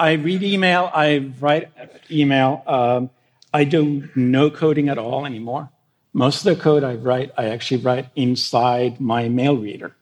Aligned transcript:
I 0.00 0.12
read 0.12 0.42
email. 0.42 0.90
I 0.94 1.30
write 1.40 1.68
email. 2.10 2.62
Um, 2.66 3.10
I 3.52 3.64
do 3.64 4.08
no 4.14 4.50
coding 4.50 4.88
at 4.88 4.96
all 4.96 5.26
anymore. 5.26 5.68
Most 6.12 6.44
of 6.44 6.56
the 6.56 6.62
code 6.62 6.82
I 6.82 6.94
write, 6.94 7.32
I 7.36 7.50
actually 7.50 7.82
write 7.82 8.08
inside 8.16 9.00
my 9.00 9.28
mail 9.28 9.56
reader. 9.56 9.94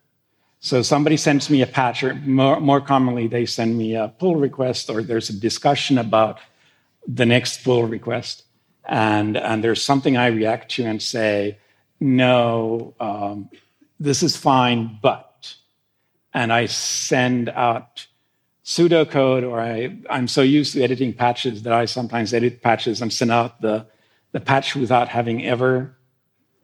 So 0.61 0.83
somebody 0.83 1.17
sends 1.17 1.51
me 1.51 1.63
a 1.63 1.67
patch, 1.67 2.03
or 2.03 2.15
more, 2.15 2.59
more 2.61 2.81
commonly, 2.81 3.29
they 3.29 3.47
send 3.47 3.79
me 3.79 3.95
a 3.95 4.09
pull 4.09 4.37
request, 4.37 4.91
or 4.91 5.03
there's 5.03 5.31
a 5.31 5.39
discussion 5.39 5.99
about 5.99 6.39
the 7.07 7.27
next 7.27 7.63
pull 7.63 7.85
request, 7.85 8.45
and 8.85 9.37
and 9.37 9.63
there's 9.63 9.83
something 9.83 10.17
I 10.17 10.27
react 10.27 10.73
to 10.73 10.85
and 10.85 11.01
say, 11.01 11.59
no, 12.01 12.95
um, 12.99 13.51
this 14.01 14.23
is 14.23 14.37
fine, 14.37 14.99
but, 15.01 15.55
and 16.35 16.53
I 16.53 16.67
send 16.67 17.49
out 17.51 18.08
pseudocode, 18.69 19.49
or 19.49 19.59
I, 19.63 19.97
I'm 20.11 20.29
so 20.29 20.43
used 20.43 20.75
to 20.75 20.83
editing 20.83 21.15
patches 21.15 21.63
that 21.63 21.73
I 21.73 21.87
sometimes 21.87 22.35
edit 22.35 22.61
patches 22.61 23.01
and 23.01 23.11
send 23.11 23.33
out 23.33 23.63
the, 23.63 23.87
the 24.33 24.41
patch 24.41 24.77
without 24.77 25.09
having 25.09 25.43
ever 25.47 25.97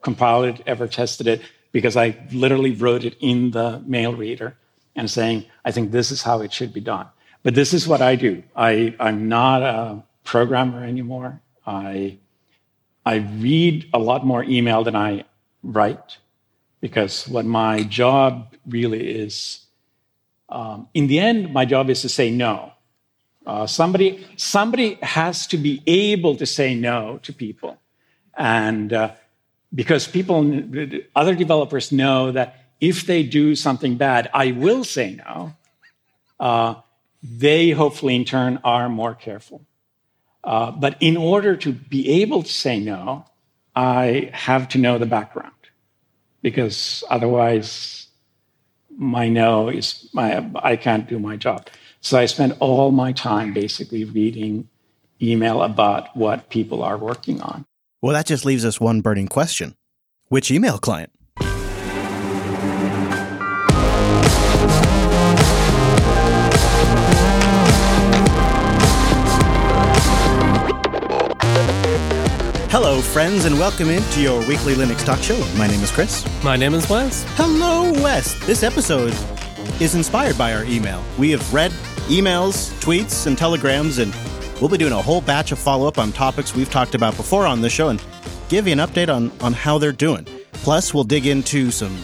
compiled 0.02 0.45
it, 0.45 0.62
ever 0.66 0.87
tested 0.87 1.27
it, 1.27 1.41
because 1.73 1.96
I 1.96 2.15
literally 2.30 2.73
wrote 2.73 3.05
it 3.05 3.16
in 3.20 3.52
the 3.52 3.82
mail 3.87 4.15
reader 4.15 4.55
and 4.95 5.10
saying, 5.10 5.46
I 5.65 5.70
think 5.70 5.93
this 5.93 6.10
is 6.10 6.20
how 6.20 6.43
it 6.43 6.52
should 6.52 6.74
be 6.74 6.82
done. 6.82 7.06
But 7.43 7.55
this 7.55 7.73
is 7.73 7.88
what 7.88 8.02
I 8.02 8.16
do. 8.16 8.43
I, 8.55 8.95
I'm 9.01 9.27
not 9.27 9.62
a 9.62 10.02
programmer 10.24 10.84
anymore. 10.84 11.41
I, 11.66 12.18
I 13.07 13.15
read 13.41 13.88
a 13.95 13.98
lot 13.98 14.27
more 14.27 14.45
email 14.45 14.84
than 14.84 14.95
I 14.95 15.24
write 15.62 16.18
because 16.82 17.27
what 17.29 17.46
my 17.46 17.82
job 17.82 18.55
really 18.66 19.09
is 19.09 19.63
um, 20.55 20.89
in 20.95 21.09
the 21.09 21.19
end, 21.19 21.53
my 21.53 21.65
job 21.65 21.91
is 21.91 22.03
to 22.03 22.09
say 22.09 22.31
no. 22.31 22.73
Uh, 23.45 23.67
somebody, 23.67 24.25
somebody 24.37 24.95
has 25.03 25.49
to 25.49 25.57
be 25.57 25.83
able 25.85 26.37
to 26.37 26.47
say 26.47 26.77
no 26.77 27.19
to 27.24 27.33
people. 27.33 27.77
And 28.38 28.93
uh, 28.93 29.13
because 29.74 30.07
people, 30.07 30.63
other 31.16 31.35
developers 31.35 31.91
know 31.91 32.30
that 32.30 32.66
if 32.80 33.05
they 33.05 33.24
do 33.24 33.57
something 33.57 33.96
bad, 33.96 34.30
I 34.33 34.52
will 34.52 34.85
say 34.85 35.16
no. 35.16 35.55
Uh, 36.38 36.77
they 37.21 37.71
hopefully, 37.71 38.15
in 38.15 38.24
turn, 38.24 38.61
are 38.63 38.89
more 38.89 39.15
careful. 39.15 39.66
Uh, 40.45 40.71
but 40.71 40.96
in 41.01 41.16
order 41.16 41.57
to 41.57 41.73
be 41.73 42.23
able 42.23 42.45
to 42.45 42.52
say 42.52 42.79
no, 42.79 43.24
I 43.74 44.30
have 44.33 44.68
to 44.68 44.79
know 44.79 44.99
the 44.99 45.07
background 45.07 45.51
because 46.43 47.02
otherwise 47.11 48.04
my 48.96 49.28
no 49.28 49.68
is 49.68 50.09
my 50.12 50.46
I 50.56 50.76
can't 50.76 51.09
do 51.09 51.18
my 51.18 51.37
job. 51.37 51.68
So 52.00 52.18
I 52.18 52.26
spend 52.26 52.56
all 52.60 52.90
my 52.90 53.12
time 53.12 53.52
basically 53.52 54.04
reading 54.04 54.68
email 55.23 55.62
about 55.62 56.14
what 56.16 56.50
people 56.50 56.82
are 56.82 56.98
working 56.98 57.40
on. 57.40 57.65
Well, 58.02 58.12
that 58.12 58.26
just 58.26 58.45
leaves 58.45 58.65
us 58.65 58.80
one 58.80 59.00
burning 59.00 59.28
question. 59.28 59.74
Which 60.28 60.50
email 60.50 60.78
client? 60.78 61.13
Hello, 72.94 73.03
friends, 73.03 73.44
and 73.44 73.59
welcome 73.59 73.91
into 73.91 74.20
your 74.20 74.38
weekly 74.47 74.75
Linux 74.75 75.04
talk 75.04 75.19
show. 75.19 75.37
My 75.59 75.66
name 75.66 75.81
is 75.81 75.91
Chris. 75.91 76.25
My 76.44 76.56
name 76.56 76.75
is 76.75 76.88
Wes. 76.88 77.25
Hello, 77.31 77.91
Wes. 77.94 78.38
This 78.47 78.62
episode 78.62 79.12
is 79.81 79.97
inspired 79.97 80.38
by 80.38 80.54
our 80.54 80.62
email. 80.62 81.03
We 81.19 81.32
have 81.32 81.53
read 81.53 81.72
emails, 82.06 82.72
tweets, 82.81 83.26
and 83.26 83.37
telegrams, 83.37 83.98
and 83.98 84.15
we'll 84.60 84.70
be 84.70 84.78
doing 84.78 84.92
a 84.92 85.03
whole 85.03 85.20
batch 85.20 85.50
of 85.50 85.59
follow 85.59 85.88
up 85.88 85.98
on 85.98 86.12
topics 86.12 86.54
we've 86.54 86.70
talked 86.70 86.94
about 86.94 87.16
before 87.16 87.47
on 87.47 87.62
the 87.62 87.69
show 87.69 87.88
and 87.88 88.00
give 88.48 88.69
you 88.69 88.72
an 88.75 88.78
update 88.78 89.12
on, 89.12 89.32
on 89.41 89.53
how 89.53 89.76
they're 89.76 89.91
doing. 89.91 90.25
Plus, 90.53 90.94
we'll 90.94 91.03
dig 91.03 91.27
into 91.27 91.72
some 91.72 91.97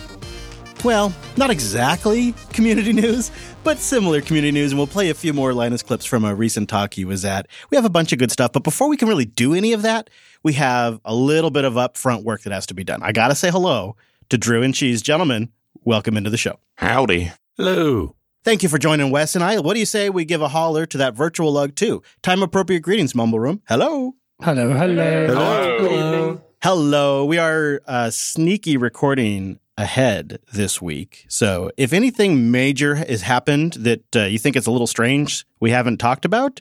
well, 0.84 1.12
not 1.36 1.50
exactly 1.50 2.32
community 2.52 2.92
news, 2.94 3.30
but 3.64 3.78
similar 3.78 4.20
community 4.20 4.52
news, 4.52 4.72
and 4.72 4.78
we'll 4.78 4.86
play 4.86 5.10
a 5.10 5.14
few 5.14 5.32
more 5.32 5.52
Linus 5.52 5.82
clips 5.82 6.04
from 6.04 6.24
a 6.24 6.34
recent 6.34 6.68
talk 6.68 6.94
he 6.94 7.04
was 7.04 7.24
at. 7.24 7.46
We 7.70 7.76
have 7.76 7.84
a 7.84 7.90
bunch 7.90 8.12
of 8.12 8.18
good 8.18 8.32
stuff, 8.32 8.52
but 8.52 8.64
before 8.64 8.88
we 8.88 8.96
can 8.96 9.08
really 9.08 9.24
do 9.24 9.54
any 9.54 9.72
of 9.72 9.82
that, 9.82 10.10
we 10.42 10.54
have 10.54 11.00
a 11.04 11.14
little 11.14 11.50
bit 11.50 11.64
of 11.64 11.74
upfront 11.74 12.24
work 12.24 12.42
that 12.42 12.52
has 12.52 12.66
to 12.66 12.74
be 12.74 12.84
done. 12.84 13.02
I 13.02 13.12
gotta 13.12 13.34
say 13.34 13.50
hello 13.50 13.96
to 14.28 14.38
Drew 14.38 14.62
and 14.62 14.74
Cheese. 14.74 15.02
Gentlemen, 15.02 15.50
welcome 15.84 16.16
into 16.16 16.30
the 16.30 16.36
show. 16.36 16.58
Howdy. 16.76 17.32
Hello. 17.56 18.14
Thank 18.42 18.62
you 18.62 18.70
for 18.70 18.78
joining 18.78 19.10
Wes 19.10 19.34
and 19.34 19.44
I. 19.44 19.58
What 19.60 19.74
do 19.74 19.80
you 19.80 19.86
say 19.86 20.08
we 20.08 20.24
give 20.24 20.40
a 20.40 20.48
holler 20.48 20.86
to 20.86 20.98
that 20.98 21.14
virtual 21.14 21.52
lug 21.52 21.74
too? 21.74 22.02
Time 22.22 22.42
appropriate 22.42 22.80
greetings, 22.80 23.14
Mumble 23.14 23.38
Room. 23.38 23.60
Hello. 23.68 24.14
Hello, 24.40 24.72
hello. 24.72 25.26
Hello. 25.26 25.78
Hello. 25.78 26.40
Hello. 26.62 27.24
We 27.26 27.36
are 27.36 27.82
uh, 27.86 28.08
sneaky 28.08 28.78
recording 28.78 29.58
ahead 29.76 30.38
this 30.52 30.80
week. 30.80 31.26
So 31.28 31.70
if 31.76 31.92
anything 31.92 32.50
major 32.50 32.94
has 32.94 33.22
happened 33.22 33.74
that 33.74 34.16
uh, 34.16 34.20
you 34.24 34.38
think 34.38 34.56
it's 34.56 34.66
a 34.66 34.70
little 34.70 34.86
strange 34.86 35.46
we 35.58 35.70
haven't 35.70 35.98
talked 35.98 36.24
about, 36.24 36.60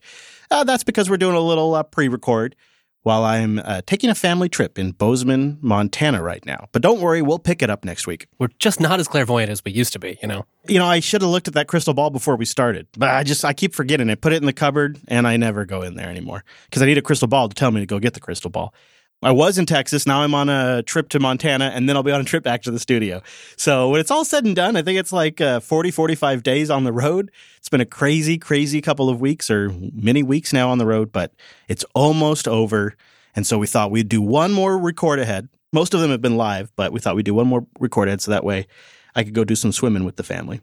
uh, 0.51 0.63
that's 0.63 0.83
because 0.83 1.09
we're 1.09 1.17
doing 1.17 1.35
a 1.35 1.41
little 1.41 1.75
uh, 1.75 1.83
pre-record 1.83 2.55
while 3.03 3.23
I'm 3.23 3.59
uh, 3.59 3.81
taking 3.85 4.09
a 4.09 4.15
family 4.15 4.49
trip 4.49 4.77
in 4.77 4.91
Bozeman, 4.91 5.57
Montana 5.61 6.21
right 6.21 6.45
now. 6.45 6.67
But 6.71 6.81
don't 6.81 6.99
worry, 6.99 7.21
we'll 7.21 7.39
pick 7.39 7.61
it 7.61 7.69
up 7.69 7.85
next 7.85 8.07
week. 8.07 8.27
We're 8.37 8.49
just 8.59 8.79
not 8.79 8.99
as 8.99 9.07
clairvoyant 9.07 9.49
as 9.49 9.63
we 9.63 9.71
used 9.71 9.93
to 9.93 9.99
be, 9.99 10.17
you 10.21 10.27
know. 10.27 10.45
You 10.67 10.79
know, 10.79 10.85
I 10.85 10.99
should 10.99 11.21
have 11.21 11.31
looked 11.31 11.47
at 11.47 11.53
that 11.53 11.67
crystal 11.67 11.93
ball 11.93 12.09
before 12.09 12.35
we 12.35 12.45
started, 12.45 12.87
but 12.97 13.09
I 13.09 13.23
just 13.23 13.45
I 13.45 13.53
keep 13.53 13.73
forgetting. 13.73 14.09
I 14.09 14.15
put 14.15 14.33
it 14.33 14.37
in 14.37 14.45
the 14.45 14.53
cupboard 14.53 14.99
and 15.07 15.27
I 15.27 15.37
never 15.37 15.65
go 15.65 15.81
in 15.81 15.95
there 15.95 16.09
anymore 16.09 16.43
because 16.65 16.81
I 16.81 16.85
need 16.85 16.97
a 16.97 17.01
crystal 17.01 17.27
ball 17.27 17.49
to 17.49 17.55
tell 17.55 17.71
me 17.71 17.79
to 17.79 17.85
go 17.85 17.99
get 17.99 18.13
the 18.13 18.19
crystal 18.19 18.49
ball. 18.49 18.73
I 19.21 19.31
was 19.31 19.57
in 19.57 19.65
Texas. 19.65 20.07
Now 20.07 20.21
I'm 20.21 20.33
on 20.33 20.47
a 20.47 20.81
trip 20.81 21.09
to 21.09 21.19
Montana, 21.19 21.71
and 21.75 21.89
then 21.89 21.97
I'll 21.97 22.03
be 22.03 22.11
on 22.11 22.21
a 22.21 22.25
trip 22.25 22.41
back 22.41 22.61
to 22.63 22.71
the 22.71 22.79
studio. 22.79 23.21
So 23.57 23.89
when 23.89 23.99
it's 23.99 24.11
all 24.11 24.23
said 24.23 24.45
and 24.45 24.55
done, 24.55 24.77
I 24.77 24.81
think 24.81 24.97
it's 24.97 25.11
like 25.11 25.41
uh, 25.41 25.59
40, 25.59 25.91
45 25.91 26.41
days 26.41 26.69
on 26.69 26.85
the 26.85 26.93
road. 26.93 27.29
It's 27.57 27.67
been 27.67 27.81
a 27.81 27.85
crazy, 27.85 28.37
crazy 28.37 28.81
couple 28.81 29.09
of 29.09 29.19
weeks 29.19 29.51
or 29.51 29.71
many 29.93 30.23
weeks 30.23 30.53
now 30.53 30.69
on 30.69 30.77
the 30.77 30.85
road, 30.85 31.11
but 31.11 31.33
it's 31.67 31.83
almost 31.93 32.47
over. 32.47 32.95
And 33.35 33.45
so 33.45 33.57
we 33.57 33.67
thought 33.67 33.91
we'd 33.91 34.07
do 34.07 34.21
one 34.21 34.53
more 34.53 34.77
record 34.77 35.19
ahead. 35.19 35.49
Most 35.73 35.93
of 35.93 35.99
them 35.99 36.11
have 36.11 36.21
been 36.21 36.37
live, 36.37 36.71
but 36.77 36.93
we 36.93 37.01
thought 37.01 37.15
we'd 37.15 37.25
do 37.25 37.33
one 37.33 37.47
more 37.47 37.67
record 37.79 38.07
ahead 38.07 38.21
so 38.21 38.31
that 38.31 38.45
way 38.45 38.67
I 39.15 39.25
could 39.25 39.33
go 39.33 39.43
do 39.43 39.55
some 39.55 39.73
swimming 39.73 40.05
with 40.05 40.15
the 40.15 40.23
family. 40.23 40.61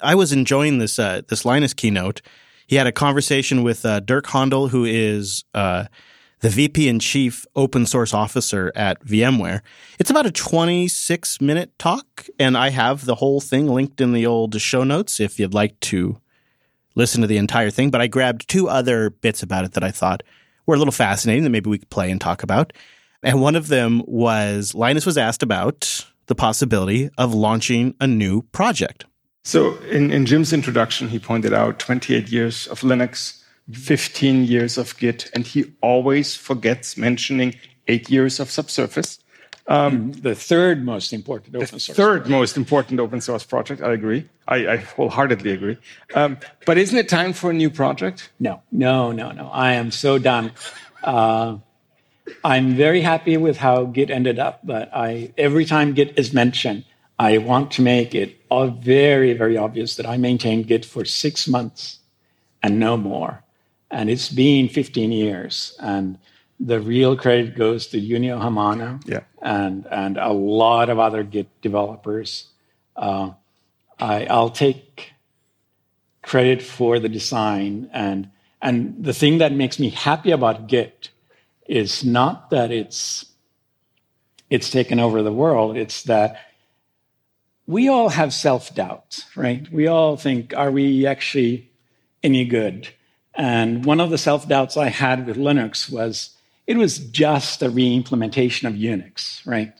I 0.00 0.14
was 0.14 0.32
enjoying 0.32 0.78
this 0.78 0.98
uh, 0.98 1.22
this 1.28 1.44
Linus 1.44 1.74
keynote. 1.74 2.22
He 2.66 2.76
had 2.76 2.86
a 2.86 2.92
conversation 2.92 3.62
with 3.62 3.84
uh, 3.84 4.00
Dirk 4.00 4.26
Hohndel, 4.26 4.70
who 4.70 4.84
is 4.84 5.44
uh, 5.54 5.86
the 6.40 6.50
VP 6.50 6.88
and 6.88 7.00
Chief 7.00 7.46
Open 7.54 7.86
Source 7.86 8.12
Officer 8.12 8.70
at 8.74 9.04
VMware. 9.04 9.60
It's 9.98 10.10
about 10.10 10.26
a 10.26 10.30
26 10.30 11.40
minute 11.40 11.78
talk, 11.78 12.26
and 12.38 12.56
I 12.56 12.70
have 12.70 13.04
the 13.04 13.16
whole 13.16 13.40
thing 13.40 13.68
linked 13.68 14.00
in 14.00 14.12
the 14.12 14.26
old 14.26 14.60
show 14.60 14.84
notes 14.84 15.18
if 15.18 15.38
you'd 15.38 15.54
like 15.54 15.78
to 15.80 16.20
listen 16.94 17.20
to 17.22 17.26
the 17.26 17.38
entire 17.38 17.70
thing. 17.70 17.90
But 17.90 18.00
I 18.00 18.06
grabbed 18.06 18.48
two 18.48 18.68
other 18.68 19.10
bits 19.10 19.42
about 19.42 19.64
it 19.64 19.72
that 19.72 19.84
I 19.84 19.90
thought 19.90 20.22
were 20.66 20.74
a 20.74 20.78
little 20.78 20.92
fascinating 20.92 21.44
that 21.44 21.50
maybe 21.50 21.70
we 21.70 21.78
could 21.78 21.90
play 21.90 22.10
and 22.10 22.20
talk 22.20 22.42
about. 22.42 22.72
And 23.22 23.40
one 23.40 23.56
of 23.56 23.68
them 23.68 24.02
was 24.06 24.74
Linus 24.74 25.06
was 25.06 25.16
asked 25.16 25.42
about 25.42 26.06
the 26.26 26.34
possibility 26.34 27.08
of 27.16 27.34
launching 27.34 27.94
a 28.00 28.06
new 28.06 28.42
project. 28.42 29.06
So, 29.42 29.76
in, 29.84 30.10
in 30.10 30.26
Jim's 30.26 30.52
introduction, 30.52 31.08
he 31.08 31.20
pointed 31.20 31.52
out 31.52 31.78
28 31.78 32.28
years 32.30 32.66
of 32.66 32.80
Linux 32.80 33.44
15 33.72 34.44
years 34.44 34.78
of 34.78 34.96
Git, 34.98 35.30
and 35.34 35.46
he 35.46 35.72
always 35.80 36.36
forgets 36.36 36.96
mentioning 36.96 37.54
eight 37.88 38.10
years 38.10 38.38
of 38.40 38.50
Subsurface. 38.50 39.18
Um, 39.68 40.12
the 40.12 40.34
third 40.36 40.84
most 40.84 41.12
important 41.12 41.56
open 41.56 41.80
source. 41.80 41.96
Third 41.96 42.20
project. 42.20 42.28
most 42.28 42.56
important 42.56 43.00
open 43.00 43.20
source 43.20 43.42
project. 43.42 43.82
I 43.82 43.92
agree. 43.92 44.28
I, 44.46 44.68
I 44.68 44.76
wholeheartedly 44.76 45.50
agree. 45.50 45.76
Um, 46.14 46.38
but 46.64 46.78
isn't 46.78 46.96
it 46.96 47.08
time 47.08 47.32
for 47.32 47.50
a 47.50 47.52
new 47.52 47.68
project? 47.68 48.30
No, 48.38 48.62
no, 48.70 49.10
no, 49.10 49.32
no. 49.32 49.48
I 49.48 49.72
am 49.72 49.90
so 49.90 50.18
done. 50.18 50.52
Uh, 51.02 51.56
I'm 52.44 52.76
very 52.76 53.00
happy 53.00 53.36
with 53.36 53.56
how 53.56 53.84
Git 53.86 54.10
ended 54.10 54.38
up, 54.38 54.60
but 54.62 54.88
I 54.94 55.32
every 55.36 55.64
time 55.64 55.94
Git 55.94 56.16
is 56.16 56.32
mentioned, 56.32 56.84
I 57.18 57.38
want 57.38 57.72
to 57.72 57.82
make 57.82 58.14
it 58.14 58.36
all 58.48 58.68
very, 58.68 59.32
very 59.32 59.56
obvious 59.56 59.96
that 59.96 60.06
I 60.06 60.16
maintained 60.16 60.68
Git 60.68 60.84
for 60.84 61.04
six 61.04 61.48
months 61.48 61.98
and 62.62 62.78
no 62.78 62.96
more. 62.96 63.42
And 63.90 64.10
it's 64.10 64.28
been 64.28 64.68
15 64.68 65.12
years. 65.12 65.76
And 65.80 66.18
the 66.58 66.80
real 66.80 67.16
credit 67.16 67.56
goes 67.56 67.86
to 67.88 68.00
Junio 68.00 68.38
Hamano 68.38 69.02
yeah. 69.06 69.20
and, 69.42 69.86
and 69.90 70.16
a 70.16 70.32
lot 70.32 70.88
of 70.88 70.98
other 70.98 71.22
Git 71.22 71.48
developers. 71.60 72.48
Uh, 72.96 73.32
I, 73.98 74.26
I'll 74.26 74.50
take 74.50 75.12
credit 76.22 76.62
for 76.62 76.98
the 76.98 77.08
design. 77.08 77.88
And, 77.92 78.30
and 78.60 79.04
the 79.04 79.12
thing 79.12 79.38
that 79.38 79.52
makes 79.52 79.78
me 79.78 79.90
happy 79.90 80.30
about 80.30 80.66
Git 80.66 81.10
is 81.66 82.04
not 82.04 82.50
that 82.50 82.70
it's, 82.70 83.26
it's 84.50 84.70
taken 84.70 84.98
over 84.98 85.22
the 85.22 85.32
world, 85.32 85.76
it's 85.76 86.04
that 86.04 86.38
we 87.66 87.88
all 87.88 88.10
have 88.10 88.32
self 88.32 88.74
doubt, 88.74 89.24
right? 89.34 89.70
We 89.72 89.88
all 89.88 90.16
think, 90.16 90.54
are 90.56 90.70
we 90.70 91.06
actually 91.06 91.70
any 92.22 92.44
good? 92.44 92.88
And 93.36 93.84
one 93.84 94.00
of 94.00 94.10
the 94.10 94.18
self 94.18 94.48
doubts 94.48 94.76
I 94.76 94.88
had 94.88 95.26
with 95.26 95.36
Linux 95.36 95.90
was 95.90 96.30
it 96.66 96.76
was 96.76 96.98
just 96.98 97.62
a 97.62 97.70
re 97.70 97.94
implementation 97.94 98.66
of 98.66 98.74
Unix, 98.74 99.46
right? 99.46 99.72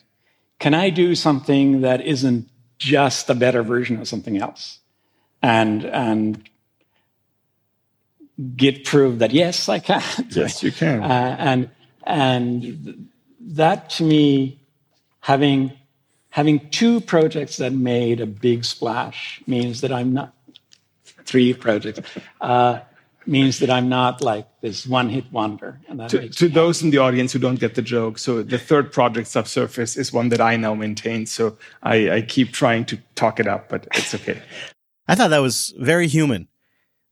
Can 0.59 0.73
I 0.73 0.89
do 0.89 1.15
something 1.15 1.81
that 1.81 2.01
isn't 2.01 2.49
just 2.77 3.29
a 3.29 3.35
better 3.35 3.63
version 3.63 3.99
of 3.99 4.07
something 4.07 4.37
else? 4.37 4.79
And, 5.41 5.85
and 5.85 6.49
Git 8.55 8.85
proved 8.85 9.19
that 9.19 9.31
yes, 9.31 9.67
I 9.67 9.79
can. 9.79 10.03
Yes, 10.29 10.61
you 10.61 10.71
can. 10.71 11.01
Uh, 11.01 11.35
and 11.39 11.69
and 12.03 13.09
that 13.41 13.89
to 13.91 14.03
me, 14.03 14.59
having 15.21 15.73
having 16.29 16.69
two 16.69 17.01
projects 17.01 17.57
that 17.57 17.73
made 17.73 18.21
a 18.21 18.27
big 18.27 18.63
splash 18.63 19.41
means 19.47 19.81
that 19.81 19.91
I'm 19.91 20.13
not 20.13 20.33
three 21.25 21.53
projects 21.53 21.99
uh, 22.39 22.79
means 23.27 23.59
that 23.59 23.69
I'm 23.69 23.89
not 23.89 24.21
like 24.21 24.47
this 24.61 24.87
one 24.87 25.09
hit 25.09 25.31
wonder. 25.31 25.79
And 25.87 25.99
that 25.99 26.09
to, 26.09 26.19
makes 26.19 26.35
to 26.37 26.49
those 26.49 26.81
in 26.81 26.89
the 26.89 26.97
audience 26.97 27.33
who 27.33 27.39
don't 27.39 27.59
get 27.59 27.75
the 27.75 27.81
joke, 27.81 28.17
so 28.17 28.43
the 28.43 28.57
third 28.57 28.91
project, 28.91 29.27
Subsurface, 29.27 29.97
is 29.97 30.13
one 30.13 30.29
that 30.29 30.41
I 30.41 30.55
now 30.55 30.73
maintain. 30.73 31.25
So 31.25 31.57
I, 31.83 32.11
I 32.11 32.21
keep 32.21 32.51
trying 32.51 32.85
to 32.85 32.97
talk 33.15 33.39
it 33.39 33.47
up, 33.47 33.69
but 33.69 33.87
it's 33.93 34.13
okay. 34.15 34.41
I 35.07 35.15
thought 35.15 35.29
that 35.29 35.39
was 35.39 35.73
very 35.77 36.07
human. 36.07 36.47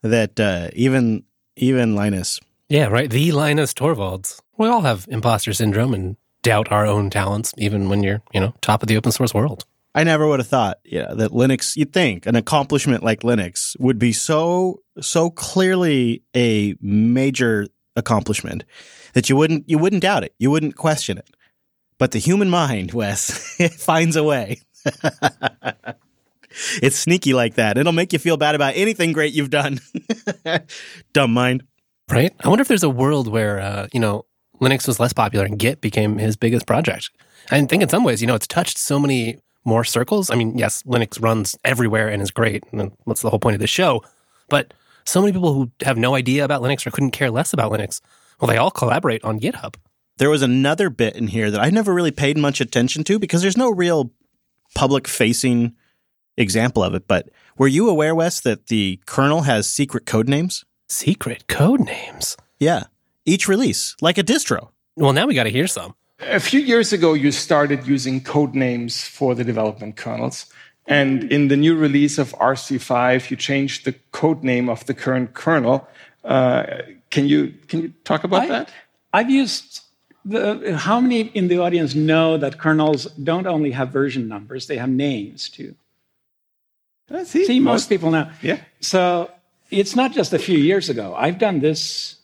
That 0.03 0.39
uh, 0.39 0.69
even 0.73 1.23
even 1.55 1.95
Linus, 1.95 2.39
Yeah, 2.69 2.87
right. 2.87 3.09
The 3.09 3.31
Linus 3.31 3.73
Torvalds. 3.73 4.41
We 4.57 4.67
all 4.67 4.81
have 4.81 5.05
imposter 5.09 5.53
syndrome 5.53 5.93
and 5.93 6.17
doubt 6.43 6.71
our 6.71 6.85
own 6.85 7.09
talents, 7.09 7.53
even 7.57 7.89
when 7.89 8.03
you're, 8.03 8.21
you 8.33 8.39
know, 8.39 8.53
top 8.61 8.81
of 8.81 8.87
the 8.87 8.97
open 8.97 9.11
source 9.11 9.33
world. 9.33 9.65
I 9.95 10.03
never 10.03 10.27
would 10.27 10.41
have 10.41 10.47
thought, 10.47 10.79
yeah, 10.83 11.13
that 11.13 11.31
Linux. 11.31 11.77
You'd 11.77 11.93
think 11.93 12.25
an 12.25 12.35
accomplishment 12.35 13.01
like 13.01 13.21
Linux 13.21 13.79
would 13.79 13.97
be 13.97 14.11
so 14.11 14.81
so 14.99 15.29
clearly 15.29 16.21
a 16.35 16.75
major 16.81 17.67
accomplishment 17.95 18.65
that 19.13 19.29
you 19.29 19.37
wouldn't 19.37 19.69
you 19.69 19.77
wouldn't 19.77 20.01
doubt 20.01 20.25
it, 20.25 20.35
you 20.37 20.51
wouldn't 20.51 20.75
question 20.75 21.17
it. 21.17 21.29
But 21.97 22.11
the 22.11 22.19
human 22.19 22.49
mind, 22.49 22.91
Wes, 22.93 23.57
it 23.59 23.71
finds 23.71 24.17
a 24.17 24.23
way. 24.23 24.59
it's 26.81 26.97
sneaky 26.97 27.33
like 27.33 27.55
that. 27.55 27.77
It'll 27.77 27.93
make 27.93 28.11
you 28.11 28.19
feel 28.19 28.35
bad 28.35 28.53
about 28.53 28.73
anything 28.75 29.13
great 29.13 29.33
you've 29.33 29.49
done. 29.49 29.79
Dumb 31.13 31.33
mind. 31.33 31.63
Right? 32.11 32.33
I 32.43 32.49
wonder 32.49 32.61
if 32.61 32.67
there's 32.67 32.83
a 32.83 32.89
world 32.89 33.27
where, 33.27 33.59
uh, 33.59 33.87
you 33.91 33.99
know, 33.99 34.25
Linux 34.61 34.87
was 34.87 34.99
less 34.99 35.13
popular 35.13 35.45
and 35.45 35.57
Git 35.57 35.81
became 35.81 36.17
his 36.19 36.35
biggest 36.35 36.67
project. 36.67 37.09
I 37.49 37.63
think 37.65 37.81
in 37.81 37.89
some 37.89 38.03
ways, 38.03 38.21
you 38.21 38.27
know, 38.27 38.35
it's 38.35 38.45
touched 38.47 38.77
so 38.77 38.99
many 38.99 39.39
more 39.65 39.83
circles. 39.83 40.29
I 40.29 40.35
mean, 40.35 40.57
yes, 40.57 40.83
Linux 40.83 41.21
runs 41.21 41.57
everywhere 41.65 42.07
and 42.07 42.21
is 42.21 42.31
great. 42.31 42.63
And 42.71 42.91
that's 43.05 43.21
the 43.21 43.29
whole 43.29 43.39
point 43.39 43.55
of 43.55 43.59
this 43.59 43.69
show? 43.69 44.03
But 44.47 44.73
so 45.05 45.21
many 45.21 45.33
people 45.33 45.53
who 45.53 45.71
have 45.81 45.97
no 45.97 46.15
idea 46.15 46.45
about 46.45 46.61
Linux 46.61 46.85
or 46.85 46.91
couldn't 46.91 47.11
care 47.11 47.31
less 47.31 47.51
about 47.51 47.71
Linux, 47.71 47.99
well, 48.39 48.47
they 48.47 48.57
all 48.57 48.71
collaborate 48.71 49.23
on 49.23 49.39
GitHub. 49.39 49.75
There 50.17 50.29
was 50.29 50.41
another 50.41 50.89
bit 50.89 51.15
in 51.15 51.27
here 51.27 51.51
that 51.51 51.61
I 51.61 51.69
never 51.69 51.93
really 51.93 52.11
paid 52.11 52.37
much 52.37 52.61
attention 52.61 53.03
to 53.05 53.19
because 53.19 53.41
there's 53.41 53.57
no 53.57 53.69
real 53.71 54.11
public 54.73 55.07
facing 55.07 55.75
example 56.37 56.83
of 56.83 56.93
it. 56.93 57.07
But 57.07 57.29
were 57.57 57.67
you 57.67 57.89
aware, 57.89 58.15
Wes, 58.15 58.39
that 58.41 58.67
the 58.67 58.99
kernel 59.05 59.41
has 59.41 59.69
secret 59.69 60.05
code 60.05 60.29
names? 60.29 60.63
Secret 60.87 61.47
code 61.47 61.81
names. 61.81 62.37
Yeah. 62.59 62.83
Each 63.25 63.47
release, 63.47 63.95
like 64.01 64.17
a 64.17 64.23
distro. 64.23 64.69
Well, 64.95 65.13
now 65.13 65.25
we 65.25 65.33
got 65.33 65.43
to 65.43 65.49
hear 65.49 65.67
some. 65.67 65.95
A 66.19 66.39
few 66.39 66.59
years 66.59 66.93
ago, 66.93 67.13
you 67.13 67.31
started 67.31 67.85
using 67.85 68.21
code 68.21 68.55
names 68.55 69.03
for 69.03 69.35
the 69.35 69.43
development 69.43 69.97
kernels. 69.97 70.45
And 70.87 71.31
in 71.31 71.47
the 71.47 71.57
new 71.57 71.75
release 71.75 72.17
of 72.17 72.31
RC5, 72.33 73.29
you 73.29 73.37
changed 73.37 73.85
the 73.85 73.93
code 74.11 74.43
name 74.43 74.69
of 74.69 74.85
the 74.85 74.93
current 74.93 75.33
kernel. 75.33 75.87
Uh, 76.23 76.63
can 77.09 77.27
you 77.27 77.53
can 77.67 77.81
you 77.81 77.93
talk 78.03 78.23
about 78.23 78.43
I, 78.43 78.47
that? 78.47 78.73
I've 79.13 79.29
used 79.29 79.81
the, 80.23 80.77
how 80.77 80.99
many 80.99 81.21
in 81.21 81.47
the 81.47 81.59
audience 81.59 81.95
know 81.95 82.37
that 82.37 82.57
kernels 82.59 83.05
don't 83.23 83.47
only 83.47 83.71
have 83.71 83.89
version 83.89 84.27
numbers, 84.27 84.67
they 84.67 84.77
have 84.77 84.89
names 84.89 85.49
too? 85.49 85.75
Uh, 87.09 87.23
see, 87.23 87.45
See, 87.45 87.59
most 87.59 87.89
people 87.89 88.09
know. 88.09 88.29
Yeah. 88.41 88.59
So 88.79 89.29
it's 89.69 89.95
not 89.95 90.11
just 90.13 90.33
a 90.33 90.39
few 90.39 90.57
years 90.57 90.89
ago. 90.89 91.13
I've 91.15 91.37
done 91.37 91.59
this 91.59 92.17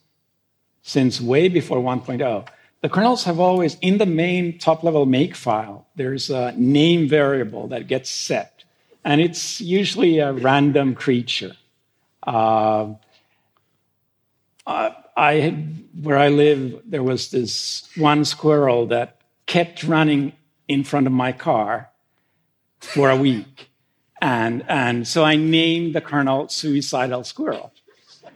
since 0.81 1.21
way 1.21 1.47
before 1.47 1.79
1.0. 1.79 2.47
The 2.81 2.89
kernels 2.89 3.25
have 3.25 3.39
always, 3.39 3.77
in 3.81 3.99
the 3.99 4.07
main 4.07 4.57
top 4.57 4.83
level 4.83 5.05
make 5.05 5.35
file, 5.35 5.87
there's 5.95 6.29
a 6.29 6.51
name 6.53 7.07
variable 7.07 7.67
that 7.67 7.87
gets 7.87 8.09
set. 8.09 8.63
And 9.03 9.21
it's 9.21 9.61
usually 9.61 10.19
a 10.19 10.33
random 10.33 10.95
creature. 10.95 11.55
Uh, 12.23 12.93
I 14.65 15.65
where 16.01 16.17
I 16.17 16.29
live, 16.29 16.81
there 16.85 17.03
was 17.03 17.29
this 17.29 17.89
one 17.95 18.25
squirrel 18.25 18.87
that 18.87 19.21
kept 19.45 19.83
running 19.83 20.33
in 20.67 20.83
front 20.83 21.07
of 21.07 21.13
my 21.13 21.31
car 21.31 21.89
for 22.79 23.09
a 23.09 23.15
week. 23.15 23.69
And, 24.21 24.63
and 24.67 25.07
so 25.07 25.23
I 25.23 25.35
named 25.35 25.93
the 25.95 26.01
kernel 26.01 26.47
Suicidal 26.47 27.23
Squirrel. 27.23 27.71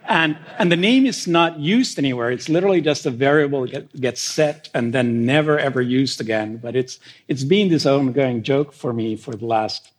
And, 0.08 0.38
and 0.58 0.70
the 0.70 0.76
name 0.76 1.06
is 1.06 1.26
not 1.26 1.58
used 1.58 1.98
anywhere. 1.98 2.30
It's 2.30 2.48
literally 2.48 2.80
just 2.80 3.06
a 3.06 3.10
variable 3.10 3.62
that 3.62 3.72
get, 3.72 4.00
gets 4.00 4.22
set 4.22 4.68
and 4.72 4.92
then 4.92 5.26
never 5.26 5.58
ever 5.58 5.82
used 5.82 6.20
again. 6.20 6.58
But 6.58 6.76
it's, 6.76 7.00
it's 7.28 7.44
been 7.44 7.68
this 7.68 7.86
ongoing 7.86 8.42
joke 8.42 8.72
for 8.72 8.92
me 8.92 9.16
for 9.16 9.34
the 9.34 9.46
last 9.46 9.90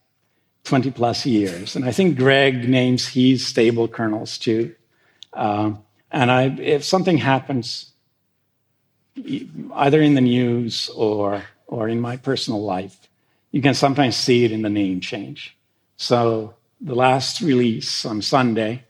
20 0.64 0.92
plus 0.92 1.26
years. 1.26 1.76
And 1.76 1.86
I 1.86 1.92
think 1.92 2.18
Greg 2.18 2.68
names 2.68 3.08
his 3.08 3.46
stable 3.46 3.88
kernels 3.88 4.38
too. 4.38 4.76
Um, 5.34 5.84
and 6.12 6.32
I, 6.32 6.46
if 6.46 6.84
something 6.84 7.18
happens, 7.18 7.92
either 9.76 10.02
in 10.02 10.14
the 10.14 10.22
news 10.22 10.90
or, 10.96 11.44
or 11.68 11.90
in 11.90 12.00
my 12.00 12.18
personal 12.18 12.64
life, 12.64 13.08
you 13.52 13.62
can 13.62 13.74
sometimes 13.74 14.16
see 14.16 14.46
it 14.46 14.52
in 14.52 14.62
the 14.62 14.70
name 14.70 15.02
change. 15.02 15.58
So 15.98 16.56
the 16.80 16.96
last 16.96 17.42
release 17.42 18.06
on 18.06 18.22
Sunday, 18.22 18.84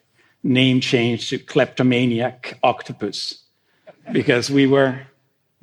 name 0.44 0.80
changed 0.81 1.30
to 1.30 1.38
Kleptomaniac 1.38 2.60
Octopus 2.63 3.44
because 4.12 4.50
we 4.50 4.68
were 4.68 5.01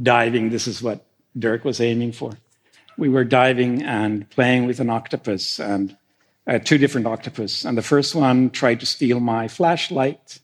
diving. 0.03 0.51
This 0.51 0.67
is 0.67 0.83
what 0.83 1.07
Dirk 1.39 1.65
was 1.65 1.81
aiming 1.81 2.13
for. 2.13 2.33
We 2.97 3.09
were 3.09 3.25
diving 3.25 3.83
and 3.83 4.29
playing 4.31 4.67
with 4.67 4.81
an 4.81 4.91
octopus 4.91 5.59
and 5.59 5.97
uh, 6.47 6.59
two 6.59 6.79
different 6.79 7.07
octopus. 7.07 7.65
And 7.65 7.77
the 7.77 7.83
first 7.83 8.15
one 8.15 8.51
tried 8.51 8.81
to 8.81 8.87
steal 8.87 9.19
my 9.21 9.49
flashlight, 9.49 10.39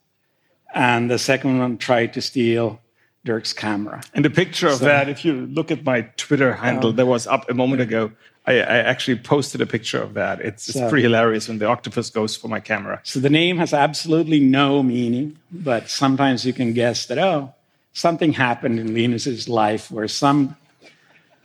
and 0.75 1.11
the 1.11 1.19
second 1.19 1.59
one 1.59 1.79
tried 1.79 2.13
to 2.15 2.23
steal 2.23 2.81
Dirk's 3.25 3.53
camera. 3.53 4.03
And 4.15 4.25
the 4.25 4.31
picture 4.31 4.69
of 4.69 4.79
So- 4.79 4.87
that, 4.87 5.09
if 5.09 5.25
you 5.25 5.47
look 5.47 5.71
at 5.71 5.85
my 5.85 6.03
Twitter 6.17 6.55
handle 6.55 6.93
that 6.95 7.07
was 7.07 7.27
up 7.27 7.49
a 7.51 7.55
moment 7.55 7.83
ago, 7.83 8.13
I, 8.47 8.53
I 8.55 8.79
actually 8.79 9.19
posted 9.19 9.61
a 9.61 9.67
picture 9.67 10.03
of 10.03 10.15
that. 10.15 10.41
It's, 10.41 10.69
it's 10.69 10.81
pretty 10.89 11.03
hilarious 11.03 11.49
when 11.49 11.59
the 11.59 11.67
octopus 11.67 12.11
goes 12.11 12.37
for 12.37 12.49
my 12.49 12.61
camera. 12.61 13.01
So 13.05 13.21
the 13.21 13.31
name 13.31 13.59
has 13.59 13.73
absolutely 13.73 14.41
no 14.41 14.83
meaning, 14.83 15.39
but 15.53 15.89
sometimes 15.89 16.45
you 16.45 16.53
can 16.53 16.73
guess 16.73 17.07
that, 17.07 17.19
oh, 17.19 17.53
something 17.93 18.33
happened 18.33 18.79
in 18.79 18.95
Linus's 18.95 19.49
life 19.49 19.91
where 19.91 20.09
some 20.09 20.57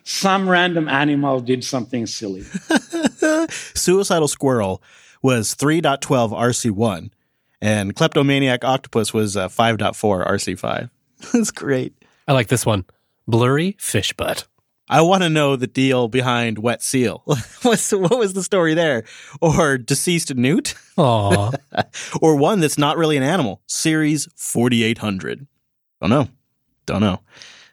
some 0.08 0.48
random 0.48 0.88
animal 0.88 1.40
did 1.42 1.64
something 1.64 2.06
silly. 2.06 2.44
Suicidal 3.50 4.28
Squirrel 4.28 4.82
was 5.24 5.56
3.12 5.56 6.00
RC1, 6.32 7.10
and 7.60 7.96
Kleptomaniac 7.96 8.64
Octopus 8.64 9.16
was 9.16 9.36
uh, 9.36 9.48
5.4 9.48 10.28
RC5. 10.28 10.90
That's 11.34 11.50
great. 11.50 11.96
I 12.28 12.34
like 12.34 12.48
this 12.48 12.68
one. 12.68 12.86
Blurry 13.28 13.75
fish 13.80 14.14
butt. 14.14 14.46
I 14.88 15.01
want 15.01 15.24
to 15.24 15.30
know 15.30 15.56
the 15.56 15.68
deal 15.68 16.08
behind 16.08 16.60
Wet 16.60 16.84
Seal. 16.84 17.24
What's, 17.63 17.92
what 17.92 18.18
was 18.18 18.34
the 18.34 18.44
story 18.44 18.75
there? 18.75 19.04
Or 19.42 19.77
Deceased 19.80 20.36
Newt? 20.36 20.75
Aw. 20.98 21.51
or 22.22 22.36
one 22.36 22.60
that's 22.60 22.77
not 22.77 22.98
really 22.98 23.18
an 23.18 23.24
animal, 23.24 23.62
Series 23.65 24.27
4800. 24.36 25.48
Don't 26.01 26.10
know. 26.10 26.27
Don't 26.86 27.01
know. 27.01 27.22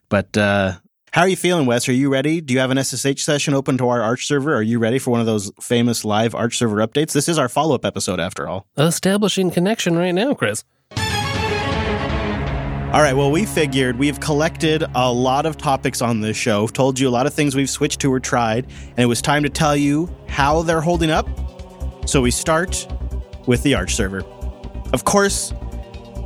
But 0.09 0.37
uh, 0.39 0.77
how 1.13 1.23
are 1.23 1.29
you 1.29 1.37
feeling, 1.37 1.67
Wes? 1.67 1.87
Are 1.89 1.93
you 1.93 2.11
ready? 2.11 2.41
Do 2.41 2.55
you 2.55 2.61
have 2.61 2.71
an 2.71 2.83
SSH 2.83 3.23
session 3.23 3.53
open 3.53 3.77
to 3.79 3.89
our 3.89 4.01
Arch 4.01 4.27
server? 4.27 4.55
Are 4.55 4.63
you 4.63 4.79
ready 4.79 4.99
for 4.99 5.11
one 5.11 5.21
of 5.21 5.27
those 5.27 5.53
famous 5.61 6.07
live 6.07 6.35
Arch 6.35 6.57
server 6.57 6.77
updates? 6.77 7.13
This 7.13 7.29
is 7.29 7.39
our 7.39 7.51
follow 7.51 7.75
up 7.75 7.85
episode, 7.85 8.21
after 8.21 8.49
all. 8.49 8.67
Establishing 8.79 9.51
connection 9.51 9.99
right 9.99 10.13
now, 10.13 10.33
Chris. 10.33 10.65
All 12.93 13.01
right, 13.01 13.15
well, 13.15 13.31
we 13.31 13.47
figured 13.47 13.99
we've 13.99 14.21
collected 14.21 14.85
a 14.95 15.11
lot 15.11 15.47
of 15.47 15.57
topics 15.57 16.03
on 16.03 16.21
this 16.21 16.37
show, 16.37 16.67
told 16.67 17.01
you 17.01 17.09
a 17.09 17.11
lot 17.11 17.27
of 17.27 17.33
things 17.33 17.57
we've 17.57 17.71
switched 17.71 18.01
to 18.01 18.13
or 18.13 18.21
tried, 18.21 18.67
and 18.67 18.99
it 18.99 19.07
was 19.07 19.23
time 19.23 19.45
to 19.45 19.49
tell 19.49 19.75
you 19.75 20.15
how 20.29 20.61
they're 20.61 20.83
holding 20.83 21.11
up. 21.11 21.27
So 22.05 22.21
we 22.21 22.31
start 22.31 22.87
with 23.47 23.63
the 23.63 23.75
Arch 23.75 23.95
server. 23.95 24.23
Of 24.93 25.07
course, 25.07 25.55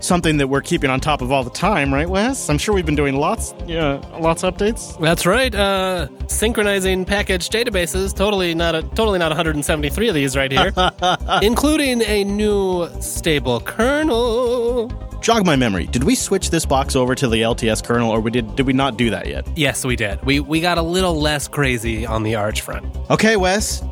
something 0.01 0.39
that 0.39 0.49
we're 0.49 0.61
keeping 0.61 0.91
on 0.91 0.99
top 0.99 1.23
of 1.23 1.31
all 1.31 1.45
the 1.45 1.51
time, 1.51 1.95
right, 1.95 2.09
Wes? 2.09 2.51
I'm 2.51 2.59
sure 2.59 2.75
we've 2.75 2.85
been 2.85 2.97
doing 2.97 3.15
lots, 3.15 3.55
yeah, 3.69 4.05
lots 4.19 4.43
of 4.43 4.53
updates. 4.53 5.01
That's 5.01 5.25
right. 5.25 5.55
Uh, 5.55 6.09
synchronizing 6.27 7.05
package 7.05 7.49
databases. 7.49 8.13
Totally 8.13 8.57
not 8.57 8.75
a 8.75 8.83
totally 8.83 9.21
not 9.21 9.29
173 9.31 10.09
of 10.09 10.15
these 10.17 10.37
right 10.37 10.51
here, 10.51 10.73
including 11.43 12.03
a 12.03 12.25
new 12.25 12.89
stable 13.01 13.61
kernel. 13.61 15.06
Jog 15.27 15.45
my 15.45 15.57
memory. 15.57 15.87
Did 15.87 16.05
we 16.05 16.15
switch 16.15 16.51
this 16.51 16.65
box 16.65 16.95
over 16.95 17.17
to 17.17 17.27
the 17.27 17.43
LTS 17.43 17.83
kernel, 17.83 18.13
or 18.13 18.21
we 18.21 18.31
did 18.31 18.55
did 18.55 18.65
we 18.65 18.73
not 18.73 18.97
do 18.97 19.11
that 19.11 19.27
yet? 19.27 19.45
Yes, 19.57 19.85
we 19.85 19.97
did. 19.97 20.25
We 20.25 20.39
we 20.39 20.61
got 20.61 20.79
a 20.79 20.83
little 20.83 21.21
less 21.21 21.49
crazy 21.49 22.07
on 22.07 22.23
the 22.23 22.37
Arch 22.37 22.61
front. 22.61 22.87
Okay, 23.11 23.35
Wes, 23.35 23.83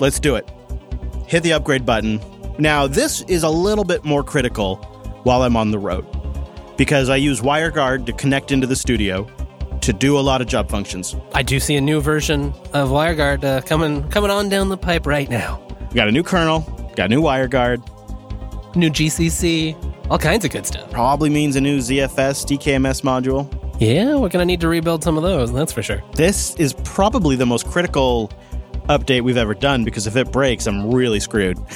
let's 0.00 0.20
do 0.20 0.34
it. 0.34 0.46
Hit 1.26 1.42
the 1.42 1.54
upgrade 1.54 1.86
button. 1.86 2.20
Now, 2.58 2.86
this 2.86 3.22
is 3.22 3.44
a 3.44 3.48
little 3.48 3.84
bit 3.84 4.04
more 4.04 4.22
critical 4.22 4.76
while 5.22 5.40
I'm 5.40 5.56
on 5.56 5.70
the 5.70 5.78
road 5.78 6.04
because 6.76 7.08
I 7.08 7.16
use 7.16 7.40
WireGuard 7.40 8.04
to 8.04 8.12
connect 8.12 8.52
into 8.52 8.66
the 8.66 8.76
studio 8.76 9.26
to 9.80 9.92
do 9.94 10.18
a 10.18 10.20
lot 10.20 10.42
of 10.42 10.48
job 10.48 10.68
functions. 10.68 11.16
I 11.32 11.42
do 11.42 11.60
see 11.60 11.76
a 11.76 11.80
new 11.80 12.02
version 12.02 12.52
of 12.74 12.90
WireGuard 12.90 13.42
uh, 13.42 13.62
coming 13.62 14.06
coming 14.10 14.30
on 14.30 14.50
down 14.50 14.68
the 14.68 14.76
pipe 14.76 15.06
right 15.06 15.30
now. 15.30 15.66
We 15.88 15.94
got 15.94 16.08
a 16.08 16.12
new 16.12 16.22
kernel, 16.22 16.60
got 16.94 17.06
a 17.06 17.08
new 17.08 17.22
WireGuard. 17.22 17.92
New 18.76 18.90
GCC, 18.90 19.93
all 20.10 20.18
kinds 20.18 20.44
of 20.44 20.50
good 20.50 20.66
stuff. 20.66 20.90
Probably 20.90 21.30
means 21.30 21.56
a 21.56 21.60
new 21.60 21.78
ZFS 21.78 22.44
DKMS 22.44 23.02
module. 23.02 23.50
Yeah, 23.80 24.16
we're 24.16 24.28
gonna 24.28 24.44
need 24.44 24.60
to 24.60 24.68
rebuild 24.68 25.02
some 25.02 25.16
of 25.16 25.22
those. 25.22 25.52
That's 25.52 25.72
for 25.72 25.82
sure. 25.82 26.02
This 26.14 26.54
is 26.56 26.72
probably 26.84 27.36
the 27.36 27.46
most 27.46 27.66
critical 27.66 28.30
update 28.88 29.22
we've 29.22 29.36
ever 29.36 29.54
done 29.54 29.82
because 29.84 30.06
if 30.06 30.16
it 30.16 30.30
breaks, 30.30 30.66
I'm 30.66 30.90
really 30.90 31.20
screwed. 31.20 31.58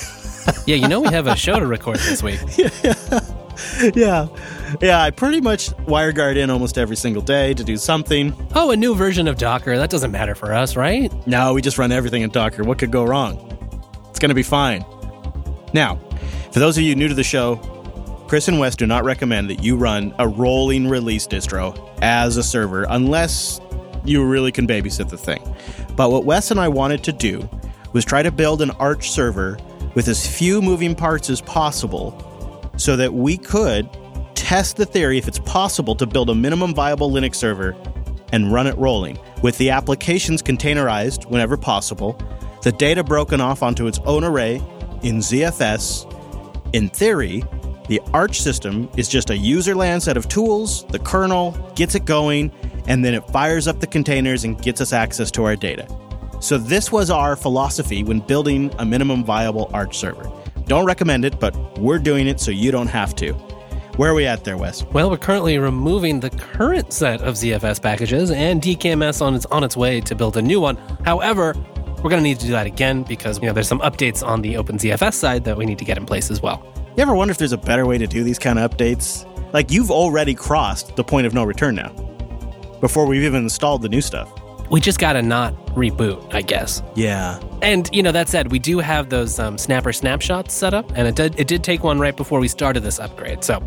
Yeah, 0.66 0.76
you 0.76 0.88
know 0.88 1.00
we 1.00 1.08
have 1.08 1.26
a 1.26 1.36
show 1.36 1.60
to 1.60 1.66
record 1.66 1.98
this 1.98 2.22
week. 2.22 2.40
yeah. 3.94 4.28
Yeah, 4.80 5.02
I 5.02 5.10
pretty 5.10 5.42
much 5.42 5.68
WireGuard 5.86 6.36
in 6.36 6.48
almost 6.48 6.78
every 6.78 6.96
single 6.96 7.20
day 7.20 7.52
to 7.52 7.62
do 7.62 7.76
something. 7.76 8.34
Oh, 8.54 8.70
a 8.70 8.76
new 8.76 8.94
version 8.94 9.28
of 9.28 9.36
Docker. 9.36 9.76
That 9.76 9.90
doesn't 9.90 10.10
matter 10.10 10.34
for 10.34 10.54
us, 10.54 10.74
right? 10.74 11.12
No, 11.26 11.52
we 11.52 11.60
just 11.60 11.76
run 11.76 11.92
everything 11.92 12.22
in 12.22 12.30
Docker. 12.30 12.64
What 12.64 12.78
could 12.78 12.90
go 12.90 13.04
wrong? 13.04 13.36
It's 14.08 14.18
going 14.18 14.30
to 14.30 14.34
be 14.34 14.42
fine. 14.42 14.86
Now, 15.74 15.96
for 16.50 16.60
those 16.60 16.78
of 16.78 16.84
you 16.84 16.94
new 16.94 17.08
to 17.08 17.14
the 17.14 17.24
show, 17.24 17.56
Chris 18.28 18.46
and 18.46 18.58
Wes 18.58 18.76
do 18.76 18.86
not 18.86 19.04
recommend 19.04 19.48
that 19.48 19.64
you 19.64 19.74
run 19.74 20.14
a 20.18 20.28
rolling 20.28 20.86
release 20.86 21.26
distro 21.26 21.74
as 22.02 22.36
a 22.36 22.42
server 22.42 22.84
unless 22.90 23.58
you 24.04 24.22
really 24.22 24.52
can 24.52 24.66
babysit 24.66 25.08
the 25.08 25.16
thing. 25.16 25.42
But 25.96 26.10
what 26.10 26.26
Wes 26.26 26.50
and 26.50 26.60
I 26.60 26.68
wanted 26.68 27.02
to 27.04 27.12
do 27.12 27.48
was 27.94 28.04
try 28.04 28.22
to 28.22 28.30
build 28.30 28.60
an 28.60 28.70
Arch 28.72 29.10
server 29.10 29.56
with 29.94 30.08
as 30.08 30.26
few 30.26 30.60
moving 30.60 30.94
parts 30.94 31.30
as 31.30 31.40
possible 31.40 32.70
so 32.76 32.96
that 32.96 33.14
we 33.14 33.38
could 33.38 33.88
test 34.34 34.76
the 34.76 34.84
theory 34.84 35.16
if 35.16 35.26
it's 35.26 35.38
possible 35.38 35.94
to 35.94 36.04
build 36.04 36.28
a 36.28 36.34
minimum 36.34 36.74
viable 36.74 37.10
Linux 37.10 37.36
server 37.36 37.74
and 38.32 38.52
run 38.52 38.66
it 38.66 38.76
rolling, 38.76 39.18
with 39.42 39.56
the 39.56 39.70
applications 39.70 40.42
containerized 40.42 41.24
whenever 41.30 41.56
possible, 41.56 42.20
the 42.62 42.72
data 42.72 43.02
broken 43.02 43.40
off 43.40 43.62
onto 43.62 43.86
its 43.86 44.00
own 44.00 44.22
array 44.22 44.56
in 45.02 45.16
ZFS. 45.16 46.04
In 46.74 46.90
theory, 46.90 47.42
the 47.88 48.00
Arch 48.12 48.40
system 48.40 48.88
is 48.96 49.08
just 49.08 49.30
a 49.30 49.36
user 49.36 49.74
land 49.74 50.02
set 50.02 50.16
of 50.16 50.28
tools, 50.28 50.84
the 50.86 50.98
kernel 50.98 51.52
gets 51.74 51.94
it 51.94 52.04
going, 52.04 52.52
and 52.86 53.04
then 53.04 53.14
it 53.14 53.26
fires 53.28 53.66
up 53.66 53.80
the 53.80 53.86
containers 53.86 54.44
and 54.44 54.60
gets 54.62 54.80
us 54.80 54.92
access 54.92 55.30
to 55.32 55.44
our 55.44 55.56
data. 55.56 55.88
So, 56.40 56.56
this 56.56 56.92
was 56.92 57.10
our 57.10 57.34
philosophy 57.34 58.04
when 58.04 58.20
building 58.20 58.72
a 58.78 58.84
minimum 58.84 59.24
viable 59.24 59.70
Arch 59.72 59.98
server. 59.98 60.30
Don't 60.66 60.84
recommend 60.84 61.24
it, 61.24 61.40
but 61.40 61.56
we're 61.78 61.98
doing 61.98 62.28
it 62.28 62.38
so 62.38 62.50
you 62.50 62.70
don't 62.70 62.86
have 62.86 63.16
to. 63.16 63.32
Where 63.96 64.12
are 64.12 64.14
we 64.14 64.26
at 64.26 64.44
there, 64.44 64.56
Wes? 64.56 64.84
Well, 64.84 65.10
we're 65.10 65.16
currently 65.16 65.58
removing 65.58 66.20
the 66.20 66.30
current 66.30 66.92
set 66.92 67.20
of 67.22 67.34
ZFS 67.34 67.82
packages, 67.82 68.30
and 68.30 68.62
DKMS 68.62 69.20
on 69.20 69.34
its 69.34 69.46
on 69.46 69.64
its 69.64 69.76
way 69.76 70.00
to 70.02 70.14
build 70.14 70.36
a 70.36 70.42
new 70.42 70.60
one. 70.60 70.76
However, 71.04 71.54
we're 72.02 72.10
going 72.10 72.22
to 72.22 72.28
need 72.28 72.38
to 72.38 72.46
do 72.46 72.52
that 72.52 72.66
again 72.66 73.02
because 73.02 73.40
you 73.40 73.46
know 73.46 73.52
there's 73.52 73.66
some 73.66 73.80
updates 73.80 74.24
on 74.24 74.40
the 74.42 74.54
OpenZFS 74.54 75.14
side 75.14 75.42
that 75.44 75.56
we 75.56 75.66
need 75.66 75.78
to 75.78 75.84
get 75.84 75.96
in 75.96 76.06
place 76.06 76.30
as 76.30 76.40
well. 76.40 76.62
You 76.98 77.02
ever 77.02 77.14
wonder 77.14 77.30
if 77.30 77.38
there's 77.38 77.52
a 77.52 77.56
better 77.56 77.86
way 77.86 77.96
to 77.96 78.08
do 78.08 78.24
these 78.24 78.40
kind 78.40 78.58
of 78.58 78.68
updates? 78.68 79.24
Like, 79.52 79.70
you've 79.70 79.88
already 79.88 80.34
crossed 80.34 80.96
the 80.96 81.04
point 81.04 81.28
of 81.28 81.32
no 81.32 81.44
return 81.44 81.76
now, 81.76 81.90
before 82.80 83.06
we've 83.06 83.22
even 83.22 83.44
installed 83.44 83.82
the 83.82 83.88
new 83.88 84.00
stuff. 84.00 84.28
We 84.68 84.80
just 84.80 84.98
got 84.98 85.12
to 85.12 85.22
not 85.22 85.54
reboot, 85.76 86.34
I 86.34 86.42
guess. 86.42 86.82
Yeah. 86.96 87.40
And 87.62 87.88
you 87.92 88.02
know 88.02 88.10
that 88.10 88.28
said, 88.28 88.50
we 88.50 88.58
do 88.58 88.80
have 88.80 89.10
those 89.10 89.38
um, 89.38 89.58
snapper 89.58 89.92
snapshots 89.92 90.52
set 90.52 90.74
up, 90.74 90.90
and 90.96 91.06
it 91.06 91.14
did 91.14 91.38
it 91.38 91.46
did 91.46 91.62
take 91.62 91.84
one 91.84 92.00
right 92.00 92.16
before 92.16 92.40
we 92.40 92.48
started 92.48 92.80
this 92.80 92.98
upgrade. 92.98 93.44
So 93.44 93.62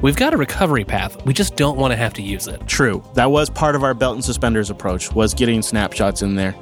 we've 0.00 0.16
got 0.16 0.34
a 0.34 0.36
recovery 0.36 0.84
path. 0.84 1.24
We 1.24 1.32
just 1.32 1.54
don't 1.54 1.78
want 1.78 1.92
to 1.92 1.96
have 1.96 2.14
to 2.14 2.22
use 2.22 2.48
it. 2.48 2.66
True. 2.66 3.00
That 3.14 3.30
was 3.30 3.48
part 3.48 3.76
of 3.76 3.84
our 3.84 3.94
belt 3.94 4.16
and 4.16 4.24
suspenders 4.24 4.70
approach, 4.70 5.12
was 5.12 5.34
getting 5.34 5.62
snapshots 5.62 6.22
in 6.22 6.34
there. 6.34 6.56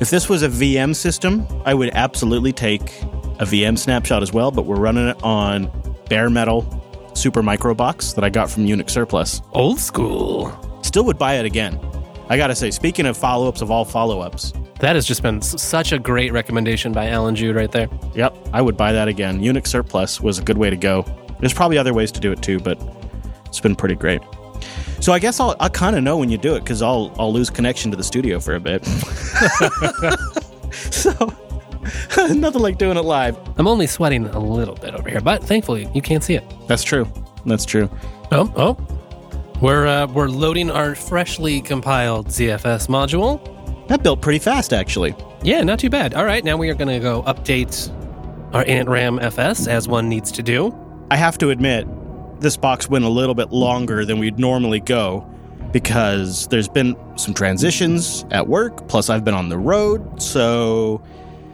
If 0.00 0.08
this 0.08 0.30
was 0.30 0.42
a 0.42 0.48
VM 0.48 0.96
system, 0.96 1.46
I 1.66 1.74
would 1.74 1.90
absolutely 1.92 2.54
take 2.54 2.90
a 3.40 3.44
VM 3.44 3.76
snapshot 3.78 4.22
as 4.22 4.32
well, 4.32 4.50
but 4.50 4.66
we're 4.66 4.76
running 4.78 5.08
it 5.08 5.22
on 5.22 5.70
bare 6.08 6.30
metal 6.30 6.62
Supermicro 7.12 7.76
box 7.76 8.12
that 8.12 8.22
I 8.22 8.30
got 8.30 8.48
from 8.50 8.66
Unix 8.66 8.90
Surplus. 8.90 9.42
Old 9.52 9.78
school. 9.80 10.52
Still 10.82 11.04
would 11.04 11.18
buy 11.18 11.34
it 11.34 11.44
again. 11.44 11.78
I 12.28 12.36
gotta 12.36 12.54
say, 12.54 12.70
speaking 12.70 13.06
of 13.06 13.16
follow 13.16 13.48
ups 13.48 13.60
of 13.62 13.70
all 13.70 13.84
follow 13.84 14.20
ups, 14.20 14.52
That 14.78 14.94
has 14.94 15.04
just 15.04 15.22
been 15.22 15.42
such 15.42 15.92
a 15.92 15.98
great 15.98 16.32
recommendation 16.32 16.92
by 16.92 17.08
Alan 17.08 17.34
Jude 17.34 17.56
right 17.56 17.70
there. 17.72 17.88
yep, 18.14 18.36
I 18.52 18.62
would 18.62 18.76
buy 18.76 18.92
that 18.92 19.08
again. 19.08 19.40
Unix 19.40 19.66
Surplus 19.66 20.20
was 20.20 20.38
a 20.38 20.42
good 20.42 20.56
way 20.56 20.70
to 20.70 20.76
go. 20.76 21.04
There's 21.40 21.52
probably 21.54 21.76
other 21.78 21.92
ways 21.92 22.12
to 22.12 22.20
do 22.20 22.30
it 22.32 22.40
too, 22.42 22.60
but 22.60 22.80
it's 23.46 23.60
been 23.60 23.74
pretty 23.74 23.96
great. 23.96 24.20
So 25.00 25.12
I 25.12 25.18
guess 25.18 25.40
I'll, 25.40 25.56
I'll 25.58 25.70
kind 25.70 25.96
of 25.96 26.04
know 26.04 26.16
when 26.18 26.28
you 26.30 26.38
do 26.38 26.54
it 26.54 26.60
because 26.60 26.82
I'll 26.82 27.12
I'll 27.18 27.32
lose 27.32 27.48
connection 27.50 27.90
to 27.90 27.96
the 27.96 28.04
studio 28.04 28.38
for 28.38 28.54
a 28.54 28.60
bit. 28.60 28.84
so 30.72 31.12
nothing 32.30 32.62
like 32.62 32.78
doing 32.78 32.96
it 32.96 33.04
live. 33.04 33.38
I'm 33.58 33.66
only 33.66 33.86
sweating 33.86 34.26
a 34.26 34.38
little 34.38 34.74
bit 34.74 34.94
over 34.94 35.08
here, 35.08 35.20
but 35.20 35.42
thankfully 35.42 35.88
you 35.94 36.02
can't 36.02 36.22
see 36.24 36.34
it. 36.34 36.44
That's 36.66 36.82
true. 36.82 37.06
That's 37.46 37.64
true. 37.64 37.90
Oh, 38.32 38.52
oh. 38.56 38.96
We're 39.60 39.86
uh, 39.86 40.06
we're 40.06 40.28
loading 40.28 40.70
our 40.70 40.94
freshly 40.94 41.60
compiled 41.60 42.28
ZFS 42.28 42.88
module. 42.88 43.86
That 43.88 44.02
built 44.02 44.22
pretty 44.22 44.38
fast, 44.38 44.72
actually. 44.72 45.14
Yeah, 45.42 45.62
not 45.62 45.78
too 45.78 45.90
bad. 45.90 46.14
All 46.14 46.24
right, 46.24 46.44
now 46.44 46.56
we 46.56 46.70
are 46.70 46.74
going 46.74 46.88
to 46.88 47.00
go 47.00 47.22
update 47.24 47.90
our 48.54 48.64
initramfs 48.64 49.68
as 49.68 49.88
one 49.88 50.08
needs 50.08 50.32
to 50.32 50.42
do. 50.42 50.74
I 51.10 51.16
have 51.16 51.38
to 51.38 51.50
admit, 51.50 51.86
this 52.40 52.56
box 52.56 52.88
went 52.88 53.04
a 53.04 53.08
little 53.08 53.34
bit 53.34 53.50
longer 53.50 54.04
than 54.04 54.18
we'd 54.18 54.38
normally 54.38 54.80
go 54.80 55.28
because 55.72 56.46
there's 56.48 56.68
been 56.68 56.96
some 57.16 57.34
transitions 57.34 58.24
at 58.30 58.46
work, 58.48 58.88
plus 58.88 59.10
I've 59.10 59.24
been 59.24 59.34
on 59.34 59.48
the 59.48 59.58
road. 59.58 60.22
So 60.22 61.02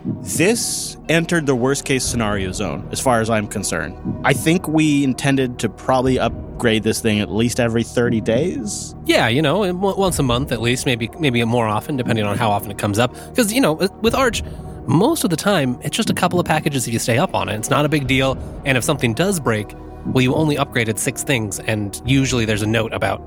this 0.06 0.96
entered 1.08 1.46
the 1.46 1.54
worst 1.54 1.84
case 1.84 2.04
scenario 2.04 2.52
zone 2.52 2.88
as 2.92 3.00
far 3.00 3.20
as 3.20 3.28
I'm 3.28 3.48
concerned. 3.48 3.96
I 4.24 4.32
think 4.32 4.68
we 4.68 5.02
intended 5.02 5.58
to 5.60 5.68
probably 5.68 6.18
upgrade 6.18 6.84
this 6.84 7.00
thing 7.00 7.20
at 7.20 7.30
least 7.30 7.58
every 7.58 7.82
30 7.82 8.20
days. 8.20 8.94
Yeah, 9.04 9.26
you 9.26 9.42
know, 9.42 9.72
once 9.74 10.18
a 10.18 10.22
month 10.22 10.52
at 10.52 10.60
least, 10.60 10.86
maybe 10.86 11.10
maybe 11.18 11.42
more 11.44 11.66
often, 11.66 11.96
depending 11.96 12.24
on 12.24 12.38
how 12.38 12.50
often 12.50 12.70
it 12.70 12.78
comes 12.78 12.98
up. 12.98 13.12
Because 13.30 13.52
you 13.52 13.60
know, 13.60 13.72
with 13.72 14.14
Arch, 14.14 14.42
most 14.86 15.24
of 15.24 15.30
the 15.30 15.36
time 15.36 15.78
it's 15.82 15.96
just 15.96 16.08
a 16.08 16.14
couple 16.14 16.38
of 16.38 16.46
packages 16.46 16.86
if 16.86 16.92
you 16.92 17.00
stay 17.00 17.18
up 17.18 17.34
on 17.34 17.48
it. 17.48 17.56
It's 17.56 17.70
not 17.70 17.84
a 17.84 17.88
big 17.88 18.06
deal. 18.06 18.38
And 18.64 18.78
if 18.78 18.84
something 18.84 19.12
does 19.12 19.40
break, 19.40 19.74
well, 20.06 20.22
you 20.22 20.34
only 20.34 20.54
upgraded 20.56 20.98
six 20.98 21.24
things, 21.24 21.58
and 21.58 22.00
usually 22.06 22.44
there's 22.44 22.62
a 22.62 22.66
note 22.66 22.92
about 22.92 23.18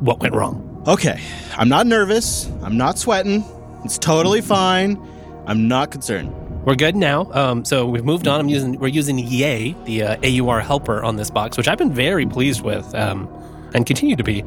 what 0.00 0.20
went 0.20 0.34
wrong. 0.34 0.84
Okay, 0.86 1.20
I'm 1.56 1.68
not 1.68 1.86
nervous. 1.88 2.48
I'm 2.62 2.76
not 2.76 2.96
sweating. 2.98 3.44
It's 3.84 3.98
totally 3.98 4.40
fine. 4.40 4.96
I'm 5.46 5.68
not 5.68 5.90
concerned. 5.90 6.32
We're 6.64 6.76
good 6.76 6.94
now. 6.94 7.28
Um, 7.32 7.64
so 7.64 7.86
we've 7.86 8.04
moved 8.04 8.28
on. 8.28 8.38
I'm 8.38 8.48
using 8.48 8.78
we're 8.78 8.88
using 8.88 9.18
Yay, 9.18 9.74
the 9.84 10.02
uh, 10.04 10.42
AUR 10.44 10.60
helper 10.60 11.02
on 11.02 11.16
this 11.16 11.30
box, 11.30 11.56
which 11.56 11.66
I've 11.66 11.78
been 11.78 11.92
very 11.92 12.26
pleased 12.26 12.62
with, 12.62 12.94
um, 12.94 13.28
and 13.74 13.84
continue 13.84 14.14
to 14.14 14.22
be. 14.22 14.44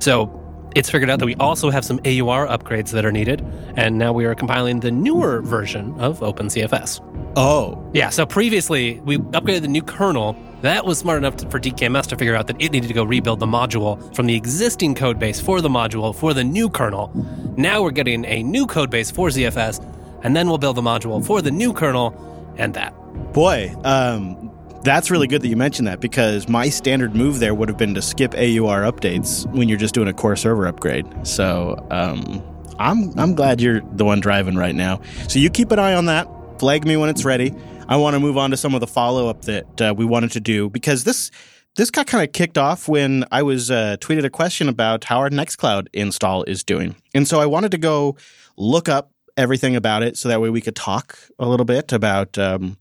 So 0.00 0.40
it's 0.74 0.90
figured 0.90 1.10
out 1.10 1.20
that 1.20 1.26
we 1.26 1.36
also 1.36 1.70
have 1.70 1.84
some 1.84 1.98
AUR 1.98 2.48
upgrades 2.48 2.90
that 2.90 3.04
are 3.04 3.12
needed, 3.12 3.44
and 3.76 3.98
now 3.98 4.12
we 4.12 4.24
are 4.24 4.34
compiling 4.34 4.80
the 4.80 4.90
newer 4.90 5.40
version 5.42 5.94
of 6.00 6.18
OpenZFS. 6.20 7.00
Oh, 7.36 7.88
Yeah. 7.94 8.10
So 8.10 8.26
previously 8.26 9.00
we 9.00 9.18
upgraded 9.18 9.62
the 9.62 9.68
new 9.68 9.82
kernel. 9.82 10.36
That 10.62 10.84
was 10.84 10.98
smart 10.98 11.18
enough 11.18 11.36
to, 11.38 11.50
for 11.50 11.60
DKMS 11.60 12.06
to 12.06 12.16
figure 12.16 12.34
out 12.34 12.46
that 12.46 12.60
it 12.60 12.72
needed 12.72 12.88
to 12.88 12.94
go 12.94 13.04
rebuild 13.04 13.40
the 13.40 13.46
module 13.46 14.14
from 14.14 14.26
the 14.26 14.34
existing 14.34 14.94
code 14.94 15.18
base 15.18 15.40
for 15.40 15.60
the 15.60 15.68
module 15.68 16.14
for 16.14 16.32
the 16.32 16.44
new 16.44 16.68
kernel. 16.68 17.10
Now 17.56 17.82
we're 17.82 17.90
getting 17.90 18.24
a 18.24 18.42
new 18.42 18.66
code 18.66 18.90
base 18.90 19.10
for 19.10 19.28
ZFS, 19.28 19.80
and 20.24 20.34
then 20.34 20.48
we'll 20.48 20.58
build 20.58 20.76
the 20.76 20.82
module 20.82 21.24
for 21.24 21.40
the 21.40 21.50
new 21.50 21.72
kernel 21.72 22.12
and 22.56 22.74
that. 22.74 22.92
Boy, 23.32 23.72
um, 23.84 24.50
that's 24.82 25.10
really 25.10 25.26
good 25.26 25.42
that 25.42 25.48
you 25.48 25.56
mentioned 25.56 25.86
that 25.86 26.00
because 26.00 26.48
my 26.48 26.68
standard 26.68 27.14
move 27.14 27.38
there 27.38 27.54
would 27.54 27.68
have 27.68 27.78
been 27.78 27.94
to 27.94 28.02
skip 28.02 28.34
AUR 28.34 28.82
updates 28.82 29.46
when 29.52 29.68
you're 29.68 29.78
just 29.78 29.94
doing 29.94 30.08
a 30.08 30.12
core 30.12 30.36
server 30.36 30.66
upgrade. 30.66 31.06
So 31.26 31.86
um, 31.90 32.42
I'm 32.78 33.18
I'm 33.18 33.34
glad 33.34 33.60
you're 33.60 33.80
the 33.92 34.04
one 34.04 34.20
driving 34.20 34.56
right 34.56 34.74
now. 34.74 35.00
So 35.28 35.38
you 35.38 35.50
keep 35.50 35.70
an 35.70 35.78
eye 35.78 35.94
on 35.94 36.06
that. 36.06 36.28
Flag 36.58 36.86
me 36.86 36.96
when 36.96 37.08
it's 37.08 37.24
ready. 37.24 37.54
I 37.88 37.96
want 37.96 38.14
to 38.14 38.20
move 38.20 38.38
on 38.38 38.50
to 38.50 38.56
some 38.56 38.74
of 38.74 38.80
the 38.80 38.86
follow 38.86 39.28
up 39.28 39.42
that 39.42 39.80
uh, 39.80 39.94
we 39.96 40.04
wanted 40.04 40.32
to 40.32 40.40
do 40.40 40.70
because 40.70 41.04
this 41.04 41.30
this 41.76 41.90
got 41.90 42.06
kind 42.06 42.26
of 42.26 42.32
kicked 42.32 42.56
off 42.56 42.86
when 42.86 43.24
I 43.32 43.42
was 43.42 43.70
uh, 43.70 43.96
tweeted 44.00 44.24
a 44.24 44.30
question 44.30 44.68
about 44.68 45.04
how 45.04 45.18
our 45.18 45.30
Nextcloud 45.30 45.88
install 45.92 46.44
is 46.44 46.62
doing, 46.62 46.94
and 47.14 47.26
so 47.26 47.40
I 47.40 47.46
wanted 47.46 47.72
to 47.72 47.78
go 47.78 48.16
look 48.56 48.88
up 48.88 49.10
everything 49.36 49.76
about 49.76 50.02
it 50.02 50.16
so 50.16 50.28
that 50.28 50.40
way 50.40 50.50
we 50.50 50.60
could 50.60 50.76
talk 50.76 51.18
a 51.38 51.48
little 51.48 51.66
bit 51.66 51.92
about 51.92 52.38
um, 52.38 52.76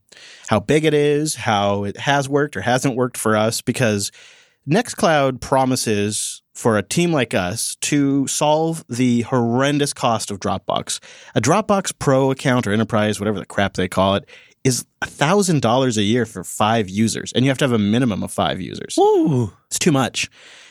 how 0.48 0.60
big 0.60 0.86
it 0.86 0.94
is, 0.94 1.36
how 1.36 1.84
it 1.84 1.98
has 1.98 2.30
worked 2.30 2.56
or 2.56 2.62
hasn't 2.62 2.96
worked 2.96 3.18
for 3.18 3.36
us, 3.36 3.62
because 3.62 4.12
Nextcloud 4.68 5.42
promises 5.42 6.42
for 6.54 6.78
a 6.78 6.84
team 6.84 7.12
like 7.12 7.34
us 7.34 7.76
to 7.82 8.28
solve 8.28 8.86
the 8.88 9.22
horrendous 9.22 9.94
cost 9.94 10.30
of 10.30 10.40
Dropbox. 10.40 11.04
A 11.36 11.42
Dropbox 11.42 11.94
Pro 11.98 12.32
account 12.32 12.68
or 12.68 12.72
Enterprise, 12.72 13.20
whatever 13.20 13.40
the 13.40 13.46
crap 13.46 13.74
they 13.74 13.88
call 13.88 14.16
it, 14.16 14.30
is 14.64 14.86
$1,000 15.02 15.98
a 15.98 16.04
year 16.04 16.26
for 16.26 16.44
five 16.44 16.90
users, 16.90 17.34
and 17.34 17.44
you 17.44 17.50
have 17.50 17.58
to 17.58 17.66
have 17.66 17.74
a 17.74 17.80
minimum 17.80 18.24
of 18.24 18.32
five 18.32 18.62
users. 18.62 18.98
Ooh. 18.98 19.52
It's 19.68 19.80
too 19.80 19.92
much. 19.92 20.30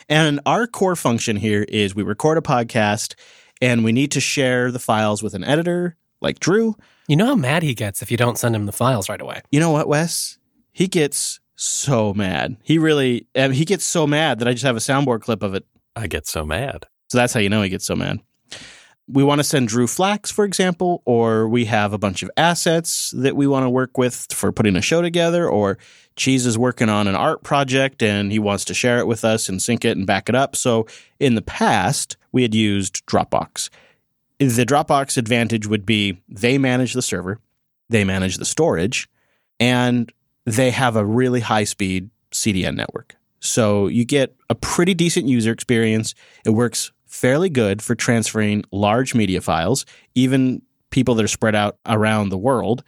And 0.09 0.41
our 0.47 0.67
core 0.67 0.97
function 0.97 1.37
here 1.37 1.65
is 1.69 1.95
we 1.95 2.03
record 2.03 2.39
a 2.39 2.43
podcast 2.43 3.15
and 3.63 3.85
we 3.85 3.93
need 3.93 4.11
to 4.11 4.21
share 4.21 4.71
the 4.71 4.81
files 4.81 5.23
with 5.23 5.33
an 5.33 5.45
editor 5.45 5.97
like 6.21 6.41
Drew. 6.41 6.77
You 7.09 7.17
know 7.17 7.27
how 7.27 7.35
mad 7.37 7.63
he 7.63 7.75
gets 7.75 8.03
if 8.03 8.11
you 8.11 8.17
don't 8.17 8.37
send 8.37 8.55
him 8.55 8.67
the 8.67 8.73
files 8.73 9.09
right 9.09 9.21
away. 9.21 9.41
You 9.51 9.61
know 9.61 9.71
what, 9.71 9.89
Wes? 9.89 10.39
He 10.73 10.89
gets 10.89 11.41
so 11.55 12.13
mad. 12.13 12.57
He 12.65 12.77
really, 12.79 13.29
I 13.37 13.49
mean, 13.49 13.53
he 13.53 13.65
gets 13.65 13.85
so 13.85 14.07
mad 14.07 14.41
that 14.41 14.49
I 14.49 14.53
just 14.53 14.65
have 14.65 14.77
a 14.77 14.81
soundboard 14.81 15.23
clip 15.23 15.43
of 15.43 15.55
it. 15.55 15.65
I 15.95 16.09
get 16.09 16.27
so 16.27 16.45
mad. 16.45 16.87
So 17.09 17.19
that's 17.19 17.33
how 17.33 17.41
you 17.41 17.49
know 17.49 17.63
he 17.63 17.69
gets 17.69 17.87
so 17.87 17.95
mad. 17.95 18.19
We 19.09 19.23
want 19.23 19.41
to 19.41 19.45
send 19.45 19.69
Drew 19.69 19.87
FLACs, 19.87 20.33
for 20.33 20.45
example, 20.45 21.03
or 21.05 21.49
we 21.49 21.67
have 21.67 21.93
a 21.93 21.99
bunch 21.99 22.23
of 22.23 22.31
assets 22.37 23.13
that 23.17 23.37
we 23.37 23.47
want 23.47 23.65
to 23.65 23.71
work 23.71 23.99
with 23.99 24.27
for 24.33 24.53
putting 24.53 24.77
a 24.77 24.81
show 24.81 25.03
together, 25.03 25.49
or 25.49 25.77
Cheese 26.17 26.47
is 26.47 26.57
working 26.57 26.89
on 26.89 27.09
an 27.09 27.15
art 27.15 27.43
project 27.43 28.03
and 28.03 28.33
he 28.33 28.39
wants 28.39 28.65
to 28.67 28.75
share 28.75 28.99
it 28.99 29.07
with 29.07 29.25
us 29.25 29.49
and 29.49 29.61
sync 29.61 29.85
it 29.85 29.97
and 29.97 30.07
back 30.07 30.29
it 30.29 30.35
up. 30.35 30.57
So 30.57 30.87
in 31.21 31.35
the 31.35 31.43
past, 31.43 32.17
we 32.33 32.43
had 32.43 32.55
used 32.55 33.05
Dropbox. 33.07 33.69
The 34.39 34.67
Dropbox 34.67 35.17
advantage 35.17 35.67
would 35.67 35.87
be 35.87 36.21
they 36.29 36.59
manage 36.59 36.95
the 36.95 37.03
server, 37.03 37.39
they 37.89 38.05
manage 38.05 38.37
the 38.37 38.45
storage, 38.45 39.09
and 39.61 40.13
they 40.45 40.71
have 40.71 40.97
a 40.97 41.05
really 41.05 41.41
high 41.41 41.65
speed 41.65 42.11
CDN 42.33 42.75
network. 42.75 43.15
So 43.41 43.87
you 43.87 44.05
get 44.05 44.35
a 44.51 44.55
pretty 44.55 44.95
decent 44.95 45.29
user 45.29 45.53
experience. 45.53 46.15
It 46.45 46.51
works 46.51 46.93
fairly 47.07 47.51
good 47.51 47.83
for 47.83 47.95
transferring 47.95 48.65
large 48.73 49.15
media 49.15 49.41
files, 49.41 49.85
even 50.15 50.63
people 50.91 51.15
that 51.17 51.25
are 51.25 51.29
spread 51.29 51.55
out 51.55 51.77
around 51.87 52.29
the 52.29 52.39
world. 52.39 52.83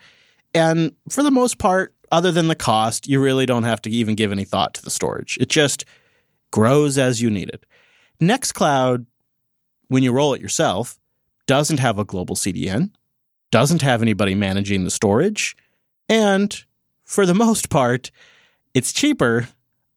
And 0.54 0.92
for 1.08 1.22
the 1.22 1.30
most 1.30 1.58
part, 1.58 1.94
other 2.12 2.30
than 2.30 2.48
the 2.48 2.54
cost, 2.54 3.08
you 3.08 3.20
really 3.20 3.46
don't 3.46 3.64
have 3.64 3.82
to 3.82 3.90
even 3.90 4.14
give 4.14 4.30
any 4.30 4.44
thought 4.44 4.74
to 4.74 4.82
the 4.82 4.90
storage. 4.90 5.36
It 5.40 5.48
just 5.48 5.84
grows 6.52 6.96
as 6.98 7.20
you 7.20 7.30
need 7.30 7.48
it. 7.48 7.66
Nextcloud, 8.20 9.06
when 9.88 10.02
you 10.02 10.12
roll 10.12 10.34
it 10.34 10.40
yourself, 10.40 10.98
doesn't 11.46 11.80
have 11.80 11.98
a 11.98 12.04
global 12.04 12.36
CDN, 12.36 12.90
doesn't 13.50 13.82
have 13.82 14.02
anybody 14.02 14.34
managing 14.34 14.84
the 14.84 14.90
storage, 14.90 15.56
and 16.08 16.64
for 17.04 17.26
the 17.26 17.34
most 17.46 17.70
part, 17.70 18.10
it's 18.72 18.92
cheaper 18.92 19.48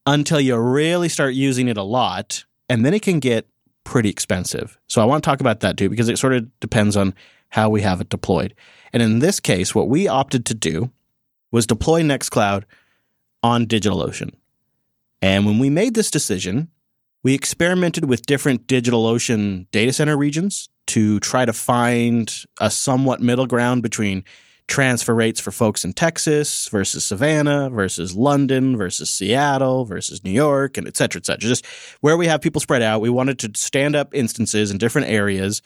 until 0.06 0.40
you 0.40 0.58
really 0.58 1.10
start 1.10 1.34
using 1.34 1.68
it 1.68 1.78
a 1.78 1.84
lot, 1.84 2.46
and 2.70 2.86
then 2.86 2.94
it 2.94 3.02
can 3.02 3.20
get 3.20 3.48
pretty 3.84 4.10
expensive. 4.10 4.78
So 4.88 5.02
I 5.02 5.06
want 5.06 5.24
to 5.24 5.28
talk 5.28 5.42
about 5.42 5.62
that 5.62 5.78
too, 5.78 5.90
because 5.90 6.10
it 6.10 6.20
sort 6.20 6.34
of 6.34 6.60
depends 6.60 6.98
on 6.98 7.14
how 7.50 7.70
we 7.70 7.82
have 7.82 8.02
it 8.02 8.10
deployed. 8.10 8.54
And 8.94 9.02
in 9.02 9.20
this 9.20 9.40
case, 9.40 9.74
what 9.74 9.90
we 9.90 10.08
opted 10.08 10.46
to 10.48 10.54
do 10.54 10.92
was 11.52 11.66
deploy 11.66 12.02
Nextcloud 12.02 12.64
on 13.44 13.66
DigitalOcean. 13.66 14.34
And 15.22 15.46
when 15.46 15.60
we 15.60 15.70
made 15.70 15.94
this 15.94 16.12
decision, 16.12 16.70
we 17.24 17.34
experimented 17.34 18.06
with 18.06 18.26
different 18.26 18.68
DigitalOcean 18.68 19.70
data 19.72 19.94
center 19.94 20.18
regions 20.18 20.70
to 20.88 21.20
try 21.20 21.46
to 21.46 21.54
find 21.54 22.46
a 22.60 22.72
somewhat 22.72 23.22
middle 23.22 23.48
ground 23.48 23.84
between 23.84 24.24
transfer 24.68 25.16
rates 25.16 25.40
for 25.40 25.52
folks 25.52 25.86
in 25.86 25.94
Texas 25.94 26.68
versus 26.68 27.06
Savannah 27.06 27.70
versus 27.70 28.16
London 28.16 28.76
versus 28.78 29.10
Seattle 29.10 29.86
versus 29.86 30.24
New 30.24 30.32
York 30.32 30.78
and 30.78 30.88
et 30.88 30.98
cetera, 30.98 31.20
et 31.20 31.26
cetera. 31.26 31.40
Just 31.40 31.66
where 32.02 32.18
we 32.18 32.28
have 32.28 32.42
people 32.42 32.60
spread 32.60 32.82
out, 32.82 33.02
we 33.02 33.10
wanted 33.10 33.40
to 33.40 33.52
stand 33.56 33.96
up 33.96 34.14
instances 34.14 34.70
in 34.70 34.78
different 34.78 35.08
areas 35.08 35.62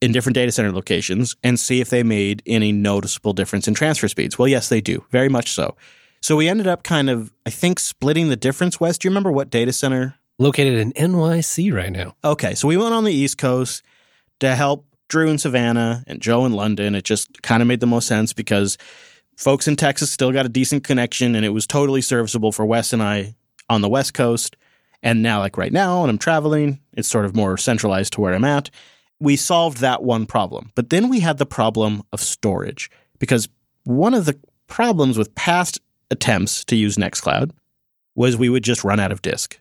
in 0.00 0.12
different 0.12 0.34
data 0.34 0.50
center 0.50 0.72
locations 0.72 1.36
and 1.42 1.60
see 1.60 1.80
if 1.80 1.90
they 1.90 2.02
made 2.02 2.42
any 2.46 2.72
noticeable 2.72 3.32
difference 3.32 3.68
in 3.68 3.74
transfer 3.74 4.08
speeds. 4.08 4.38
Well, 4.38 4.48
yes, 4.48 4.68
they 4.68 4.80
do, 4.80 5.04
very 5.10 5.28
much 5.28 5.52
so. 5.52 5.76
So 6.22 6.36
we 6.36 6.48
ended 6.48 6.66
up 6.66 6.82
kind 6.82 7.10
of, 7.10 7.32
I 7.46 7.50
think, 7.50 7.78
splitting 7.78 8.28
the 8.28 8.36
difference. 8.36 8.80
Wes, 8.80 8.98
do 8.98 9.06
you 9.06 9.10
remember 9.10 9.30
what 9.30 9.50
data 9.50 9.72
center? 9.72 10.16
Located 10.40 10.74
in 10.74 10.92
NYC 10.94 11.72
right 11.72 11.92
now. 11.92 12.16
Okay, 12.24 12.54
so 12.54 12.66
we 12.66 12.76
went 12.76 12.94
on 12.94 13.04
the 13.04 13.12
East 13.12 13.38
Coast 13.38 13.82
to 14.40 14.56
help 14.56 14.86
Drew 15.08 15.28
in 15.28 15.38
Savannah 15.38 16.02
and 16.06 16.20
Joe 16.20 16.44
in 16.46 16.52
London. 16.52 16.94
It 16.94 17.04
just 17.04 17.42
kind 17.42 17.62
of 17.62 17.68
made 17.68 17.80
the 17.80 17.86
most 17.86 18.08
sense 18.08 18.32
because 18.32 18.78
folks 19.36 19.68
in 19.68 19.76
Texas 19.76 20.10
still 20.10 20.32
got 20.32 20.46
a 20.46 20.48
decent 20.48 20.82
connection 20.82 21.34
and 21.34 21.44
it 21.44 21.50
was 21.50 21.66
totally 21.66 22.00
serviceable 22.00 22.52
for 22.52 22.64
Wes 22.64 22.92
and 22.92 23.02
I 23.02 23.36
on 23.68 23.80
the 23.80 23.88
West 23.88 24.14
Coast. 24.14 24.56
And 25.02 25.22
now, 25.22 25.38
like 25.38 25.56
right 25.56 25.72
now, 25.72 26.00
when 26.00 26.10
I'm 26.10 26.18
traveling, 26.18 26.80
it's 26.94 27.08
sort 27.08 27.24
of 27.24 27.36
more 27.36 27.56
centralized 27.56 28.14
to 28.14 28.20
where 28.20 28.34
I'm 28.34 28.44
at 28.44 28.70
we 29.20 29.36
solved 29.36 29.78
that 29.78 30.02
one 30.02 30.26
problem. 30.26 30.72
But 30.74 30.90
then 30.90 31.08
we 31.08 31.20
had 31.20 31.38
the 31.38 31.46
problem 31.46 32.02
of 32.12 32.20
storage 32.20 32.90
because 33.18 33.48
one 33.84 34.14
of 34.14 34.24
the 34.24 34.38
problems 34.66 35.18
with 35.18 35.34
past 35.34 35.78
attempts 36.10 36.64
to 36.64 36.76
use 36.76 36.96
Nextcloud 36.96 37.50
was 38.14 38.36
we 38.36 38.48
would 38.48 38.64
just 38.64 38.82
run 38.82 38.98
out 38.98 39.12
of 39.12 39.22
disk. 39.22 39.60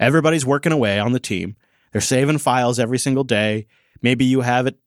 Everybody's 0.00 0.46
working 0.46 0.72
away 0.72 0.98
on 0.98 1.12
the 1.12 1.20
team. 1.20 1.54
They're 1.92 2.00
saving 2.00 2.38
files 2.38 2.80
every 2.80 2.98
single 2.98 3.22
day. 3.22 3.66
Maybe 4.02 4.24
you 4.24 4.40
have 4.40 4.66
it 4.66 4.78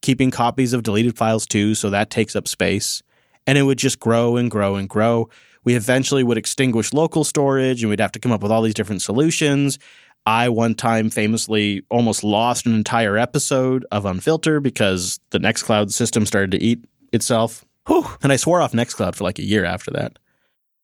keeping 0.00 0.30
copies 0.30 0.72
of 0.72 0.82
deleted 0.82 1.16
files 1.16 1.46
too, 1.46 1.74
so 1.74 1.90
that 1.90 2.10
takes 2.10 2.34
up 2.34 2.48
space. 2.48 3.02
And 3.46 3.58
it 3.58 3.62
would 3.62 3.78
just 3.78 4.00
grow 4.00 4.36
and 4.36 4.50
grow 4.50 4.76
and 4.76 4.88
grow. 4.88 5.28
We 5.64 5.74
eventually 5.74 6.24
would 6.24 6.38
extinguish 6.38 6.92
local 6.92 7.24
storage 7.24 7.82
and 7.82 7.90
we'd 7.90 8.00
have 8.00 8.12
to 8.12 8.18
come 8.18 8.32
up 8.32 8.42
with 8.42 8.50
all 8.50 8.62
these 8.62 8.74
different 8.74 9.02
solutions. 9.02 9.78
I 10.26 10.48
one 10.48 10.74
time 10.74 11.10
famously 11.10 11.82
almost 11.90 12.24
lost 12.24 12.66
an 12.66 12.74
entire 12.74 13.18
episode 13.18 13.84
of 13.92 14.04
Unfilter 14.04 14.62
because 14.62 15.20
the 15.30 15.38
Nextcloud 15.38 15.92
system 15.92 16.24
started 16.24 16.52
to 16.52 16.62
eat 16.62 16.84
itself. 17.12 17.64
Whew. 17.86 18.06
And 18.22 18.32
I 18.32 18.36
swore 18.36 18.62
off 18.62 18.72
Nextcloud 18.72 19.14
for 19.14 19.24
like 19.24 19.38
a 19.38 19.44
year 19.44 19.64
after 19.64 19.90
that. 19.90 20.18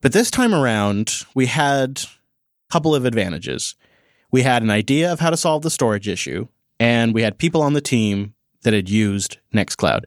But 0.02 0.12
this 0.12 0.30
time 0.30 0.54
around, 0.54 1.24
we 1.34 1.46
had 1.46 2.02
couple 2.70 2.94
of 2.94 3.04
advantages. 3.04 3.74
We 4.30 4.42
had 4.42 4.62
an 4.62 4.70
idea 4.70 5.12
of 5.12 5.20
how 5.20 5.30
to 5.30 5.36
solve 5.36 5.62
the 5.62 5.70
storage 5.70 6.08
issue, 6.08 6.48
and 6.78 7.12
we 7.14 7.22
had 7.22 7.38
people 7.38 7.62
on 7.62 7.72
the 7.72 7.80
team 7.80 8.34
that 8.62 8.72
had 8.72 8.88
used 8.88 9.38
Nextcloud. 9.54 10.04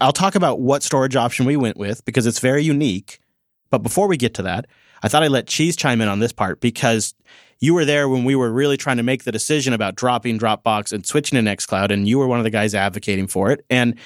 I'll 0.00 0.12
talk 0.12 0.34
about 0.34 0.60
what 0.60 0.82
storage 0.82 1.16
option 1.16 1.46
we 1.46 1.56
went 1.56 1.76
with 1.76 2.04
because 2.04 2.26
it's 2.26 2.40
very 2.40 2.62
unique. 2.62 3.20
But 3.70 3.78
before 3.78 4.08
we 4.08 4.16
get 4.16 4.34
to 4.34 4.42
that, 4.42 4.66
I 5.02 5.08
thought 5.08 5.22
I'd 5.22 5.30
let 5.30 5.46
Cheese 5.46 5.76
chime 5.76 6.00
in 6.00 6.08
on 6.08 6.18
this 6.18 6.32
part 6.32 6.60
because 6.60 7.14
you 7.60 7.74
were 7.74 7.84
there 7.84 8.08
when 8.08 8.24
we 8.24 8.34
were 8.34 8.50
really 8.50 8.76
trying 8.76 8.96
to 8.96 9.02
make 9.02 9.24
the 9.24 9.32
decision 9.32 9.72
about 9.72 9.94
dropping 9.94 10.38
Dropbox 10.38 10.92
and 10.92 11.04
switching 11.04 11.42
to 11.42 11.48
Nextcloud, 11.48 11.90
and 11.90 12.08
you 12.08 12.18
were 12.18 12.26
one 12.26 12.38
of 12.38 12.44
the 12.44 12.50
guys 12.50 12.74
advocating 12.74 13.26
for 13.26 13.50
it. 13.50 13.64
And 13.68 13.96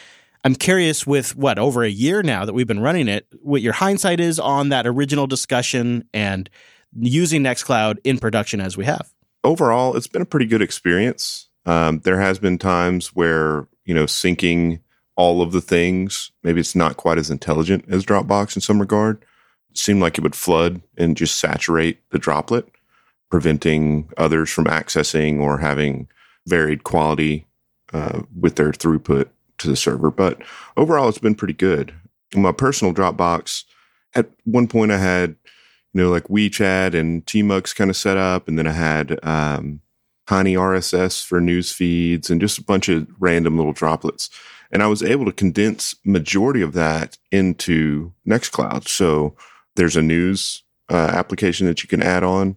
I'm 0.45 0.55
curious 0.55 1.07
with 1.07 1.37
what 1.37 1.59
over 1.59 1.85
a 1.85 1.88
year 1.88 2.23
now 2.23 2.45
that 2.45 2.53
we've 2.53 2.67
been 2.67 2.81
running 2.81 3.09
it, 3.09 3.27
what 3.40 3.62
your 3.62 3.73
hindsight 3.73 4.21
is 4.21 4.38
on 4.38 4.69
that 4.71 4.87
original 4.87 5.27
discussion 5.27 6.07
and 6.12 6.51
using 6.98 7.42
Nextcloud 7.42 7.98
in 8.04 8.18
production 8.18 8.61
as 8.61 8.76
we 8.76 8.85
have. 8.85 9.12
Overall, 9.42 9.96
it's 9.96 10.07
been 10.07 10.22
a 10.22 10.26
pretty 10.26 10.46
good 10.46 10.62
experience. 10.62 11.48
Um, 11.66 12.00
there 12.00 12.20
has 12.20 12.38
been 12.38 12.59
times 12.59 13.09
where 13.09 13.66
you 13.85 13.94
know 13.94 14.04
syncing 14.04 14.80
all 15.16 15.42
of 15.42 15.52
the 15.52 15.61
things 15.61 16.33
maybe 16.42 16.59
it's 16.61 16.74
not 16.74 16.96
quite 16.96 17.18
as 17.18 17.30
intelligent 17.30 17.85
as 17.88 18.04
Dropbox 18.04 18.57
in 18.57 18.62
some 18.62 18.80
regard. 18.80 19.22
It 19.70 19.78
seemed 19.78 20.00
like 20.00 20.18
it 20.18 20.22
would 20.22 20.35
flood 20.35 20.83
and 20.96 21.16
just 21.16 21.38
saturate 21.38 21.98
the 22.11 22.18
droplet 22.18 22.68
preventing 23.30 24.09
others 24.16 24.48
from 24.48 24.66
accessing 24.66 25.40
or 25.40 25.59
having 25.59 26.07
varied 26.46 26.85
quality 26.85 27.44
uh, 27.92 28.22
with 28.38 28.54
their 28.54 28.70
throughput 28.70 29.28
to 29.59 29.68
the 29.68 29.74
server. 29.74 30.11
But 30.11 30.40
overall, 30.76 31.09
it's 31.09 31.18
been 31.18 31.35
pretty 31.35 31.54
good. 31.54 31.92
My 32.35 32.52
personal 32.52 32.94
Dropbox, 32.94 33.64
at 34.14 34.30
one 34.44 34.68
point 34.68 34.92
I 34.92 34.98
had, 34.98 35.35
you 35.94 36.02
know, 36.02 36.11
like 36.11 36.24
WeeChat 36.24 36.92
and 36.92 37.24
Tmux 37.24 37.74
kind 37.74 37.88
of 37.88 37.96
set 37.96 38.16
up, 38.16 38.48
and 38.48 38.59
then 38.59 38.66
I 38.66 38.72
had 38.72 39.18
um, 39.24 39.80
Tiny 40.26 40.54
RSS 40.54 41.24
for 41.24 41.40
news 41.40 41.70
feeds 41.70 42.30
and 42.30 42.40
just 42.40 42.59
a 42.59 42.64
bunch 42.64 42.88
of 42.88 43.07
random 43.18 43.57
little 43.57 43.72
droplets. 43.72 44.30
And 44.72 44.83
I 44.83 44.87
was 44.87 45.02
able 45.02 45.26
to 45.26 45.33
condense 45.33 45.94
majority 46.04 46.62
of 46.62 46.72
that 46.72 47.18
into 47.30 48.12
Nextcloud. 48.26 48.88
So 48.88 49.37
there's 49.76 49.96
a 49.96 50.02
news 50.02 50.62
uh, 50.90 51.11
application 51.12 51.66
that 51.66 51.83
you 51.83 51.88
can 51.88 52.02
add 52.02 52.24
on. 52.24 52.57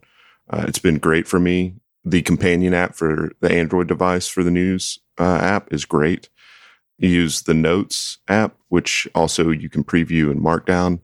Uh, 0.50 0.66
it's 0.68 0.80
been 0.80 0.98
great 0.98 1.28
for 1.28 1.40
me. 1.40 1.76
The 2.06 2.22
companion 2.22 2.74
app 2.74 2.96
for 2.96 3.34
the 3.42 3.52
Android 3.52 3.88
device 3.88 4.28
for 4.28 4.44
the 4.44 4.52
news 4.52 5.00
uh, 5.20 5.40
app 5.42 5.72
is 5.72 5.84
great. 5.84 6.30
You 6.98 7.10
use 7.10 7.44
the 7.44 7.54
Notes 7.54 8.18
app, 8.28 8.56
which 8.70 9.08
also 9.14 9.52
you 9.52 9.70
can 9.70 9.84
preview 9.84 10.32
in 10.32 10.42
Markdown. 10.42 11.02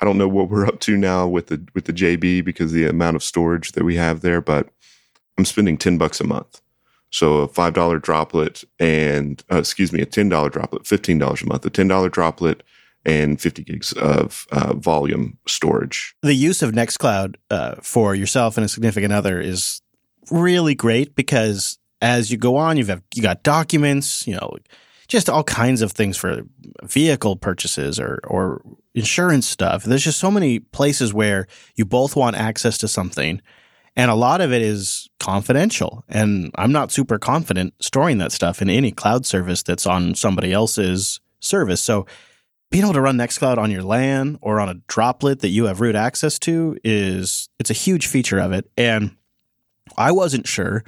I 0.00 0.04
don't 0.04 0.18
know 0.18 0.28
what 0.28 0.50
we're 0.50 0.66
up 0.66 0.80
to 0.80 0.96
now 0.96 1.26
with 1.26 1.46
the 1.46 1.66
with 1.74 1.86
the 1.86 1.92
JB 1.92 2.44
because 2.44 2.72
the 2.72 2.86
amount 2.86 3.16
of 3.16 3.22
storage 3.22 3.72
that 3.72 3.84
we 3.84 3.96
have 3.96 4.20
there, 4.20 4.40
but 4.40 4.68
I'm 5.38 5.44
spending 5.44 5.78
ten 5.78 5.98
bucks 5.98 6.20
a 6.20 6.24
month. 6.24 6.60
So 7.10 7.38
a 7.38 7.48
five 7.48 7.74
dollar 7.74 7.98
droplet 7.98 8.64
and 8.78 9.42
uh, 9.50 9.58
excuse 9.58 9.92
me, 9.92 10.02
a 10.02 10.06
ten 10.06 10.28
dollar 10.28 10.50
droplet, 10.50 10.86
fifteen 10.86 11.18
dollars 11.18 11.42
a 11.42 11.46
month, 11.46 11.64
a 11.64 11.70
ten 11.70 11.88
dollar 11.88 12.08
droplet 12.08 12.62
and 13.06 13.40
50 13.40 13.62
gigs 13.62 13.92
of 13.92 14.48
uh, 14.50 14.74
volume 14.74 15.38
storage. 15.46 16.16
The 16.22 16.34
use 16.34 16.60
of 16.60 16.72
Nextcloud 16.72 17.36
uh, 17.50 17.76
for 17.80 18.16
yourself 18.16 18.58
and 18.58 18.64
a 18.64 18.68
significant 18.68 19.12
other 19.12 19.40
is 19.40 19.80
really 20.30 20.74
great 20.74 21.14
because 21.14 21.78
as 22.02 22.32
you 22.32 22.36
go 22.36 22.56
on, 22.56 22.76
you've 22.76 22.88
have, 22.88 23.02
you 23.14 23.22
got 23.22 23.44
documents, 23.44 24.26
you 24.26 24.34
know, 24.34 24.56
just 25.08 25.28
all 25.28 25.44
kinds 25.44 25.82
of 25.82 25.92
things 25.92 26.16
for 26.16 26.42
vehicle 26.82 27.36
purchases 27.36 27.98
or 28.00 28.20
or 28.24 28.62
insurance 28.94 29.46
stuff. 29.46 29.84
There's 29.84 30.04
just 30.04 30.18
so 30.18 30.30
many 30.30 30.58
places 30.58 31.12
where 31.12 31.46
you 31.74 31.84
both 31.84 32.16
want 32.16 32.36
access 32.36 32.78
to 32.78 32.88
something. 32.88 33.40
And 33.98 34.10
a 34.10 34.14
lot 34.14 34.42
of 34.42 34.52
it 34.52 34.60
is 34.60 35.08
confidential. 35.18 36.04
And 36.08 36.50
I'm 36.56 36.72
not 36.72 36.92
super 36.92 37.18
confident 37.18 37.74
storing 37.80 38.18
that 38.18 38.32
stuff 38.32 38.60
in 38.60 38.68
any 38.68 38.92
cloud 38.92 39.24
service 39.24 39.62
that's 39.62 39.86
on 39.86 40.14
somebody 40.14 40.52
else's 40.52 41.20
service. 41.40 41.80
So 41.80 42.06
being 42.70 42.84
able 42.84 42.94
to 42.94 43.00
run 43.00 43.16
Nextcloud 43.16 43.58
on 43.58 43.70
your 43.70 43.82
LAN 43.82 44.38
or 44.42 44.60
on 44.60 44.68
a 44.68 44.74
droplet 44.86 45.40
that 45.40 45.48
you 45.48 45.64
have 45.64 45.80
root 45.80 45.94
access 45.94 46.38
to 46.40 46.76
is 46.84 47.48
it's 47.58 47.70
a 47.70 47.74
huge 47.74 48.06
feature 48.06 48.38
of 48.38 48.52
it. 48.52 48.70
And 48.76 49.16
I 49.96 50.12
wasn't 50.12 50.46
sure 50.46 50.84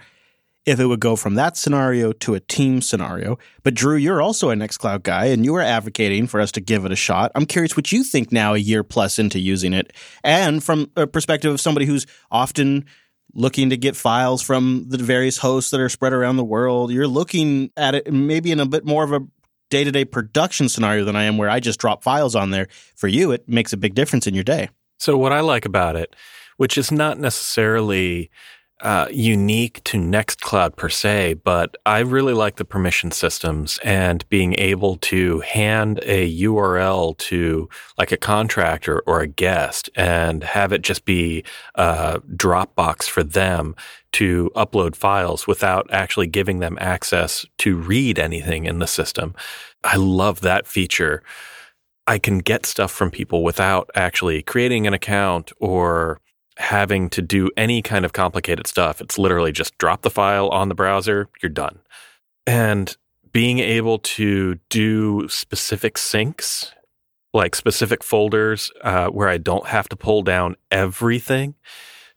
if 0.68 0.78
it 0.78 0.84
would 0.84 1.00
go 1.00 1.16
from 1.16 1.34
that 1.34 1.56
scenario 1.56 2.12
to 2.12 2.34
a 2.34 2.40
team 2.40 2.82
scenario. 2.82 3.38
But 3.62 3.74
Drew, 3.74 3.96
you're 3.96 4.20
also 4.20 4.50
a 4.50 4.54
Nextcloud 4.54 5.02
guy 5.02 5.26
and 5.26 5.42
you 5.42 5.54
are 5.54 5.62
advocating 5.62 6.26
for 6.26 6.40
us 6.40 6.52
to 6.52 6.60
give 6.60 6.84
it 6.84 6.92
a 6.92 6.96
shot. 6.96 7.32
I'm 7.34 7.46
curious 7.46 7.74
what 7.74 7.90
you 7.90 8.04
think 8.04 8.30
now, 8.30 8.52
a 8.52 8.58
year 8.58 8.84
plus 8.84 9.18
into 9.18 9.38
using 9.38 9.72
it, 9.72 9.94
and 10.22 10.62
from 10.62 10.90
a 10.94 11.06
perspective 11.06 11.50
of 11.50 11.60
somebody 11.60 11.86
who's 11.86 12.06
often 12.30 12.84
looking 13.32 13.70
to 13.70 13.78
get 13.78 13.96
files 13.96 14.42
from 14.42 14.84
the 14.88 14.98
various 14.98 15.38
hosts 15.38 15.70
that 15.70 15.80
are 15.80 15.88
spread 15.88 16.12
around 16.12 16.36
the 16.36 16.44
world. 16.44 16.92
You're 16.92 17.06
looking 17.06 17.70
at 17.76 17.94
it 17.94 18.12
maybe 18.12 18.52
in 18.52 18.60
a 18.60 18.66
bit 18.66 18.84
more 18.84 19.04
of 19.04 19.12
a 19.12 19.20
day 19.70 19.84
to 19.84 19.92
day 19.92 20.04
production 20.04 20.68
scenario 20.68 21.04
than 21.04 21.16
I 21.16 21.24
am, 21.24 21.38
where 21.38 21.50
I 21.50 21.60
just 21.60 21.80
drop 21.80 22.02
files 22.02 22.34
on 22.34 22.50
there. 22.50 22.68
For 22.94 23.08
you, 23.08 23.32
it 23.32 23.48
makes 23.48 23.72
a 23.72 23.78
big 23.78 23.94
difference 23.94 24.26
in 24.26 24.34
your 24.34 24.44
day. 24.44 24.68
So, 24.98 25.16
what 25.16 25.32
I 25.32 25.40
like 25.40 25.64
about 25.64 25.96
it, 25.96 26.14
which 26.56 26.76
is 26.76 26.92
not 26.92 27.18
necessarily 27.18 28.30
uh, 28.80 29.08
unique 29.10 29.82
to 29.84 29.98
Nextcloud 29.98 30.76
per 30.76 30.88
se, 30.88 31.34
but 31.34 31.76
I 31.84 31.98
really 32.00 32.32
like 32.32 32.56
the 32.56 32.64
permission 32.64 33.10
systems 33.10 33.78
and 33.82 34.28
being 34.28 34.54
able 34.54 34.96
to 34.98 35.40
hand 35.40 35.98
a 36.04 36.40
URL 36.42 37.18
to 37.18 37.68
like 37.98 38.12
a 38.12 38.16
contractor 38.16 39.00
or 39.00 39.20
a 39.20 39.26
guest 39.26 39.90
and 39.96 40.44
have 40.44 40.72
it 40.72 40.82
just 40.82 41.04
be 41.04 41.44
a 41.74 42.20
Dropbox 42.20 43.04
for 43.04 43.24
them 43.24 43.74
to 44.12 44.50
upload 44.54 44.94
files 44.94 45.46
without 45.46 45.88
actually 45.90 46.28
giving 46.28 46.60
them 46.60 46.78
access 46.80 47.44
to 47.58 47.76
read 47.76 48.18
anything 48.18 48.64
in 48.64 48.78
the 48.78 48.86
system. 48.86 49.34
I 49.82 49.96
love 49.96 50.40
that 50.42 50.66
feature. 50.66 51.22
I 52.06 52.18
can 52.18 52.38
get 52.38 52.64
stuff 52.64 52.90
from 52.90 53.10
people 53.10 53.42
without 53.42 53.90
actually 53.94 54.42
creating 54.42 54.86
an 54.86 54.94
account 54.94 55.52
or 55.58 56.20
having 56.58 57.08
to 57.10 57.22
do 57.22 57.50
any 57.56 57.80
kind 57.80 58.04
of 58.04 58.12
complicated 58.12 58.66
stuff. 58.66 59.00
It's 59.00 59.18
literally 59.18 59.52
just 59.52 59.78
drop 59.78 60.02
the 60.02 60.10
file 60.10 60.48
on 60.48 60.68
the 60.68 60.74
browser, 60.74 61.28
you're 61.42 61.50
done. 61.50 61.78
And 62.46 62.96
being 63.32 63.60
able 63.60 63.98
to 64.00 64.58
do 64.68 65.28
specific 65.28 65.94
syncs, 65.94 66.72
like 67.32 67.54
specific 67.54 68.02
folders 68.02 68.72
uh, 68.82 69.08
where 69.08 69.28
I 69.28 69.38
don't 69.38 69.66
have 69.66 69.88
to 69.90 69.96
pull 69.96 70.22
down 70.22 70.56
everything, 70.70 71.54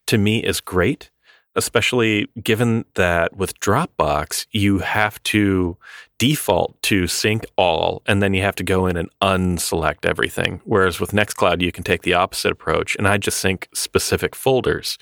to 0.07 0.17
me 0.17 0.43
is 0.43 0.59
great 0.59 1.11
especially 1.55 2.27
given 2.41 2.85
that 2.95 3.35
with 3.35 3.59
Dropbox, 3.59 4.45
you 4.51 4.79
have 4.79 5.21
to 5.23 5.77
default 6.17 6.81
to 6.83 7.07
sync 7.07 7.45
all, 7.57 8.01
and 8.05 8.21
then 8.21 8.33
you 8.33 8.41
have 8.41 8.55
to 8.55 8.63
go 8.63 8.85
in 8.85 8.95
and 8.95 9.09
unselect 9.21 10.05
everything. 10.05 10.61
Whereas 10.65 10.99
with 10.99 11.11
Nextcloud, 11.11 11.61
you 11.61 11.71
can 11.71 11.83
take 11.83 12.03
the 12.03 12.13
opposite 12.13 12.51
approach, 12.51 12.95
and 12.95 13.07
I 13.07 13.17
just 13.17 13.39
sync 13.39 13.67
specific 13.73 14.35
folders, 14.35 14.97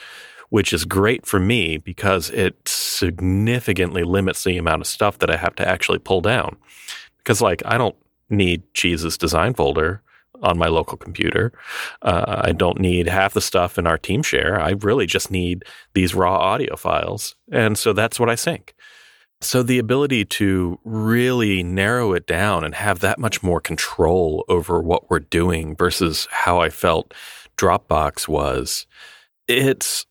which 0.49 0.73
is 0.73 0.85
great 0.85 1.25
for 1.25 1.39
me 1.39 1.77
because 1.77 2.29
it 2.31 2.55
significantly 2.67 4.03
limits 4.03 4.43
the 4.43 4.57
amount 4.57 4.81
of 4.81 4.87
stuff 4.87 5.19
that 5.19 5.29
I 5.29 5.37
have 5.37 5.55
to 5.55 5.67
actually 5.67 5.99
pull 5.99 6.21
down. 6.21 6.57
Because, 7.17 7.41
like, 7.41 7.61
I 7.65 7.77
don't 7.77 7.95
need 8.29 8.63
Cheese's 8.73 9.17
design 9.17 9.53
folder 9.53 10.01
on 10.41 10.57
my 10.57 10.67
local 10.67 10.97
computer. 10.97 11.51
Uh, 12.01 12.41
I 12.45 12.51
don't 12.51 12.79
need 12.79 13.07
half 13.07 13.33
the 13.33 13.41
stuff 13.41 13.77
in 13.77 13.87
our 13.87 13.97
team 13.97 14.23
share. 14.23 14.59
I 14.59 14.71
really 14.71 15.05
just 15.05 15.31
need 15.31 15.65
these 15.93 16.15
raw 16.15 16.35
audio 16.37 16.75
files. 16.75 17.35
And 17.51 17.77
so 17.77 17.93
that's 17.93 18.19
what 18.19 18.29
I 18.29 18.35
sync. 18.35 18.73
So 19.41 19.63
the 19.63 19.79
ability 19.79 20.25
to 20.25 20.79
really 20.83 21.63
narrow 21.63 22.13
it 22.13 22.27
down 22.27 22.65
and 22.65 22.75
have 22.75 22.99
that 22.99 23.19
much 23.19 23.41
more 23.41 23.61
control 23.61 24.43
over 24.49 24.81
what 24.81 25.09
we're 25.09 25.19
doing 25.19 25.75
versus 25.75 26.27
how 26.29 26.59
I 26.59 26.69
felt 26.69 27.13
Dropbox 27.57 28.27
was, 28.27 28.85
it's 29.47 30.05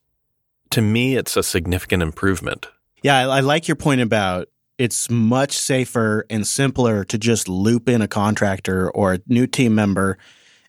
to 0.71 0.81
me, 0.81 1.17
it's 1.17 1.37
a 1.37 1.43
significant 1.43 2.03
improvement. 2.03 2.69
Yeah, 3.03 3.17
I, 3.19 3.39
I 3.39 3.41
like 3.41 3.69
your 3.69 3.77
point 3.77 4.01
about 4.01 4.49
it's 4.79 5.11
much 5.11 5.59
safer 5.59 6.25
and 6.31 6.47
simpler 6.47 7.05
to 7.05 7.19
just 7.19 7.49
loop 7.49 7.89
in 7.89 8.01
a 8.01 8.09
contractor 8.09 8.91
or 8.91 9.15
a 9.15 9.21
new 9.27 9.47
team 9.47 9.75
member 9.75 10.17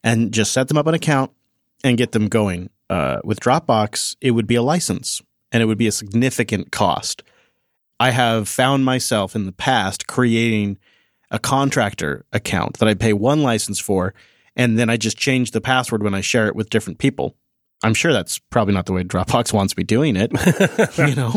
and 0.04 0.34
just 0.34 0.52
set 0.52 0.68
them 0.68 0.78
up 0.78 0.88
an 0.88 0.96
account 0.96 1.32
and 1.84 1.98
get 1.98 2.12
them 2.12 2.28
going. 2.28 2.70
Uh, 2.90 3.20
with 3.24 3.40
Dropbox, 3.40 4.16
it 4.20 4.32
would 4.32 4.48
be 4.48 4.56
a 4.56 4.64
license 4.64 5.22
and 5.52 5.62
it 5.62 5.68
would 5.68 5.78
be 5.78 5.88
a 5.88 5.92
significant 5.92 6.72
cost. 6.72 7.24
I 8.00 8.12
have 8.12 8.48
found 8.48 8.84
myself 8.84 9.36
in 9.36 9.46
the 9.46 9.52
past 9.52 10.08
creating 10.08 10.80
a 11.32 11.38
contractor 11.38 12.26
account 12.34 12.80
that 12.80 12.90
I 12.90 12.96
pay 12.96 13.14
one 13.14 13.44
license 13.44 13.80
for, 13.80 14.16
and 14.56 14.80
then 14.80 14.90
I 14.90 14.98
just 14.98 15.18
change 15.18 15.52
the 15.52 15.62
password 15.62 16.02
when 16.02 16.16
I 16.16 16.22
share 16.22 16.48
it 16.48 16.56
with 16.56 16.70
different 16.70 16.98
people. 16.98 17.36
I'm 17.84 17.94
sure 17.94 18.12
that's 18.12 18.40
probably 18.40 18.74
not 18.74 18.86
the 18.86 18.94
way 18.94 19.04
Dropbox 19.04 19.54
wants 19.54 19.78
me 19.78 19.84
doing 19.84 20.16
it. 20.16 20.32
you 20.98 21.16
know, 21.16 21.34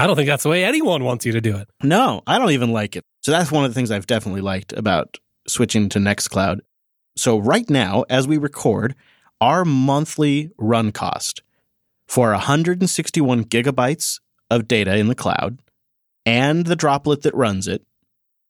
I 0.00 0.06
don't 0.06 0.16
think 0.16 0.28
that's 0.28 0.44
the 0.44 0.48
way 0.48 0.64
anyone 0.64 1.04
wants 1.04 1.26
you 1.26 1.32
to 1.32 1.42
do 1.42 1.58
it. 1.58 1.68
No, 1.82 2.22
I 2.26 2.38
don't 2.38 2.52
even 2.52 2.72
like 2.72 2.96
it. 2.96 3.04
So 3.20 3.32
that's 3.32 3.52
one 3.52 3.66
of 3.66 3.70
the 3.70 3.74
things 3.74 3.90
I've 3.90 4.06
definitely 4.06 4.40
liked 4.40 4.72
about 4.72 5.18
switching 5.46 5.90
to 5.90 5.98
Nextcloud. 5.98 6.60
So 7.16 7.36
right 7.36 7.68
now, 7.68 8.06
as 8.08 8.26
we 8.26 8.38
record, 8.38 8.94
our 9.42 9.62
monthly 9.62 10.52
run 10.56 10.90
cost 10.90 11.42
for 12.08 12.30
161 12.30 13.44
gigabytes 13.44 14.20
of 14.50 14.66
data 14.66 14.96
in 14.96 15.08
the 15.08 15.14
cloud 15.14 15.58
and 16.24 16.64
the 16.64 16.76
droplet 16.76 17.20
that 17.22 17.34
runs 17.34 17.68
it 17.68 17.84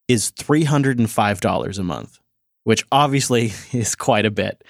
is 0.07 0.31
$305 0.31 1.79
a 1.79 1.83
month, 1.83 2.19
which 2.63 2.85
obviously 2.93 3.51
is 3.73 3.93
quite 3.95 4.25
a 4.25 4.31
bit. 4.31 4.63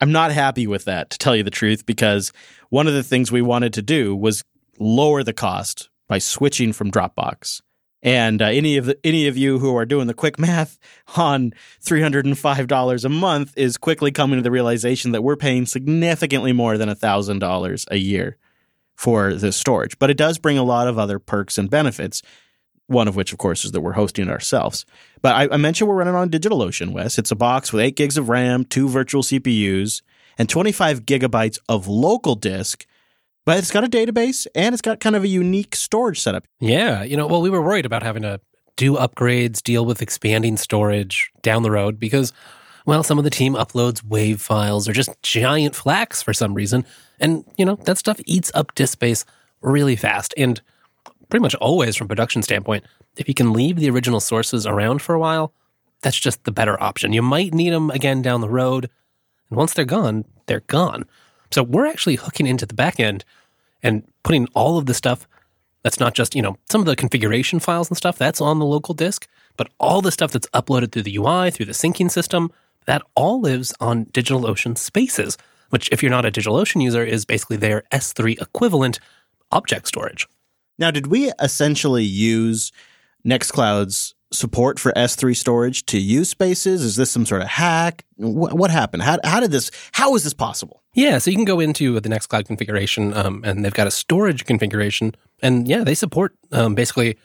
I'm 0.00 0.12
not 0.12 0.30
happy 0.30 0.68
with 0.68 0.84
that, 0.84 1.10
to 1.10 1.18
tell 1.18 1.34
you 1.34 1.42
the 1.42 1.50
truth, 1.50 1.84
because 1.86 2.32
one 2.68 2.86
of 2.86 2.94
the 2.94 3.02
things 3.02 3.32
we 3.32 3.42
wanted 3.42 3.72
to 3.72 3.82
do 3.82 4.14
was 4.14 4.44
lower 4.78 5.24
the 5.24 5.32
cost 5.32 5.89
by 6.10 6.18
switching 6.18 6.72
from 6.72 6.90
Dropbox. 6.90 7.62
And 8.02 8.42
uh, 8.42 8.46
any 8.46 8.76
of 8.76 8.86
the, 8.86 8.98
any 9.04 9.28
of 9.28 9.36
you 9.36 9.60
who 9.60 9.76
are 9.76 9.86
doing 9.86 10.08
the 10.08 10.14
quick 10.14 10.40
math 10.40 10.76
on 11.16 11.52
three 11.80 12.02
hundred 12.02 12.26
and 12.26 12.36
five 12.36 12.66
dollars 12.66 13.04
a 13.04 13.08
month 13.08 13.56
is 13.56 13.76
quickly 13.76 14.10
coming 14.10 14.36
to 14.36 14.42
the 14.42 14.50
realization 14.50 15.12
that 15.12 15.22
we're 15.22 15.36
paying 15.36 15.66
significantly 15.66 16.52
more 16.52 16.76
than 16.76 16.92
thousand 16.96 17.38
dollars 17.38 17.86
a 17.92 17.96
year 17.96 18.36
for 18.96 19.34
this 19.34 19.56
storage. 19.56 19.98
But 20.00 20.10
it 20.10 20.16
does 20.16 20.38
bring 20.38 20.58
a 20.58 20.64
lot 20.64 20.88
of 20.88 20.98
other 20.98 21.20
perks 21.20 21.56
and 21.56 21.70
benefits. 21.70 22.22
One 22.86 23.06
of 23.06 23.14
which, 23.14 23.30
of 23.32 23.38
course, 23.38 23.64
is 23.64 23.70
that 23.70 23.82
we're 23.82 23.92
hosting 23.92 24.26
it 24.26 24.32
ourselves. 24.32 24.84
But 25.22 25.36
I, 25.36 25.54
I 25.54 25.58
mentioned 25.58 25.88
we're 25.88 25.94
running 25.94 26.16
on 26.16 26.28
DigitalOcean, 26.28 26.90
Wes. 26.90 27.18
It's 27.18 27.30
a 27.30 27.36
box 27.36 27.72
with 27.72 27.84
eight 27.84 27.94
gigs 27.94 28.18
of 28.18 28.28
RAM, 28.28 28.64
two 28.64 28.88
virtual 28.88 29.22
CPUs, 29.22 30.02
and 30.36 30.48
25 30.48 31.06
gigabytes 31.06 31.60
of 31.68 31.86
local 31.86 32.34
disk 32.34 32.84
but 33.50 33.58
it's 33.58 33.72
got 33.72 33.82
a 33.82 33.88
database 33.88 34.46
and 34.54 34.72
it's 34.72 34.80
got 34.80 35.00
kind 35.00 35.16
of 35.16 35.24
a 35.24 35.26
unique 35.26 35.74
storage 35.74 36.20
setup. 36.20 36.44
Yeah. 36.60 37.02
You 37.02 37.16
know, 37.16 37.26
well, 37.26 37.42
we 37.42 37.50
were 37.50 37.60
worried 37.60 37.84
about 37.84 38.04
having 38.04 38.22
to 38.22 38.40
do 38.76 38.94
upgrades, 38.94 39.60
deal 39.60 39.84
with 39.84 40.00
expanding 40.00 40.56
storage 40.56 41.32
down 41.42 41.64
the 41.64 41.70
road 41.72 41.98
because, 41.98 42.32
well, 42.86 43.02
some 43.02 43.18
of 43.18 43.24
the 43.24 43.30
team 43.30 43.54
uploads 43.54 44.04
WAV 44.04 44.38
files 44.38 44.88
or 44.88 44.92
just 44.92 45.20
giant 45.24 45.74
FLACs 45.74 46.22
for 46.22 46.32
some 46.32 46.54
reason. 46.54 46.86
And, 47.18 47.44
you 47.58 47.64
know, 47.64 47.74
that 47.86 47.98
stuff 47.98 48.20
eats 48.24 48.52
up 48.54 48.72
disk 48.76 48.92
space 48.92 49.24
really 49.62 49.96
fast. 49.96 50.32
And 50.36 50.62
pretty 51.28 51.42
much 51.42 51.56
always 51.56 51.96
from 51.96 52.06
production 52.06 52.42
standpoint, 52.42 52.84
if 53.16 53.26
you 53.26 53.34
can 53.34 53.52
leave 53.52 53.80
the 53.80 53.90
original 53.90 54.20
sources 54.20 54.64
around 54.64 55.02
for 55.02 55.16
a 55.16 55.18
while, 55.18 55.52
that's 56.02 56.20
just 56.20 56.44
the 56.44 56.52
better 56.52 56.80
option. 56.80 57.12
You 57.12 57.22
might 57.22 57.52
need 57.52 57.72
them 57.72 57.90
again 57.90 58.22
down 58.22 58.42
the 58.42 58.48
road. 58.48 58.88
And 59.48 59.56
once 59.58 59.72
they're 59.72 59.84
gone, 59.84 60.24
they're 60.46 60.60
gone. 60.68 61.04
So 61.50 61.64
we're 61.64 61.86
actually 61.86 62.14
hooking 62.14 62.46
into 62.46 62.64
the 62.64 62.74
back 62.74 63.00
end 63.00 63.24
and 63.82 64.02
putting 64.22 64.46
all 64.54 64.78
of 64.78 64.86
the 64.86 64.94
stuff 64.94 65.26
that's 65.82 66.00
not 66.00 66.14
just, 66.14 66.34
you 66.34 66.42
know, 66.42 66.56
some 66.68 66.80
of 66.80 66.86
the 66.86 66.96
configuration 66.96 67.58
files 67.58 67.88
and 67.88 67.96
stuff 67.96 68.18
that's 68.18 68.40
on 68.40 68.58
the 68.58 68.66
local 68.66 68.94
disk, 68.94 69.26
but 69.56 69.68
all 69.78 70.02
the 70.02 70.12
stuff 70.12 70.32
that's 70.32 70.48
uploaded 70.48 70.92
through 70.92 71.02
the 71.02 71.16
UI, 71.16 71.50
through 71.50 71.66
the 71.66 71.72
syncing 71.72 72.10
system, 72.10 72.50
that 72.86 73.02
all 73.14 73.40
lives 73.40 73.74
on 73.80 74.06
DigitalOcean 74.06 74.76
Spaces, 74.76 75.36
which, 75.70 75.88
if 75.92 76.02
you're 76.02 76.10
not 76.10 76.26
a 76.26 76.30
DigitalOcean 76.30 76.82
user, 76.82 77.04
is 77.04 77.24
basically 77.24 77.56
their 77.56 77.84
S3 77.92 78.40
equivalent 78.40 78.98
object 79.52 79.86
storage. 79.86 80.26
Now, 80.78 80.90
did 80.90 81.06
we 81.08 81.30
essentially 81.40 82.04
use 82.04 82.72
Nextcloud's 83.26 84.14
support 84.32 84.78
for 84.78 84.92
S3 84.92 85.36
storage 85.36 85.84
to 85.86 85.98
use 85.98 86.30
spaces? 86.30 86.82
Is 86.82 86.96
this 86.96 87.10
some 87.10 87.26
sort 87.26 87.42
of 87.42 87.48
hack? 87.48 88.04
What, 88.16 88.70
happened? 88.70 89.02
How, 89.02 89.18
how 89.24 89.40
did 89.40 89.50
this, 89.50 89.70
how 89.92 90.14
is 90.14 90.24
this 90.24 90.34
possible? 90.34 90.79
Yeah, 90.92 91.18
so 91.18 91.30
you 91.30 91.36
can 91.36 91.44
go 91.44 91.60
into 91.60 92.00
the 92.00 92.08
Nextcloud 92.08 92.46
configuration, 92.46 93.14
um, 93.14 93.42
and 93.44 93.64
they've 93.64 93.72
got 93.72 93.86
a 93.86 93.92
storage 93.92 94.44
configuration, 94.44 95.14
and 95.40 95.68
yeah, 95.68 95.84
they 95.84 95.94
support 95.94 96.34
um, 96.50 96.74
basically, 96.74 97.16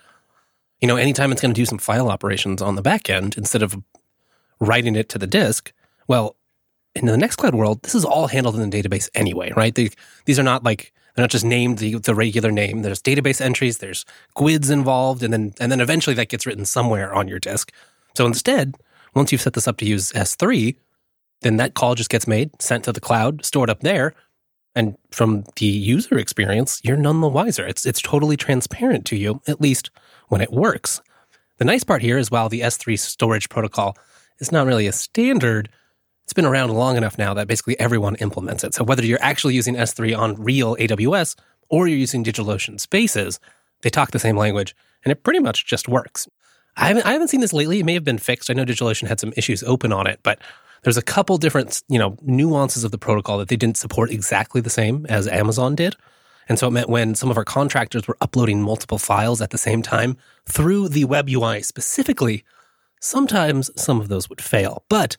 you 0.81 0.87
know, 0.87 0.97
anytime 0.97 1.31
it's 1.31 1.41
going 1.41 1.53
to 1.53 1.59
do 1.59 1.65
some 1.65 1.79
file 1.79 2.09
operations 2.09 2.61
on 2.61 2.75
the 2.75 2.83
back 2.83 3.09
end 3.09 3.35
instead 3.37 3.63
of 3.63 3.75
writing 4.59 4.95
it 4.95 5.09
to 5.09 5.17
the 5.17 5.27
disk. 5.27 5.73
Well, 6.07 6.35
in 6.93 7.07
the 7.07 7.17
Nextcloud 7.17 7.53
world, 7.53 7.81
this 7.81 7.95
is 7.95 8.05
all 8.05 8.27
handled 8.27 8.55
in 8.55 8.69
the 8.69 8.83
database 8.83 9.09
anyway, 9.15 9.51
right? 9.55 9.73
They, 9.73 9.89
these 10.25 10.39
are 10.39 10.43
not 10.43 10.63
like 10.63 10.93
they're 11.15 11.23
not 11.23 11.31
just 11.31 11.45
named 11.45 11.79
the, 11.79 11.95
the 11.95 12.13
regular 12.13 12.51
name. 12.51 12.83
There's 12.83 13.01
database 13.01 13.41
entries, 13.41 13.79
there's 13.79 14.05
GUIDs 14.35 14.69
involved, 14.69 15.23
and 15.23 15.33
then 15.33 15.53
and 15.59 15.71
then 15.71 15.81
eventually 15.81 16.15
that 16.15 16.29
gets 16.29 16.45
written 16.45 16.65
somewhere 16.65 17.13
on 17.13 17.27
your 17.27 17.39
disk. 17.39 17.71
So 18.15 18.25
instead, 18.25 18.75
once 19.13 19.31
you've 19.31 19.41
set 19.41 19.53
this 19.53 19.67
up 19.67 19.77
to 19.77 19.85
use 19.85 20.11
S3, 20.11 20.75
then 21.41 21.57
that 21.57 21.73
call 21.73 21.95
just 21.95 22.09
gets 22.09 22.27
made, 22.27 22.49
sent 22.61 22.85
to 22.85 22.91
the 22.91 22.99
cloud, 22.99 23.45
stored 23.45 23.69
up 23.69 23.81
there, 23.81 24.13
and 24.75 24.95
from 25.11 25.45
the 25.55 25.65
user 25.65 26.17
experience, 26.17 26.81
you're 26.83 26.97
none 26.97 27.21
the 27.21 27.29
wiser. 27.29 27.65
It's 27.65 27.85
it's 27.85 28.01
totally 28.01 28.35
transparent 28.35 29.05
to 29.05 29.15
you, 29.15 29.41
at 29.47 29.61
least 29.61 29.89
when 30.27 30.41
it 30.41 30.51
works. 30.51 31.01
The 31.57 31.65
nice 31.65 31.83
part 31.83 32.01
here 32.01 32.17
is 32.17 32.29
while 32.29 32.49
the 32.49 32.61
S3 32.61 32.99
storage 32.99 33.47
protocol 33.47 33.97
is 34.39 34.51
not 34.51 34.67
really 34.67 34.87
a 34.87 34.91
standard, 34.91 35.69
it's 36.25 36.33
been 36.33 36.45
around 36.45 36.71
long 36.71 36.97
enough 36.97 37.17
now 37.17 37.33
that 37.35 37.47
basically 37.47 37.79
everyone 37.79 38.15
implements 38.15 38.63
it. 38.63 38.73
So 38.73 38.83
whether 38.83 39.05
you're 39.05 39.21
actually 39.21 39.53
using 39.53 39.75
S3 39.75 40.17
on 40.17 40.35
real 40.41 40.75
AWS 40.75 41.35
or 41.69 41.87
you're 41.87 41.97
using 41.97 42.23
DigitalOcean 42.23 42.79
Spaces, 42.79 43.39
they 43.81 43.91
talk 43.91 44.11
the 44.11 44.19
same 44.19 44.35
language 44.35 44.75
and 45.03 45.11
it 45.11 45.23
pretty 45.23 45.39
much 45.39 45.67
just 45.67 45.87
works. 45.87 46.27
I 46.77 46.87
haven't, 46.87 47.05
I 47.05 47.13
haven't 47.13 47.27
seen 47.27 47.41
this 47.41 47.53
lately. 47.53 47.79
It 47.79 47.85
may 47.85 47.93
have 47.93 48.03
been 48.03 48.17
fixed. 48.17 48.49
I 48.49 48.53
know 48.53 48.65
DigitalOcean 48.65 49.07
had 49.07 49.19
some 49.19 49.33
issues 49.37 49.63
open 49.63 49.93
on 49.93 50.07
it, 50.07 50.19
but 50.23 50.39
there's 50.83 50.97
a 50.97 51.01
couple 51.01 51.37
different, 51.37 51.81
you 51.87 51.99
know, 51.99 52.17
nuances 52.21 52.83
of 52.83 52.91
the 52.91 52.97
protocol 52.97 53.37
that 53.39 53.47
they 53.47 53.55
didn't 53.55 53.77
support 53.77 54.11
exactly 54.11 54.61
the 54.61 54.69
same 54.69 55.05
as 55.07 55.27
Amazon 55.27 55.75
did. 55.75 55.95
And 56.47 56.59
so 56.59 56.67
it 56.67 56.71
meant 56.71 56.89
when 56.89 57.15
some 57.15 57.31
of 57.31 57.37
our 57.37 57.45
contractors 57.45 58.07
were 58.07 58.17
uploading 58.21 58.61
multiple 58.61 58.99
files 58.99 59.41
at 59.41 59.49
the 59.49 59.57
same 59.57 59.81
time 59.81 60.17
through 60.45 60.89
the 60.89 61.05
web 61.05 61.27
UI 61.29 61.63
specifically, 61.63 62.43
sometimes 63.01 63.71
some 63.75 63.99
of 63.99 64.09
those 64.09 64.29
would 64.29 64.41
fail. 64.41 64.83
But 64.89 65.17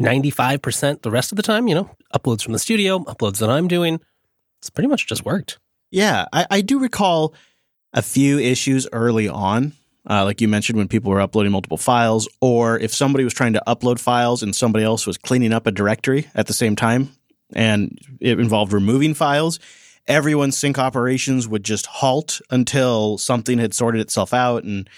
95% 0.00 1.02
the 1.02 1.10
rest 1.10 1.32
of 1.32 1.36
the 1.36 1.42
time, 1.42 1.68
you 1.68 1.74
know, 1.74 1.90
uploads 2.14 2.42
from 2.42 2.52
the 2.52 2.58
studio, 2.58 3.00
uploads 3.00 3.38
that 3.38 3.50
I'm 3.50 3.68
doing, 3.68 4.00
it's 4.60 4.70
pretty 4.70 4.88
much 4.88 5.06
just 5.06 5.24
worked. 5.24 5.58
Yeah, 5.90 6.24
I, 6.32 6.46
I 6.50 6.60
do 6.62 6.78
recall 6.78 7.34
a 7.92 8.02
few 8.02 8.38
issues 8.38 8.88
early 8.92 9.28
on, 9.28 9.72
uh, 10.08 10.24
like 10.24 10.40
you 10.40 10.48
mentioned, 10.48 10.78
when 10.78 10.88
people 10.88 11.10
were 11.10 11.20
uploading 11.20 11.52
multiple 11.52 11.78
files, 11.78 12.28
or 12.40 12.78
if 12.78 12.94
somebody 12.94 13.24
was 13.24 13.34
trying 13.34 13.54
to 13.54 13.62
upload 13.66 13.98
files 13.98 14.42
and 14.42 14.54
somebody 14.54 14.84
else 14.84 15.06
was 15.06 15.16
cleaning 15.16 15.52
up 15.52 15.66
a 15.66 15.70
directory 15.70 16.28
at 16.34 16.46
the 16.46 16.52
same 16.52 16.76
time, 16.76 17.10
and 17.54 17.98
it 18.20 18.38
involved 18.38 18.72
removing 18.72 19.14
files. 19.14 19.58
Everyone's 20.06 20.58
sync 20.58 20.78
operations 20.78 21.48
would 21.48 21.64
just 21.64 21.86
halt 21.86 22.40
until 22.50 23.16
something 23.16 23.58
had 23.58 23.72
sorted 23.72 24.00
itself 24.00 24.34
out 24.34 24.64
and 24.64 24.88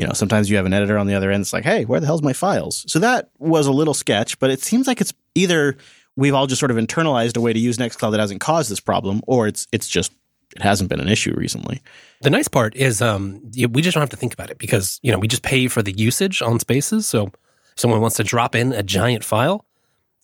you 0.00 0.06
know, 0.06 0.14
sometimes 0.14 0.48
you 0.48 0.56
have 0.56 0.64
an 0.64 0.72
editor 0.72 0.96
on 0.96 1.06
the 1.06 1.12
other 1.12 1.30
end. 1.30 1.42
It's 1.42 1.52
like, 1.52 1.64
hey, 1.64 1.84
where 1.84 2.00
the 2.00 2.06
hell's 2.06 2.22
my 2.22 2.32
files? 2.32 2.86
So 2.88 2.98
that 3.00 3.28
was 3.38 3.66
a 3.66 3.72
little 3.72 3.92
sketch, 3.92 4.38
but 4.38 4.50
it 4.50 4.62
seems 4.62 4.86
like 4.86 5.02
it's 5.02 5.12
either 5.34 5.76
we've 6.16 6.32
all 6.32 6.46
just 6.46 6.58
sort 6.58 6.70
of 6.70 6.78
internalized 6.78 7.36
a 7.36 7.40
way 7.42 7.52
to 7.52 7.58
use 7.58 7.76
Nextcloud 7.76 8.12
that 8.12 8.20
hasn't 8.20 8.40
caused 8.40 8.70
this 8.70 8.80
problem, 8.80 9.20
or 9.26 9.46
it's 9.46 9.68
it's 9.72 9.88
just 9.88 10.10
it 10.56 10.62
hasn't 10.62 10.90
been 10.90 11.00
an 11.00 11.08
issue 11.08 11.34
recently. 11.36 11.80
The 12.22 12.30
nice 12.30 12.48
part 12.48 12.74
is 12.74 13.00
um, 13.00 13.40
we 13.70 13.82
just 13.82 13.94
don't 13.94 14.02
have 14.02 14.10
to 14.10 14.16
think 14.16 14.34
about 14.34 14.50
it 14.50 14.58
because 14.58 14.98
you 15.02 15.12
know 15.12 15.18
we 15.18 15.28
just 15.28 15.42
pay 15.42 15.68
for 15.68 15.82
the 15.82 15.92
usage 15.92 16.42
on 16.42 16.58
Spaces. 16.58 17.06
So 17.06 17.26
if 17.26 17.32
someone 17.76 18.00
wants 18.00 18.16
to 18.16 18.24
drop 18.24 18.54
in 18.54 18.72
a 18.72 18.82
giant 18.82 19.24
file, 19.24 19.64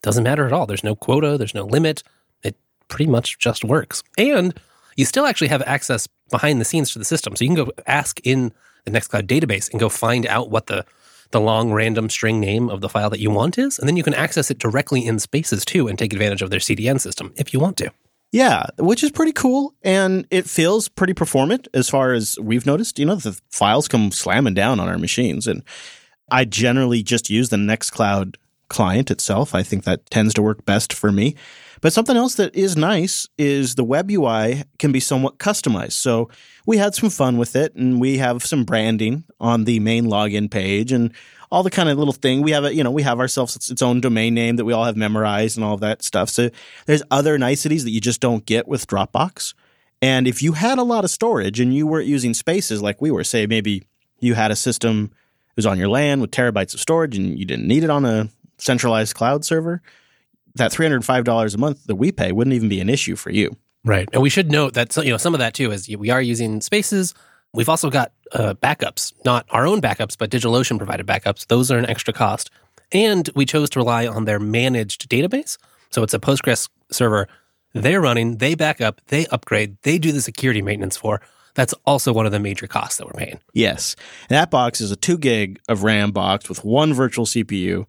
doesn't 0.02 0.24
matter 0.24 0.46
at 0.46 0.52
all. 0.52 0.66
There's 0.66 0.84
no 0.84 0.94
quota. 0.94 1.38
There's 1.38 1.54
no 1.54 1.64
limit. 1.64 2.02
It 2.42 2.56
pretty 2.88 3.10
much 3.10 3.38
just 3.38 3.64
works, 3.64 4.02
and 4.18 4.58
you 4.96 5.04
still 5.04 5.26
actually 5.26 5.48
have 5.48 5.62
access 5.62 6.08
behind 6.30 6.60
the 6.60 6.64
scenes 6.64 6.92
to 6.92 6.98
the 6.98 7.04
system. 7.04 7.36
So 7.36 7.44
you 7.44 7.54
can 7.54 7.64
go 7.64 7.72
ask 7.86 8.20
in 8.24 8.52
the 8.84 8.90
Nextcloud 8.90 9.26
database 9.26 9.70
and 9.70 9.78
go 9.78 9.88
find 9.88 10.26
out 10.26 10.50
what 10.50 10.66
the 10.66 10.84
the 11.32 11.40
long 11.40 11.72
random 11.72 12.08
string 12.08 12.38
name 12.38 12.68
of 12.68 12.80
the 12.80 12.88
file 12.88 13.10
that 13.10 13.20
you 13.20 13.30
want 13.30 13.58
is, 13.58 13.78
and 13.78 13.88
then 13.88 13.96
you 13.96 14.02
can 14.02 14.14
access 14.14 14.50
it 14.50 14.58
directly 14.58 15.04
in 15.04 15.18
Spaces 15.18 15.64
too 15.64 15.88
and 15.88 15.98
take 15.98 16.12
advantage 16.12 16.42
of 16.42 16.50
their 16.50 16.60
CDN 16.60 17.00
system 17.00 17.32
if 17.36 17.52
you 17.52 17.60
want 17.60 17.76
to. 17.78 17.90
Yeah, 18.36 18.66
which 18.78 19.02
is 19.02 19.10
pretty 19.10 19.32
cool, 19.32 19.74
and 19.82 20.26
it 20.30 20.46
feels 20.46 20.88
pretty 20.88 21.14
performant 21.14 21.68
as 21.72 21.88
far 21.88 22.12
as 22.12 22.38
we've 22.38 22.66
noticed. 22.66 22.98
You 22.98 23.06
know, 23.06 23.14
the 23.14 23.40
files 23.50 23.88
come 23.88 24.10
slamming 24.10 24.52
down 24.52 24.78
on 24.78 24.90
our 24.90 24.98
machines, 24.98 25.46
and 25.46 25.62
I 26.30 26.44
generally 26.44 27.02
just 27.02 27.30
use 27.30 27.48
the 27.48 27.56
Nextcloud 27.56 28.36
client 28.68 29.10
itself. 29.10 29.54
I 29.54 29.62
think 29.62 29.84
that 29.84 30.10
tends 30.10 30.34
to 30.34 30.42
work 30.42 30.66
best 30.66 30.92
for 30.92 31.10
me. 31.10 31.34
But 31.80 31.92
something 31.92 32.16
else 32.16 32.34
that 32.36 32.54
is 32.54 32.76
nice 32.76 33.28
is 33.38 33.74
the 33.74 33.84
web 33.84 34.10
UI 34.10 34.64
can 34.78 34.92
be 34.92 35.00
somewhat 35.00 35.38
customized. 35.38 35.92
So 35.92 36.30
we 36.64 36.78
had 36.78 36.94
some 36.94 37.10
fun 37.10 37.38
with 37.38 37.56
it 37.56 37.74
and 37.74 38.00
we 38.00 38.18
have 38.18 38.44
some 38.44 38.64
branding 38.64 39.24
on 39.40 39.64
the 39.64 39.80
main 39.80 40.06
login 40.06 40.50
page 40.50 40.92
and 40.92 41.12
all 41.50 41.62
the 41.62 41.70
kind 41.70 41.88
of 41.88 41.98
little 41.98 42.12
thing. 42.12 42.42
We 42.42 42.50
have 42.52 42.64
a, 42.64 42.74
you 42.74 42.82
know, 42.82 42.90
we 42.90 43.02
have 43.02 43.20
ourselves 43.20 43.56
its, 43.56 43.82
own 43.82 44.00
domain 44.00 44.34
name 44.34 44.56
that 44.56 44.64
we 44.64 44.72
all 44.72 44.84
have 44.84 44.96
memorized 44.96 45.56
and 45.56 45.64
all 45.64 45.74
of 45.74 45.80
that 45.80 46.02
stuff. 46.02 46.28
So 46.30 46.50
there's 46.86 47.02
other 47.10 47.38
niceties 47.38 47.84
that 47.84 47.90
you 47.90 48.00
just 48.00 48.20
don't 48.20 48.44
get 48.46 48.66
with 48.66 48.86
Dropbox. 48.86 49.54
And 50.02 50.26
if 50.26 50.42
you 50.42 50.52
had 50.52 50.78
a 50.78 50.82
lot 50.82 51.04
of 51.04 51.10
storage 51.10 51.60
and 51.60 51.74
you 51.74 51.86
weren't 51.86 52.06
using 52.06 52.34
spaces 52.34 52.82
like 52.82 53.00
we 53.00 53.10
were, 53.10 53.24
say 53.24 53.46
maybe 53.46 53.84
you 54.18 54.34
had 54.34 54.50
a 54.50 54.56
system 54.56 55.10
that 55.10 55.56
was 55.56 55.66
on 55.66 55.78
your 55.78 55.88
LAN 55.88 56.20
with 56.20 56.30
terabytes 56.30 56.74
of 56.74 56.80
storage 56.80 57.16
and 57.16 57.38
you 57.38 57.44
didn't 57.44 57.66
need 57.66 57.84
it 57.84 57.90
on 57.90 58.04
a 58.04 58.28
centralized 58.58 59.14
cloud 59.14 59.44
server, 59.44 59.82
that 60.56 60.72
$305 60.72 61.54
a 61.54 61.58
month 61.58 61.84
that 61.84 61.96
we 61.96 62.12
pay 62.12 62.32
wouldn't 62.32 62.54
even 62.54 62.68
be 62.68 62.80
an 62.80 62.88
issue 62.88 63.16
for 63.16 63.30
you. 63.30 63.56
Right. 63.84 64.08
And 64.12 64.20
we 64.20 64.30
should 64.30 64.50
note 64.50 64.74
that 64.74 64.96
you 64.96 65.10
know 65.10 65.16
some 65.16 65.34
of 65.34 65.38
that 65.38 65.54
too 65.54 65.70
is 65.70 65.88
we 65.88 66.10
are 66.10 66.20
using 66.20 66.60
spaces. 66.60 67.14
We've 67.54 67.68
also 67.68 67.88
got 67.88 68.12
uh, 68.32 68.54
backups, 68.54 69.12
not 69.24 69.46
our 69.50 69.66
own 69.66 69.80
backups, 69.80 70.18
but 70.18 70.30
DigitalOcean 70.30 70.78
provided 70.78 71.06
backups. 71.06 71.46
Those 71.46 71.70
are 71.70 71.78
an 71.78 71.86
extra 71.86 72.12
cost. 72.12 72.50
And 72.92 73.28
we 73.34 73.46
chose 73.46 73.70
to 73.70 73.78
rely 73.78 74.06
on 74.06 74.24
their 74.24 74.38
managed 74.38 75.08
database. 75.08 75.56
So 75.90 76.02
it's 76.02 76.14
a 76.14 76.18
Postgres 76.18 76.68
server 76.90 77.28
they're 77.82 78.00
running, 78.00 78.38
they 78.38 78.54
back 78.54 78.80
up, 78.80 79.00
they 79.08 79.26
upgrade, 79.26 79.76
they 79.82 79.98
do 79.98 80.12
the 80.12 80.22
security 80.22 80.62
maintenance 80.62 80.96
for. 80.96 81.20
That's 81.54 81.74
also 81.84 82.12
one 82.12 82.26
of 82.26 82.32
the 82.32 82.38
major 82.38 82.66
costs 82.66 82.98
that 82.98 83.06
we're 83.06 83.12
paying. 83.12 83.38
Yes. 83.52 83.96
And 84.28 84.36
that 84.36 84.50
box 84.50 84.80
is 84.80 84.90
a 84.90 84.96
two 84.96 85.18
gig 85.18 85.58
of 85.68 85.82
RAM 85.82 86.10
box 86.10 86.48
with 86.48 86.64
one 86.64 86.92
virtual 86.92 87.26
CPU 87.26 87.86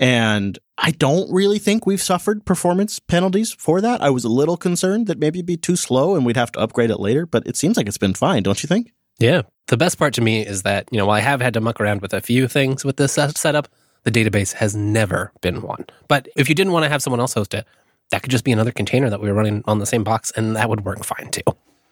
and 0.00 0.58
I 0.78 0.92
don't 0.92 1.30
really 1.30 1.58
think 1.58 1.86
we've 1.86 2.00
suffered 2.00 2.46
performance 2.46 2.98
penalties 2.98 3.52
for 3.52 3.82
that. 3.82 4.00
I 4.00 4.08
was 4.08 4.24
a 4.24 4.30
little 4.30 4.56
concerned 4.56 5.06
that 5.08 5.18
maybe 5.18 5.40
it'd 5.40 5.46
be 5.46 5.58
too 5.58 5.76
slow 5.76 6.16
and 6.16 6.24
we'd 6.24 6.38
have 6.38 6.50
to 6.52 6.58
upgrade 6.58 6.90
it 6.90 6.98
later, 6.98 7.26
but 7.26 7.46
it 7.46 7.54
seems 7.54 7.76
like 7.76 7.86
it's 7.86 7.98
been 7.98 8.14
fine, 8.14 8.42
don't 8.42 8.62
you 8.62 8.66
think? 8.66 8.92
Yeah. 9.18 9.42
The 9.66 9.76
best 9.76 9.98
part 9.98 10.14
to 10.14 10.22
me 10.22 10.40
is 10.44 10.62
that, 10.62 10.88
you 10.90 10.96
know, 10.96 11.04
while 11.04 11.18
I 11.18 11.20
have 11.20 11.42
had 11.42 11.52
to 11.54 11.60
muck 11.60 11.82
around 11.82 12.00
with 12.00 12.14
a 12.14 12.22
few 12.22 12.48
things 12.48 12.82
with 12.82 12.96
this 12.96 13.12
setup, 13.12 13.68
the 14.04 14.10
database 14.10 14.54
has 14.54 14.74
never 14.74 15.30
been 15.42 15.60
one. 15.60 15.84
But 16.08 16.28
if 16.34 16.48
you 16.48 16.54
didn't 16.54 16.72
want 16.72 16.84
to 16.84 16.88
have 16.88 17.02
someone 17.02 17.20
else 17.20 17.34
host 17.34 17.52
it, 17.52 17.66
that 18.10 18.22
could 18.22 18.30
just 18.30 18.44
be 18.44 18.52
another 18.52 18.72
container 18.72 19.10
that 19.10 19.20
we 19.20 19.28
were 19.28 19.34
running 19.34 19.62
on 19.66 19.78
the 19.78 19.86
same 19.86 20.02
box, 20.02 20.32
and 20.34 20.56
that 20.56 20.70
would 20.70 20.86
work 20.86 21.04
fine 21.04 21.30
too. 21.30 21.42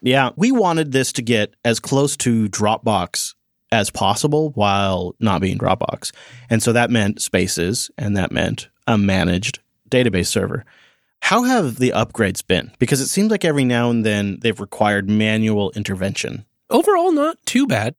Yeah, 0.01 0.31
we 0.35 0.51
wanted 0.51 0.91
this 0.91 1.13
to 1.13 1.21
get 1.21 1.53
as 1.63 1.79
close 1.79 2.17
to 2.17 2.49
Dropbox 2.49 3.35
as 3.71 3.89
possible 3.89 4.51
while 4.51 5.15
not 5.19 5.41
being 5.41 5.57
Dropbox. 5.57 6.11
And 6.49 6.61
so 6.61 6.73
that 6.73 6.89
meant 6.89 7.21
spaces 7.21 7.91
and 7.97 8.17
that 8.17 8.31
meant 8.31 8.69
a 8.87 8.97
managed 8.97 9.59
database 9.89 10.27
server. 10.27 10.65
How 11.21 11.43
have 11.43 11.75
the 11.75 11.91
upgrades 11.91 12.45
been? 12.45 12.71
Because 12.79 13.01
it 13.01 13.07
seems 13.07 13.29
like 13.29 13.45
every 13.45 13.65
now 13.65 13.89
and 13.89 14.05
then 14.05 14.39
they've 14.41 14.59
required 14.59 15.09
manual 15.09 15.71
intervention. 15.71 16.45
Overall, 16.69 17.11
not 17.11 17.37
too 17.45 17.67
bad. 17.67 17.95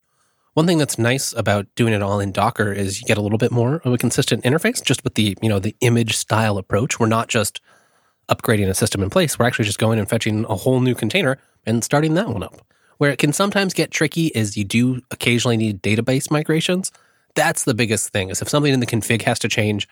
One 0.54 0.66
thing 0.66 0.78
that's 0.78 0.98
nice 0.98 1.32
about 1.34 1.72
doing 1.76 1.92
it 1.92 2.02
all 2.02 2.18
in 2.18 2.32
Docker 2.32 2.72
is 2.72 3.00
you 3.00 3.06
get 3.06 3.18
a 3.18 3.20
little 3.20 3.38
bit 3.38 3.52
more 3.52 3.76
of 3.84 3.92
a 3.92 3.98
consistent 3.98 4.42
interface 4.42 4.82
just 4.82 5.04
with 5.04 5.14
the, 5.14 5.36
you 5.40 5.48
know, 5.48 5.60
the 5.60 5.76
image 5.80 6.16
style 6.16 6.58
approach. 6.58 6.98
We're 6.98 7.06
not 7.06 7.28
just 7.28 7.60
upgrading 8.28 8.68
a 8.68 8.74
system 8.74 9.02
in 9.02 9.10
place. 9.10 9.38
We're 9.38 9.46
actually 9.46 9.66
just 9.66 9.78
going 9.78 9.98
and 9.98 10.08
fetching 10.08 10.44
a 10.48 10.56
whole 10.56 10.80
new 10.80 10.94
container 10.94 11.38
and 11.66 11.84
starting 11.84 12.14
that 12.14 12.28
one 12.28 12.42
up. 12.42 12.66
Where 13.00 13.10
it 13.10 13.18
can 13.18 13.32
sometimes 13.32 13.72
get 13.72 13.90
tricky 13.90 14.26
is 14.26 14.58
you 14.58 14.64
do 14.64 15.00
occasionally 15.10 15.56
need 15.56 15.82
database 15.82 16.30
migrations. 16.30 16.92
That's 17.34 17.64
the 17.64 17.72
biggest 17.72 18.10
thing 18.10 18.28
is 18.28 18.42
if 18.42 18.48
something 18.50 18.74
in 18.74 18.80
the 18.80 18.86
config 18.86 19.22
has 19.22 19.38
to 19.38 19.48
change 19.48 19.88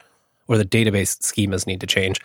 or 0.46 0.58
the 0.58 0.64
database 0.66 1.18
schemas 1.20 1.66
need 1.66 1.80
to 1.80 1.86
change. 1.86 2.20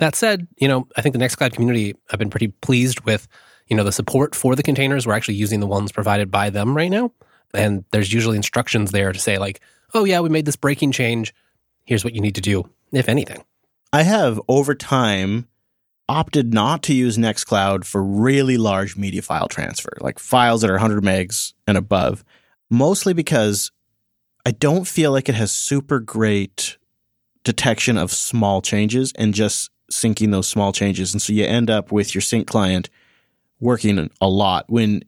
That 0.00 0.16
said, 0.16 0.48
you 0.56 0.66
know, 0.66 0.88
I 0.96 1.02
think 1.02 1.12
the 1.12 1.20
Nextcloud 1.20 1.52
community 1.52 1.94
I've 2.10 2.18
been 2.18 2.30
pretty 2.30 2.48
pleased 2.48 3.02
with, 3.02 3.28
you 3.68 3.76
know, 3.76 3.84
the 3.84 3.92
support 3.92 4.34
for 4.34 4.56
the 4.56 4.64
containers. 4.64 5.06
We're 5.06 5.14
actually 5.14 5.36
using 5.36 5.60
the 5.60 5.68
ones 5.68 5.92
provided 5.92 6.32
by 6.32 6.50
them 6.50 6.76
right 6.76 6.90
now. 6.90 7.12
And 7.54 7.84
there's 7.92 8.12
usually 8.12 8.36
instructions 8.36 8.90
there 8.90 9.12
to 9.12 9.20
say 9.20 9.38
like, 9.38 9.60
"Oh 9.94 10.04
yeah, 10.04 10.18
we 10.18 10.30
made 10.30 10.46
this 10.46 10.56
breaking 10.56 10.90
change. 10.90 11.32
Here's 11.84 12.02
what 12.02 12.16
you 12.16 12.20
need 12.20 12.34
to 12.34 12.40
do, 12.40 12.68
if 12.90 13.08
anything." 13.08 13.44
I 13.92 14.02
have 14.02 14.40
over 14.48 14.74
time 14.74 15.46
opted 16.08 16.54
not 16.54 16.82
to 16.84 16.94
use 16.94 17.18
Nextcloud 17.18 17.84
for 17.84 18.02
really 18.02 18.56
large 18.56 18.96
media 18.96 19.22
file 19.22 19.48
transfer, 19.48 19.92
like 20.00 20.18
files 20.18 20.62
that 20.62 20.70
are 20.70 20.74
100 20.74 21.02
megs 21.02 21.52
and 21.66 21.76
above, 21.76 22.24
mostly 22.70 23.12
because 23.12 23.70
I 24.46 24.52
don't 24.52 24.86
feel 24.86 25.12
like 25.12 25.28
it 25.28 25.34
has 25.34 25.52
super 25.52 26.00
great 26.00 26.78
detection 27.44 27.98
of 27.98 28.12
small 28.12 28.62
changes 28.62 29.12
and 29.16 29.34
just 29.34 29.70
syncing 29.92 30.30
those 30.30 30.48
small 30.48 30.72
changes. 30.72 31.12
And 31.12 31.20
so 31.20 31.32
you 31.32 31.44
end 31.44 31.70
up 31.70 31.92
with 31.92 32.14
your 32.14 32.22
sync 32.22 32.46
client 32.46 32.88
working 33.60 34.10
a 34.20 34.28
lot 34.28 34.64
when 34.68 35.02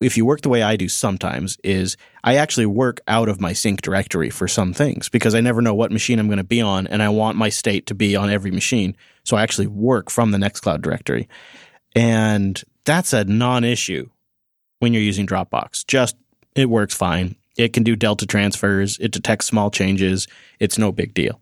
if 0.00 0.16
you 0.16 0.24
work 0.24 0.40
the 0.40 0.48
way 0.48 0.62
I 0.62 0.76
do 0.76 0.88
sometimes 0.88 1.58
is 1.62 1.96
I 2.24 2.36
actually 2.36 2.66
work 2.66 3.00
out 3.06 3.28
of 3.28 3.40
my 3.40 3.52
sync 3.52 3.82
directory 3.82 4.30
for 4.30 4.48
some 4.48 4.72
things 4.72 5.08
because 5.08 5.34
I 5.34 5.40
never 5.40 5.60
know 5.60 5.74
what 5.74 5.92
machine 5.92 6.18
I'm 6.18 6.26
going 6.26 6.38
to 6.38 6.44
be 6.44 6.60
on 6.60 6.86
and 6.86 7.02
I 7.02 7.10
want 7.10 7.36
my 7.36 7.50
state 7.50 7.86
to 7.86 7.94
be 7.94 8.16
on 8.16 8.30
every 8.30 8.50
machine. 8.50 8.96
So 9.24 9.36
I 9.36 9.42
actually 9.42 9.66
work 9.66 10.10
from 10.10 10.30
the 10.30 10.38
Nextcloud 10.38 10.80
directory. 10.80 11.28
And 11.94 12.62
that's 12.84 13.12
a 13.12 13.24
non-issue 13.24 14.08
when 14.78 14.94
you're 14.94 15.02
using 15.02 15.26
Dropbox. 15.26 15.86
Just 15.86 16.16
it 16.54 16.70
works 16.70 16.94
fine. 16.94 17.36
It 17.58 17.74
can 17.74 17.82
do 17.82 17.94
delta 17.94 18.26
transfers, 18.26 18.96
it 18.98 19.12
detects 19.12 19.46
small 19.46 19.70
changes. 19.70 20.26
It's 20.60 20.78
no 20.78 20.92
big 20.92 21.12
deal. 21.12 21.40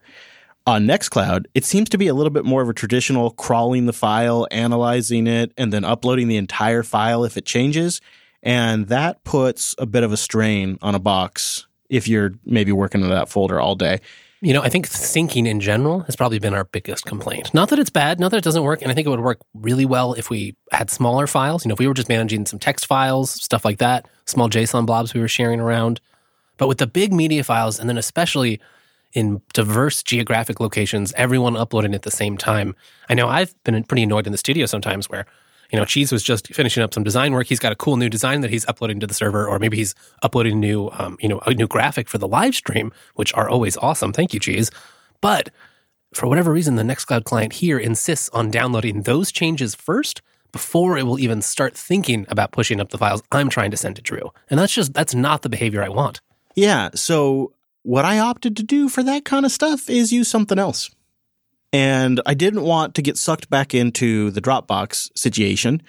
On 0.67 0.85
Nextcloud, 0.85 1.47
it 1.55 1.65
seems 1.65 1.89
to 1.91 1.99
be 1.99 2.09
a 2.09 2.15
little 2.15 2.31
bit 2.31 2.45
more 2.45 2.61
of 2.61 2.69
a 2.69 2.75
traditional 2.75 3.31
crawling 3.31 3.87
the 3.87 3.93
file, 3.93 4.47
analyzing 4.51 5.27
it, 5.27 5.53
and 5.57 5.73
then 5.73 5.85
uploading 5.85 6.29
the 6.29 6.37
entire 6.37 6.83
file 6.83 7.25
if 7.25 7.37
it 7.37 7.47
changes. 7.47 8.01
And 8.43 8.89
that 8.89 9.25
puts 9.25 9.75
a 9.79 9.87
bit 9.87 10.03
of 10.03 10.13
a 10.13 10.17
strain 10.17 10.79
on 10.83 10.95
a 10.95 10.99
box 10.99 11.67
if 11.89 12.07
you're 12.07 12.33
maybe 12.45 12.73
working 12.73 13.01
in 13.03 13.09
that 13.11 13.29
folder 13.29 13.61
all 13.61 13.75
day. 13.75 14.01
You 14.41 14.53
know, 14.53 14.63
I 14.63 14.69
think 14.69 14.89
syncing 14.89 15.49
in 15.49 15.59
general 15.59 16.01
has 16.01 16.15
probably 16.15 16.39
been 16.39 16.55
our 16.55 16.65
biggest 16.65 17.05
complaint. 17.05 17.53
Not 17.53 17.71
that 17.71 17.81
it's 17.81 17.91
bad, 17.91 18.21
not 18.21 18.31
that 18.31 18.37
it 18.37 18.45
doesn't 18.45 18.63
work. 18.63 18.83
And 18.83 18.91
I 18.91 18.95
think 18.95 19.07
it 19.07 19.11
would 19.11 19.19
work 19.19 19.41
really 19.53 19.85
well 19.85 20.13
if 20.15 20.31
we 20.31 20.55
had 20.71 20.91
smaller 20.91 21.27
files. 21.27 21.65
You 21.65 21.71
know, 21.71 21.73
if 21.73 21.81
we 21.81 21.89
were 21.89 21.95
just 21.95 22.09
managing 22.09 22.47
some 22.47 22.61
text 22.61 22.87
files, 22.87 23.31
stuff 23.31 23.65
like 23.65 23.79
that, 23.79 24.07
small 24.27 24.49
JSON 24.49 24.87
blobs 24.87 25.13
we 25.13 25.21
were 25.21 25.29
sharing 25.29 25.59
around. 25.59 26.01
But 26.57 26.69
with 26.69 26.79
the 26.79 26.87
big 26.87 27.13
media 27.13 27.43
files, 27.43 27.81
and 27.81 27.89
then 27.89 27.99
especially 27.99 28.61
in 29.13 29.41
diverse 29.55 30.03
geographic 30.03 30.61
locations, 30.61 31.13
everyone 31.17 31.57
uploading 31.57 31.95
at 31.95 32.03
the 32.03 32.11
same 32.11 32.37
time. 32.37 32.77
I 33.09 33.15
know 33.15 33.29
I've 33.29 33.55
been 33.65 33.83
pretty 33.85 34.03
annoyed 34.03 34.27
in 34.27 34.33
the 34.33 34.39
studio 34.39 34.67
sometimes 34.67 35.09
where 35.09 35.27
you 35.71 35.79
know, 35.79 35.85
Cheese 35.85 36.11
was 36.11 36.23
just 36.23 36.49
finishing 36.49 36.83
up 36.83 36.95
some 36.95 37.05
design 37.05 37.33
work. 37.33 37.47
He's 37.47 37.59
got 37.59 37.73
a 37.73 37.77
cool 37.77 37.97
new 37.97 38.09
design 38.09 38.41
that 38.41 38.51
he's 38.51 38.67
uploading 38.67 39.01
to 39.01 39.07
the 39.07 39.15
server, 39.15 39.47
or 39.47 39.59
maybe 39.59 39.77
he's 39.77 39.95
uploading 40.23 40.55
a 40.55 40.57
new, 40.57 40.89
um, 40.93 41.19
you 41.21 41.29
know, 41.29 41.41
a 41.41 41.53
new 41.53 41.67
graphic 41.67 42.09
for 42.09 42.19
the 42.19 42.29
live 42.29 42.55
stream, 42.55 42.93
which 43.15 43.35
are 43.35 43.49
always 43.49 43.77
awesome. 43.77 44.13
Thank 44.13 44.33
you, 44.33 44.41
Cheese. 44.41 44.71
But 45.21 45.51
for 46.15 46.27
whatever 46.27 46.53
reason, 46.53 46.77
the 46.77 46.83
Nextcloud 46.83 47.25
client 47.25 47.55
here 47.55 47.79
insists 47.79 48.29
on 48.31 48.51
downloading 48.51 49.03
those 49.03 49.31
changes 49.31 49.75
first 49.75 50.23
before 50.53 50.97
it 50.97 51.03
will 51.03 51.19
even 51.19 51.43
start 51.43 51.77
thinking 51.77 52.25
about 52.31 52.53
pushing 52.53 52.81
up 52.81 52.89
the 52.89 52.99
files 52.99 53.23
I'm 53.31 53.51
trying 53.51 53.71
to 53.71 53.77
send 53.77 53.97
to 53.97 54.03
Drew. 54.03 54.33
And 54.49 54.59
that's 54.59 54.73
just, 54.73 54.95
that's 54.95 55.15
not 55.15 55.43
the 55.43 55.51
behavior 55.51 55.83
I 55.83 55.91
want. 55.91 56.23
Yeah. 56.55 56.89
So 56.95 57.53
what 57.83 58.07
I 58.07 58.19
opted 58.19 58.57
to 58.57 58.63
do 58.63 58.89
for 58.89 59.03
that 59.03 59.27
kind 59.27 59.45
of 59.45 59.53
stuff 59.53 59.91
is 59.91 60.13
use 60.13 60.29
something 60.29 60.59
else. 60.59 60.91
And 61.73 62.21
I 62.25 62.35
didn't 62.35 62.63
want 62.63 62.95
to 62.95 63.03
get 63.03 63.19
sucked 63.19 63.51
back 63.51 63.75
into 63.75 64.31
the 64.31 64.41
Dropbox 64.41 65.11
situation. 65.17 65.83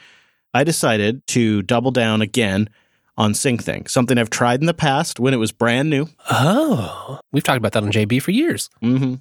I 0.53 0.63
decided 0.63 1.25
to 1.27 1.61
double 1.61 1.91
down 1.91 2.21
again 2.21 2.69
on 3.17 3.33
SyncThing, 3.33 3.89
something 3.89 4.17
I've 4.17 4.29
tried 4.29 4.61
in 4.61 4.65
the 4.65 4.73
past 4.73 5.19
when 5.19 5.33
it 5.33 5.37
was 5.37 5.51
brand 5.51 5.89
new. 5.89 6.07
Oh, 6.31 7.19
we've 7.31 7.43
talked 7.43 7.57
about 7.57 7.73
that 7.73 7.83
on 7.83 7.91
JB 7.91 8.21
for 8.21 8.31
years. 8.31 8.69
Mm-hmm. 8.81 9.15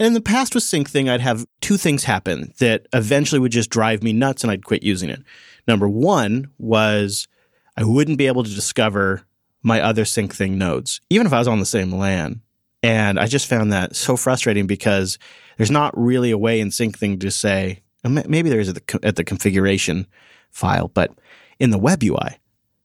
And 0.00 0.06
in 0.06 0.12
the 0.12 0.20
past 0.20 0.54
with 0.54 0.64
SyncThing, 0.64 1.08
I'd 1.08 1.20
have 1.20 1.46
two 1.60 1.76
things 1.76 2.04
happen 2.04 2.52
that 2.58 2.86
eventually 2.92 3.40
would 3.40 3.52
just 3.52 3.70
drive 3.70 4.02
me 4.02 4.12
nuts 4.12 4.42
and 4.44 4.50
I'd 4.50 4.64
quit 4.64 4.82
using 4.82 5.08
it. 5.08 5.22
Number 5.66 5.88
one 5.88 6.50
was 6.58 7.28
I 7.76 7.84
wouldn't 7.84 8.18
be 8.18 8.26
able 8.26 8.44
to 8.44 8.54
discover 8.54 9.22
my 9.62 9.80
other 9.80 10.04
SyncThing 10.04 10.52
nodes, 10.52 11.00
even 11.10 11.26
if 11.26 11.32
I 11.32 11.38
was 11.38 11.48
on 11.48 11.60
the 11.60 11.66
same 11.66 11.92
LAN. 11.92 12.42
And 12.82 13.18
I 13.18 13.26
just 13.26 13.46
found 13.46 13.72
that 13.72 13.96
so 13.96 14.16
frustrating 14.16 14.66
because 14.66 15.18
there's 15.56 15.70
not 15.70 15.98
really 15.98 16.30
a 16.30 16.38
way 16.38 16.60
in 16.60 16.68
SyncThing 16.68 17.20
to 17.20 17.30
say, 17.30 17.82
oh, 18.04 18.08
maybe 18.08 18.48
there 18.48 18.60
is 18.60 18.68
at 18.68 18.74
the, 18.76 19.00
at 19.02 19.16
the 19.16 19.24
configuration 19.24 20.06
file, 20.50 20.88
but 20.88 21.10
in 21.58 21.70
the 21.70 21.78
web 21.78 22.02
UI, 22.02 22.38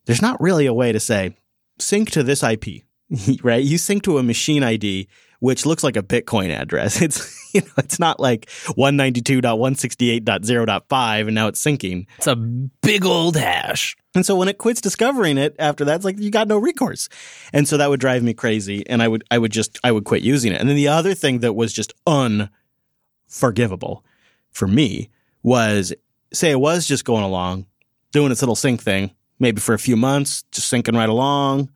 there's 0.06 0.22
not 0.22 0.42
really 0.42 0.66
a 0.66 0.74
way 0.74 0.92
to 0.92 1.00
say, 1.00 1.36
sync 1.80 2.12
to 2.12 2.24
this 2.24 2.44
IP, 2.44 2.84
right? 3.44 3.64
You 3.64 3.78
sync 3.78 4.04
to 4.04 4.18
a 4.18 4.24
machine 4.24 4.64
ID, 4.64 5.08
which 5.40 5.66
looks 5.66 5.84
like 5.84 5.98
a 5.98 6.04
Bitcoin 6.04 6.50
address. 6.50 7.02
It's, 7.02 7.54
you 7.54 7.62
know, 7.62 7.68
it's 7.78 8.00
not 8.00 8.20
like 8.20 8.48
192.168.0.5 8.78 11.28
and 11.28 11.36
now 11.36 11.48
it's 11.48 11.64
syncing. 11.64 12.08
It's 12.18 12.28
a 12.28 12.36
big 12.36 13.06
old 13.06 13.36
hash. 13.36 13.96
And 14.16 14.26
so 14.26 14.36
when 14.36 14.48
it 14.48 14.58
quits 14.58 14.82
discovering 14.82 15.38
it 15.38 15.56
after 15.60 15.86
that, 15.86 15.98
it's 15.98 16.06
like 16.06 16.20
you 16.20 16.32
got 16.32 16.48
no 16.48 16.58
recourse. 16.58 17.10
And 17.52 17.68
so 17.68 17.78
that 17.78 17.90
would 17.90 18.00
drive 18.00 18.24
me 18.24 18.34
crazy. 18.34 18.88
And 18.88 19.04
I 19.04 19.08
would, 19.08 19.24
I 19.30 19.38
would 19.38 19.52
just, 19.52 19.78
I 19.84 19.92
would 19.92 20.06
quit 20.06 20.24
using 20.24 20.52
it. 20.52 20.60
And 20.60 20.70
then 20.70 20.76
the 20.76 20.88
other 20.88 21.14
thing 21.14 21.40
that 21.40 21.54
was 21.54 21.74
just 21.74 21.94
unforgivable 22.08 24.04
for 24.52 24.68
me 24.68 25.10
was 25.44 25.94
say 26.32 26.52
it 26.52 26.60
was 26.60 26.88
just 26.88 27.06
going 27.06 27.24
along, 27.24 27.66
doing 28.12 28.32
its 28.32 28.42
little 28.42 28.56
sync 28.56 28.82
thing, 28.82 29.12
maybe 29.40 29.62
for 29.62 29.74
a 29.74 29.80
few 29.80 29.96
months, 29.96 30.44
just 30.52 30.72
syncing 30.72 30.96
right 30.96 31.10
along. 31.10 31.70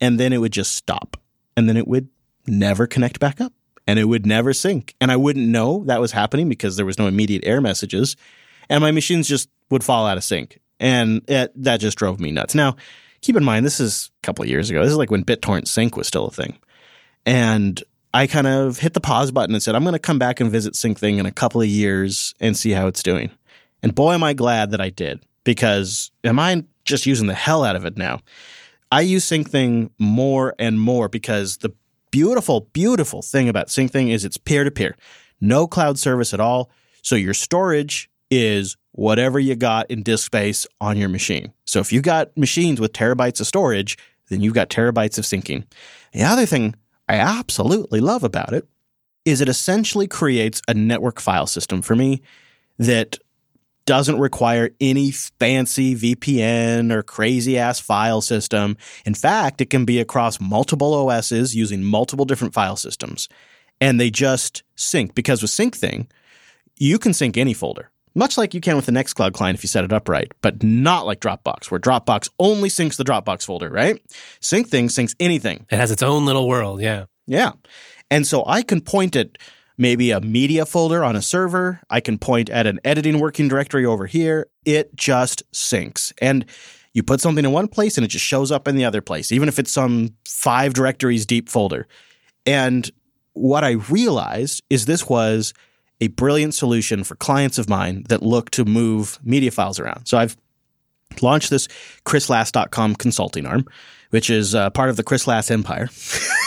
And 0.00 0.20
then 0.20 0.32
it 0.32 0.38
would 0.38 0.52
just 0.52 0.72
stop. 0.74 1.16
And 1.56 1.68
then 1.68 1.76
it 1.76 1.88
would 1.88 2.08
never 2.46 2.86
connect 2.86 3.18
back 3.18 3.40
up 3.40 3.52
and 3.86 3.98
it 3.98 4.04
would 4.04 4.26
never 4.26 4.52
sync. 4.52 4.94
And 5.00 5.10
I 5.10 5.16
wouldn't 5.16 5.48
know 5.48 5.84
that 5.86 6.00
was 6.00 6.12
happening 6.12 6.48
because 6.48 6.76
there 6.76 6.86
was 6.86 6.98
no 6.98 7.06
immediate 7.06 7.44
error 7.46 7.60
messages. 7.60 8.16
And 8.68 8.82
my 8.82 8.90
machines 8.90 9.28
just 9.28 9.48
would 9.70 9.84
fall 9.84 10.06
out 10.06 10.16
of 10.16 10.24
sync. 10.24 10.60
And 10.80 11.22
it, 11.28 11.52
that 11.62 11.80
just 11.80 11.96
drove 11.96 12.20
me 12.20 12.32
nuts. 12.32 12.54
Now, 12.54 12.76
keep 13.22 13.36
in 13.36 13.44
mind, 13.44 13.64
this 13.64 13.80
is 13.80 14.10
a 14.22 14.26
couple 14.26 14.42
of 14.42 14.48
years 14.48 14.70
ago. 14.70 14.82
This 14.82 14.90
is 14.90 14.98
like 14.98 15.10
when 15.10 15.24
BitTorrent 15.24 15.68
Sync 15.68 15.96
was 15.96 16.06
still 16.06 16.26
a 16.26 16.30
thing. 16.30 16.58
And 17.24 17.82
I 18.12 18.26
kind 18.26 18.46
of 18.46 18.78
hit 18.78 18.94
the 18.94 19.00
pause 19.00 19.30
button 19.30 19.54
and 19.54 19.62
said, 19.62 19.74
I'm 19.74 19.82
going 19.82 19.92
to 19.94 19.98
come 19.98 20.18
back 20.18 20.40
and 20.40 20.50
visit 20.50 20.74
SyncThing 20.74 21.18
in 21.18 21.26
a 21.26 21.32
couple 21.32 21.60
of 21.60 21.68
years 21.68 22.34
and 22.40 22.56
see 22.56 22.70
how 22.70 22.86
it's 22.86 23.02
doing. 23.02 23.30
And 23.82 23.94
boy, 23.94 24.14
am 24.14 24.22
I 24.22 24.32
glad 24.32 24.70
that 24.72 24.80
I 24.80 24.90
did 24.90 25.22
because 25.44 26.10
am 26.24 26.38
I 26.38 26.64
just 26.84 27.06
using 27.06 27.26
the 27.26 27.34
hell 27.34 27.64
out 27.64 27.76
of 27.76 27.84
it 27.84 27.96
now? 27.96 28.20
I 28.90 29.00
use 29.00 29.24
SyncThing 29.24 29.90
more 29.98 30.54
and 30.58 30.80
more 30.80 31.08
because 31.08 31.58
the 31.58 31.72
beautiful, 32.10 32.68
beautiful 32.72 33.22
thing 33.22 33.48
about 33.48 33.68
SyncThing 33.68 34.10
is 34.10 34.24
it's 34.24 34.36
peer 34.36 34.64
to 34.64 34.70
peer, 34.70 34.96
no 35.40 35.66
cloud 35.66 35.98
service 35.98 36.32
at 36.32 36.40
all. 36.40 36.70
So 37.02 37.16
your 37.16 37.34
storage 37.34 38.08
is 38.30 38.76
whatever 38.92 39.38
you 39.38 39.54
got 39.54 39.90
in 39.90 40.02
disk 40.02 40.26
space 40.26 40.66
on 40.80 40.96
your 40.96 41.08
machine. 41.08 41.52
So 41.64 41.80
if 41.80 41.92
you've 41.92 42.02
got 42.02 42.36
machines 42.36 42.80
with 42.80 42.92
terabytes 42.92 43.40
of 43.40 43.46
storage, 43.46 43.98
then 44.28 44.40
you've 44.40 44.54
got 44.54 44.70
terabytes 44.70 45.18
of 45.18 45.24
syncing. 45.24 45.64
The 46.12 46.22
other 46.22 46.46
thing 46.46 46.74
I 47.08 47.16
absolutely 47.16 48.00
love 48.00 48.24
about 48.24 48.52
it 48.52 48.66
is 49.24 49.40
it 49.40 49.48
essentially 49.48 50.06
creates 50.06 50.62
a 50.68 50.74
network 50.74 51.20
file 51.20 51.46
system 51.46 51.82
for 51.82 51.94
me 51.94 52.22
that 52.78 53.18
doesn't 53.86 54.18
require 54.18 54.70
any 54.80 55.12
fancy 55.12 55.94
VPN 55.94 56.92
or 56.92 57.02
crazy 57.02 57.56
ass 57.56 57.80
file 57.80 58.20
system. 58.20 58.76
In 59.04 59.14
fact, 59.14 59.60
it 59.60 59.70
can 59.70 59.84
be 59.84 60.00
across 60.00 60.40
multiple 60.40 60.92
OSs 60.92 61.54
using 61.54 61.82
multiple 61.82 62.24
different 62.24 62.52
file 62.52 62.76
systems. 62.76 63.28
And 63.80 64.00
they 64.00 64.10
just 64.10 64.62
sync 64.74 65.14
because 65.14 65.40
with 65.40 65.50
SyncThing, 65.50 66.08
you 66.76 66.98
can 66.98 67.14
sync 67.14 67.36
any 67.36 67.54
folder, 67.54 67.90
much 68.14 68.36
like 68.36 68.54
you 68.54 68.60
can 68.60 68.76
with 68.76 68.86
the 68.86 68.92
Nextcloud 68.92 69.32
client 69.32 69.56
if 69.56 69.62
you 69.62 69.68
set 69.68 69.84
it 69.84 69.92
up 69.92 70.08
right, 70.08 70.30
but 70.42 70.62
not 70.62 71.06
like 71.06 71.20
Dropbox, 71.20 71.70
where 71.70 71.80
Dropbox 71.80 72.28
only 72.38 72.68
syncs 72.68 72.96
the 72.96 73.04
Dropbox 73.04 73.44
folder, 73.44 73.70
right? 73.70 74.02
SyncThing 74.40 74.86
syncs 74.86 75.14
anything. 75.20 75.66
It 75.70 75.76
has 75.76 75.90
its 75.90 76.02
own 76.02 76.26
little 76.26 76.48
world, 76.48 76.80
yeah. 76.80 77.04
Yeah. 77.26 77.52
And 78.10 78.26
so 78.26 78.44
I 78.46 78.62
can 78.62 78.80
point 78.80 79.16
at 79.16 79.36
maybe 79.78 80.10
a 80.10 80.20
media 80.20 80.66
folder 80.66 81.04
on 81.04 81.16
a 81.16 81.22
server. 81.22 81.80
I 81.90 82.00
can 82.00 82.18
point 82.18 82.50
at 82.50 82.66
an 82.66 82.80
editing 82.84 83.18
working 83.18 83.48
directory 83.48 83.84
over 83.84 84.06
here. 84.06 84.48
It 84.64 84.94
just 84.96 85.42
syncs. 85.52 86.12
And 86.20 86.44
you 86.92 87.02
put 87.02 87.20
something 87.20 87.44
in 87.44 87.52
one 87.52 87.68
place 87.68 87.98
and 87.98 88.04
it 88.04 88.08
just 88.08 88.24
shows 88.24 88.50
up 88.50 88.66
in 88.66 88.76
the 88.76 88.84
other 88.84 89.02
place, 89.02 89.30
even 89.30 89.48
if 89.48 89.58
it's 89.58 89.70
some 89.70 90.14
five 90.26 90.72
directories 90.72 91.26
deep 91.26 91.48
folder. 91.48 91.86
And 92.46 92.90
what 93.34 93.64
I 93.64 93.72
realized 93.72 94.62
is 94.70 94.86
this 94.86 95.08
was 95.08 95.52
a 96.00 96.08
brilliant 96.08 96.54
solution 96.54 97.04
for 97.04 97.14
clients 97.16 97.58
of 97.58 97.68
mine 97.68 98.04
that 98.08 98.22
look 98.22 98.50
to 98.52 98.64
move 98.64 99.18
media 99.22 99.50
files 99.50 99.78
around. 99.78 100.06
So 100.06 100.16
I've 100.18 100.36
launched 101.20 101.50
this 101.50 101.68
chrislas.com 102.04 102.96
consulting 102.96 103.46
arm, 103.46 103.66
which 104.10 104.30
is 104.30 104.54
uh, 104.54 104.70
part 104.70 104.88
of 104.88 104.96
the 104.96 105.02
Chris 105.02 105.26
Lass 105.26 105.50
empire. 105.50 105.88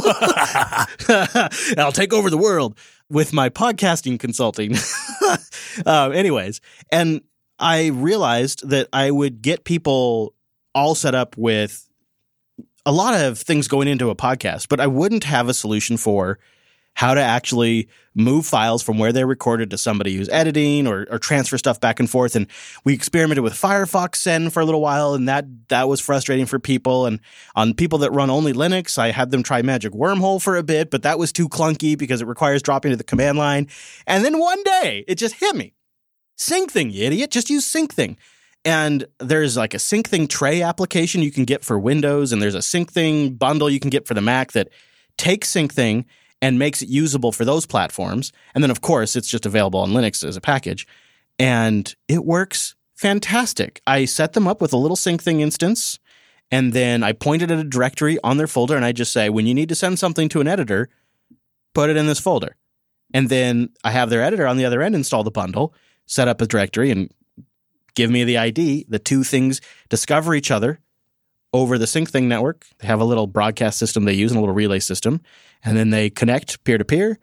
I'll 1.78 1.92
take 1.92 2.12
over 2.12 2.30
the 2.30 2.38
world 2.38 2.76
with 3.08 3.32
my 3.32 3.48
podcasting 3.48 4.18
consulting. 4.18 4.74
uh, 5.86 6.10
anyways, 6.14 6.60
and 6.90 7.20
I 7.58 7.88
realized 7.88 8.68
that 8.68 8.88
I 8.92 9.10
would 9.10 9.42
get 9.42 9.64
people 9.64 10.34
all 10.74 10.94
set 10.94 11.14
up 11.14 11.36
with 11.36 11.88
a 12.84 12.92
lot 12.92 13.20
of 13.20 13.38
things 13.38 13.68
going 13.68 13.88
into 13.88 14.10
a 14.10 14.16
podcast, 14.16 14.68
but 14.68 14.80
I 14.80 14.86
wouldn't 14.86 15.24
have 15.24 15.48
a 15.48 15.54
solution 15.54 15.96
for 15.96 16.38
how 16.94 17.14
to 17.14 17.20
actually 17.20 17.88
move 18.14 18.44
files 18.44 18.82
from 18.82 18.98
where 18.98 19.12
they're 19.12 19.26
recorded 19.26 19.70
to 19.70 19.78
somebody 19.78 20.14
who's 20.14 20.28
editing 20.28 20.86
or, 20.86 21.06
or 21.10 21.18
transfer 21.18 21.56
stuff 21.56 21.80
back 21.80 21.98
and 21.98 22.10
forth. 22.10 22.36
And 22.36 22.46
we 22.84 22.92
experimented 22.92 23.42
with 23.42 23.54
Firefox 23.54 24.16
Send 24.16 24.52
for 24.52 24.60
a 24.60 24.64
little 24.64 24.82
while, 24.82 25.14
and 25.14 25.28
that 25.28 25.46
that 25.68 25.88
was 25.88 26.00
frustrating 26.00 26.46
for 26.46 26.58
people. 26.58 27.06
And 27.06 27.20
on 27.56 27.74
people 27.74 27.98
that 28.00 28.10
run 28.12 28.30
only 28.30 28.52
Linux, 28.52 28.98
I 28.98 29.10
had 29.10 29.30
them 29.30 29.42
try 29.42 29.62
Magic 29.62 29.92
Wormhole 29.92 30.42
for 30.42 30.56
a 30.56 30.62
bit, 30.62 30.90
but 30.90 31.02
that 31.02 31.18
was 31.18 31.32
too 31.32 31.48
clunky 31.48 31.96
because 31.96 32.20
it 32.20 32.26
requires 32.26 32.62
dropping 32.62 32.90
to 32.90 32.96
the 32.96 33.04
command 33.04 33.38
line. 33.38 33.68
And 34.06 34.24
then 34.24 34.38
one 34.38 34.62
day 34.62 35.04
it 35.08 35.16
just 35.16 35.36
hit 35.36 35.56
me. 35.56 35.74
SyncThing, 36.36 36.92
you 36.92 37.06
idiot. 37.06 37.30
Just 37.30 37.50
use 37.50 37.70
SyncThing. 37.70 38.16
And 38.64 39.06
there's 39.18 39.56
like 39.56 39.74
a 39.74 39.78
SyncThing 39.78 40.28
tray 40.28 40.62
application 40.62 41.22
you 41.22 41.32
can 41.32 41.44
get 41.44 41.64
for 41.64 41.78
Windows, 41.78 42.32
and 42.32 42.40
there's 42.40 42.54
a 42.54 42.58
SyncThing 42.58 43.38
bundle 43.38 43.70
you 43.70 43.80
can 43.80 43.90
get 43.90 44.06
for 44.06 44.14
the 44.14 44.20
Mac 44.20 44.52
that 44.52 44.68
takes 45.16 45.50
SyncThing 45.52 46.04
and 46.42 46.58
makes 46.58 46.82
it 46.82 46.88
usable 46.88 47.30
for 47.30 47.44
those 47.44 47.64
platforms. 47.64 48.32
And 48.54 48.62
then, 48.62 48.70
of 48.72 48.80
course, 48.80 49.14
it's 49.14 49.28
just 49.28 49.46
available 49.46 49.80
on 49.80 49.92
Linux 49.92 50.26
as 50.26 50.36
a 50.36 50.40
package. 50.40 50.86
And 51.38 51.94
it 52.08 52.24
works 52.24 52.74
fantastic. 52.96 53.80
I 53.86 54.04
set 54.04 54.32
them 54.32 54.48
up 54.48 54.60
with 54.60 54.72
a 54.72 54.76
little 54.76 54.96
SyncThing 54.96 55.40
instance, 55.40 55.98
and 56.50 56.72
then 56.72 57.02
I 57.02 57.12
pointed 57.12 57.50
at 57.50 57.58
a 57.58 57.64
directory 57.64 58.18
on 58.22 58.36
their 58.36 58.46
folder, 58.46 58.76
and 58.76 58.84
I 58.84 58.92
just 58.92 59.12
say, 59.12 59.30
when 59.30 59.46
you 59.46 59.54
need 59.54 59.70
to 59.70 59.74
send 59.74 59.98
something 59.98 60.28
to 60.30 60.40
an 60.40 60.48
editor, 60.48 60.90
put 61.74 61.88
it 61.88 61.96
in 61.96 62.06
this 62.06 62.20
folder. 62.20 62.56
And 63.14 63.28
then 63.28 63.70
I 63.84 63.92
have 63.92 64.10
their 64.10 64.22
editor 64.22 64.46
on 64.46 64.56
the 64.56 64.64
other 64.64 64.82
end 64.82 64.94
install 64.94 65.22
the 65.22 65.30
bundle, 65.30 65.74
set 66.06 66.28
up 66.28 66.40
a 66.40 66.46
directory, 66.46 66.90
and 66.90 67.10
give 67.94 68.10
me 68.10 68.24
the 68.24 68.38
ID. 68.38 68.86
The 68.88 68.98
two 68.98 69.22
things 69.22 69.60
discover 69.88 70.34
each 70.34 70.50
other 70.50 70.80
over 71.52 71.78
the 71.78 71.84
SyncThing 71.84 72.24
network. 72.24 72.66
They 72.78 72.86
have 72.86 73.00
a 73.00 73.04
little 73.04 73.26
broadcast 73.26 73.78
system 73.78 74.04
they 74.04 74.14
use 74.14 74.30
and 74.30 74.38
a 74.38 74.40
little 74.40 74.54
relay 74.54 74.78
system, 74.78 75.20
and 75.64 75.76
then 75.76 75.90
they 75.90 76.10
connect 76.10 76.64
peer 76.64 76.78
to 76.78 76.84
peer, 76.84 77.18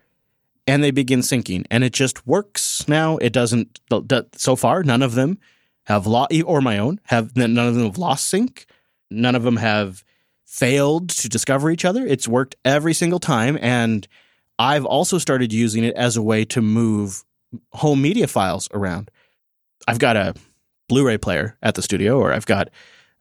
and 0.67 0.83
they 0.83 0.91
begin 0.91 1.21
syncing, 1.21 1.65
and 1.71 1.83
it 1.83 1.93
just 1.93 2.27
works. 2.27 2.87
Now 2.87 3.17
it 3.17 3.33
doesn't. 3.33 3.79
So 4.35 4.55
far, 4.55 4.83
none 4.83 5.01
of 5.01 5.15
them 5.15 5.39
have 5.85 6.05
lost, 6.05 6.31
or 6.45 6.61
my 6.61 6.77
own 6.77 6.99
have 7.05 7.35
none 7.35 7.57
of 7.57 7.73
them 7.73 7.85
have 7.85 7.97
lost 7.97 8.29
sync. 8.29 8.65
None 9.09 9.33
of 9.33 9.41
them 9.41 9.57
have 9.57 10.03
failed 10.45 11.09
to 11.09 11.29
discover 11.29 11.71
each 11.71 11.85
other. 11.85 12.05
It's 12.05 12.27
worked 12.27 12.55
every 12.63 12.93
single 12.93 13.19
time, 13.19 13.57
and 13.59 14.07
I've 14.59 14.85
also 14.85 15.17
started 15.17 15.51
using 15.51 15.83
it 15.83 15.95
as 15.95 16.17
a 16.17 16.21
way 16.21 16.45
to 16.45 16.61
move 16.61 17.23
home 17.71 18.01
media 18.01 18.27
files 18.27 18.69
around. 18.71 19.09
I've 19.87 19.97
got 19.97 20.15
a 20.15 20.35
Blu-ray 20.87 21.17
player 21.17 21.57
at 21.63 21.73
the 21.73 21.81
studio, 21.81 22.19
or 22.19 22.33
I've 22.33 22.45
got 22.45 22.69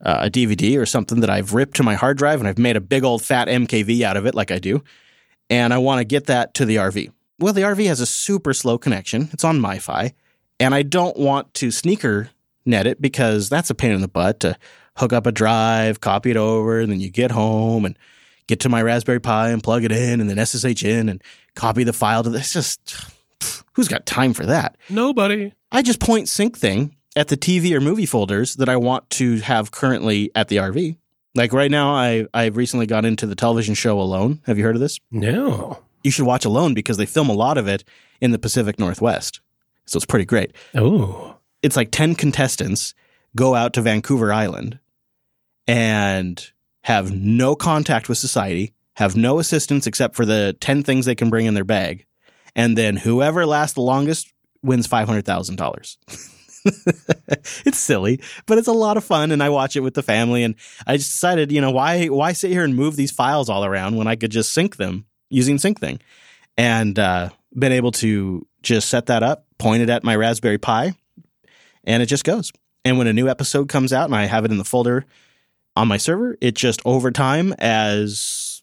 uh, 0.04 0.20
a 0.22 0.30
DVD 0.30 0.78
or 0.78 0.86
something 0.86 1.20
that 1.20 1.30
I've 1.30 1.54
ripped 1.54 1.76
to 1.76 1.82
my 1.82 1.94
hard 1.94 2.18
drive 2.18 2.40
and 2.40 2.48
I've 2.48 2.58
made 2.58 2.76
a 2.76 2.80
big 2.80 3.04
old 3.04 3.22
fat 3.22 3.48
MKV 3.48 4.02
out 4.02 4.16
of 4.16 4.26
it, 4.26 4.34
like 4.34 4.50
I 4.50 4.58
do, 4.58 4.82
and 5.50 5.72
I 5.72 5.78
want 5.78 5.98
to 6.00 6.04
get 6.04 6.26
that 6.26 6.54
to 6.54 6.64
the 6.64 6.76
RV. 6.76 7.10
Well, 7.38 7.52
the 7.52 7.62
RV 7.62 7.86
has 7.86 8.00
a 8.00 8.06
super 8.06 8.52
slow 8.52 8.78
connection. 8.78 9.28
It's 9.32 9.44
on 9.44 9.60
MiFi, 9.60 10.12
and 10.60 10.74
I 10.74 10.82
don't 10.82 11.16
want 11.16 11.54
to 11.54 11.70
sneaker 11.70 12.30
net 12.64 12.86
it 12.86 13.00
because 13.00 13.48
that's 13.48 13.70
a 13.70 13.74
pain 13.74 13.92
in 13.92 14.00
the 14.00 14.08
butt 14.08 14.40
to 14.40 14.56
hook 14.96 15.12
up 15.12 15.26
a 15.26 15.32
drive, 15.32 16.00
copy 16.00 16.30
it 16.30 16.36
over, 16.36 16.80
and 16.80 16.90
then 16.90 17.00
you 17.00 17.10
get 17.10 17.30
home 17.30 17.84
and 17.84 17.96
get 18.46 18.60
to 18.60 18.68
my 18.68 18.82
Raspberry 18.82 19.20
Pi 19.20 19.50
and 19.50 19.62
plug 19.62 19.84
it 19.84 19.92
in, 19.92 20.20
and 20.20 20.28
then 20.28 20.44
SSH 20.44 20.84
in 20.84 21.08
and 21.08 21.22
copy 21.54 21.84
the 21.84 21.92
file 21.92 22.22
to 22.22 22.30
this. 22.30 22.52
Just 22.52 22.96
who's 23.74 23.88
got 23.88 24.06
time 24.06 24.34
for 24.34 24.46
that? 24.46 24.76
Nobody. 24.88 25.52
I 25.70 25.82
just 25.82 26.00
point 26.00 26.26
SyncThing 26.26 26.92
at 27.16 27.28
the 27.28 27.36
TV 27.36 27.72
or 27.72 27.80
movie 27.80 28.06
folders 28.06 28.54
that 28.56 28.68
I 28.68 28.76
want 28.76 29.08
to 29.10 29.38
have 29.40 29.70
currently 29.70 30.30
at 30.34 30.48
the 30.48 30.56
RV. 30.56 30.96
Like 31.34 31.52
right 31.52 31.70
now, 31.70 31.94
I 31.94 32.26
I've 32.34 32.56
recently 32.56 32.86
got 32.86 33.04
into 33.04 33.26
the 33.26 33.34
television 33.34 33.74
show 33.74 34.00
Alone. 34.00 34.40
Have 34.46 34.58
you 34.58 34.64
heard 34.64 34.76
of 34.76 34.80
this? 34.80 34.98
No. 35.10 35.82
You 36.02 36.10
should 36.10 36.26
watch 36.26 36.44
Alone 36.44 36.74
because 36.74 36.96
they 36.96 37.06
film 37.06 37.28
a 37.28 37.34
lot 37.34 37.58
of 37.58 37.68
it 37.68 37.84
in 38.20 38.30
the 38.30 38.38
Pacific 38.38 38.78
Northwest. 38.78 39.40
So 39.86 39.96
it's 39.96 40.06
pretty 40.06 40.24
great. 40.24 40.54
Oh. 40.74 41.36
It's 41.62 41.76
like 41.76 41.90
10 41.90 42.14
contestants 42.14 42.94
go 43.34 43.54
out 43.54 43.72
to 43.74 43.82
Vancouver 43.82 44.32
Island 44.32 44.78
and 45.66 46.50
have 46.82 47.12
no 47.12 47.54
contact 47.54 48.08
with 48.08 48.18
society, 48.18 48.72
have 48.94 49.16
no 49.16 49.38
assistance 49.38 49.86
except 49.86 50.16
for 50.16 50.24
the 50.24 50.56
10 50.60 50.82
things 50.82 51.04
they 51.04 51.14
can 51.14 51.30
bring 51.30 51.46
in 51.46 51.54
their 51.54 51.64
bag. 51.64 52.06
And 52.54 52.76
then 52.76 52.96
whoever 52.96 53.44
lasts 53.46 53.74
the 53.74 53.82
longest 53.82 54.32
wins 54.62 54.88
$500,000. 54.88 55.96
it's 57.64 57.78
silly, 57.78 58.20
but 58.46 58.58
it's 58.58 58.68
a 58.68 58.72
lot 58.72 58.96
of 58.96 59.04
fun, 59.04 59.32
and 59.32 59.42
I 59.42 59.48
watch 59.48 59.76
it 59.76 59.80
with 59.80 59.94
the 59.94 60.02
family. 60.02 60.42
And 60.42 60.54
I 60.86 60.96
just 60.96 61.10
decided, 61.10 61.52
you 61.52 61.60
know, 61.60 61.70
why 61.70 62.06
why 62.06 62.32
sit 62.32 62.50
here 62.50 62.64
and 62.64 62.74
move 62.74 62.96
these 62.96 63.10
files 63.10 63.48
all 63.48 63.64
around 63.64 63.96
when 63.96 64.06
I 64.06 64.16
could 64.16 64.30
just 64.30 64.52
sync 64.52 64.76
them 64.76 65.06
using 65.30 65.56
SyncThing, 65.56 66.00
and 66.56 66.98
uh, 66.98 67.30
been 67.56 67.72
able 67.72 67.92
to 67.92 68.46
just 68.62 68.88
set 68.88 69.06
that 69.06 69.22
up, 69.22 69.46
point 69.58 69.82
it 69.82 69.90
at 69.90 70.04
my 70.04 70.16
Raspberry 70.16 70.58
Pi, 70.58 70.94
and 71.84 72.02
it 72.02 72.06
just 72.06 72.24
goes. 72.24 72.52
And 72.84 72.98
when 72.98 73.06
a 73.06 73.12
new 73.12 73.28
episode 73.28 73.68
comes 73.68 73.92
out, 73.92 74.06
and 74.06 74.14
I 74.14 74.24
have 74.24 74.44
it 74.44 74.50
in 74.50 74.58
the 74.58 74.64
folder 74.64 75.04
on 75.76 75.88
my 75.88 75.96
server, 75.96 76.36
it 76.40 76.54
just 76.54 76.80
over 76.84 77.10
time, 77.10 77.52
as 77.58 78.62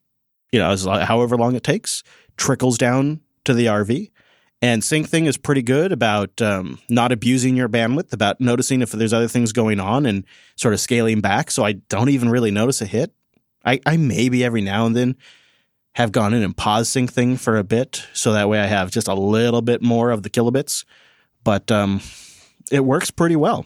you 0.52 0.60
know, 0.60 0.72
as 0.72 0.86
however 0.86 1.38
long 1.38 1.56
it 1.56 1.64
takes, 1.64 2.04
trickles 2.38 2.78
down 2.78 3.22
to 3.46 3.54
the 3.54 3.68
RV 3.68 4.12
and 4.62 4.82
SyncThing 4.82 5.28
is 5.28 5.38
pretty 5.38 5.62
good 5.62 5.92
about 5.92 6.42
um, 6.42 6.80
not 6.90 7.12
abusing 7.12 7.56
your 7.56 7.70
bandwidth, 7.70 8.14
about 8.14 8.40
noticing 8.40 8.82
if 8.82 8.92
there's 8.92 9.14
other 9.14 9.28
things 9.28 9.52
going 9.52 9.80
on 9.80 10.06
and 10.06 10.24
sort 10.56 10.74
of 10.74 10.80
scaling 10.80 11.22
back. 11.22 11.52
So 11.52 11.66
I 11.66 11.74
don't 11.74 12.10
even 12.10 12.30
really 12.30 12.52
notice 12.52 12.82
a 12.82 12.86
hit. 12.86 13.14
I, 13.64 13.80
I 13.86 13.98
maybe 13.98 14.44
every 14.44 14.62
now 14.62 14.86
and 14.86 14.96
then 14.96 15.18
have 15.96 16.12
gone 16.12 16.34
in 16.34 16.44
and 16.44 16.56
paused 16.56 16.96
SyncThing 16.96 17.40
for 17.40 17.58
a 17.58 17.64
bit. 17.64 18.06
So 18.14 18.34
that 18.34 18.50
way 18.50 18.60
I 18.60 18.66
have 18.66 18.92
just 18.92 19.08
a 19.08 19.14
little 19.14 19.62
bit 19.62 19.82
more 19.82 20.12
of 20.12 20.24
the 20.24 20.30
kilobits. 20.30 20.86
But 21.44 21.72
um, 21.72 22.02
it 22.72 22.84
works 22.84 23.12
pretty 23.12 23.36
well. 23.36 23.66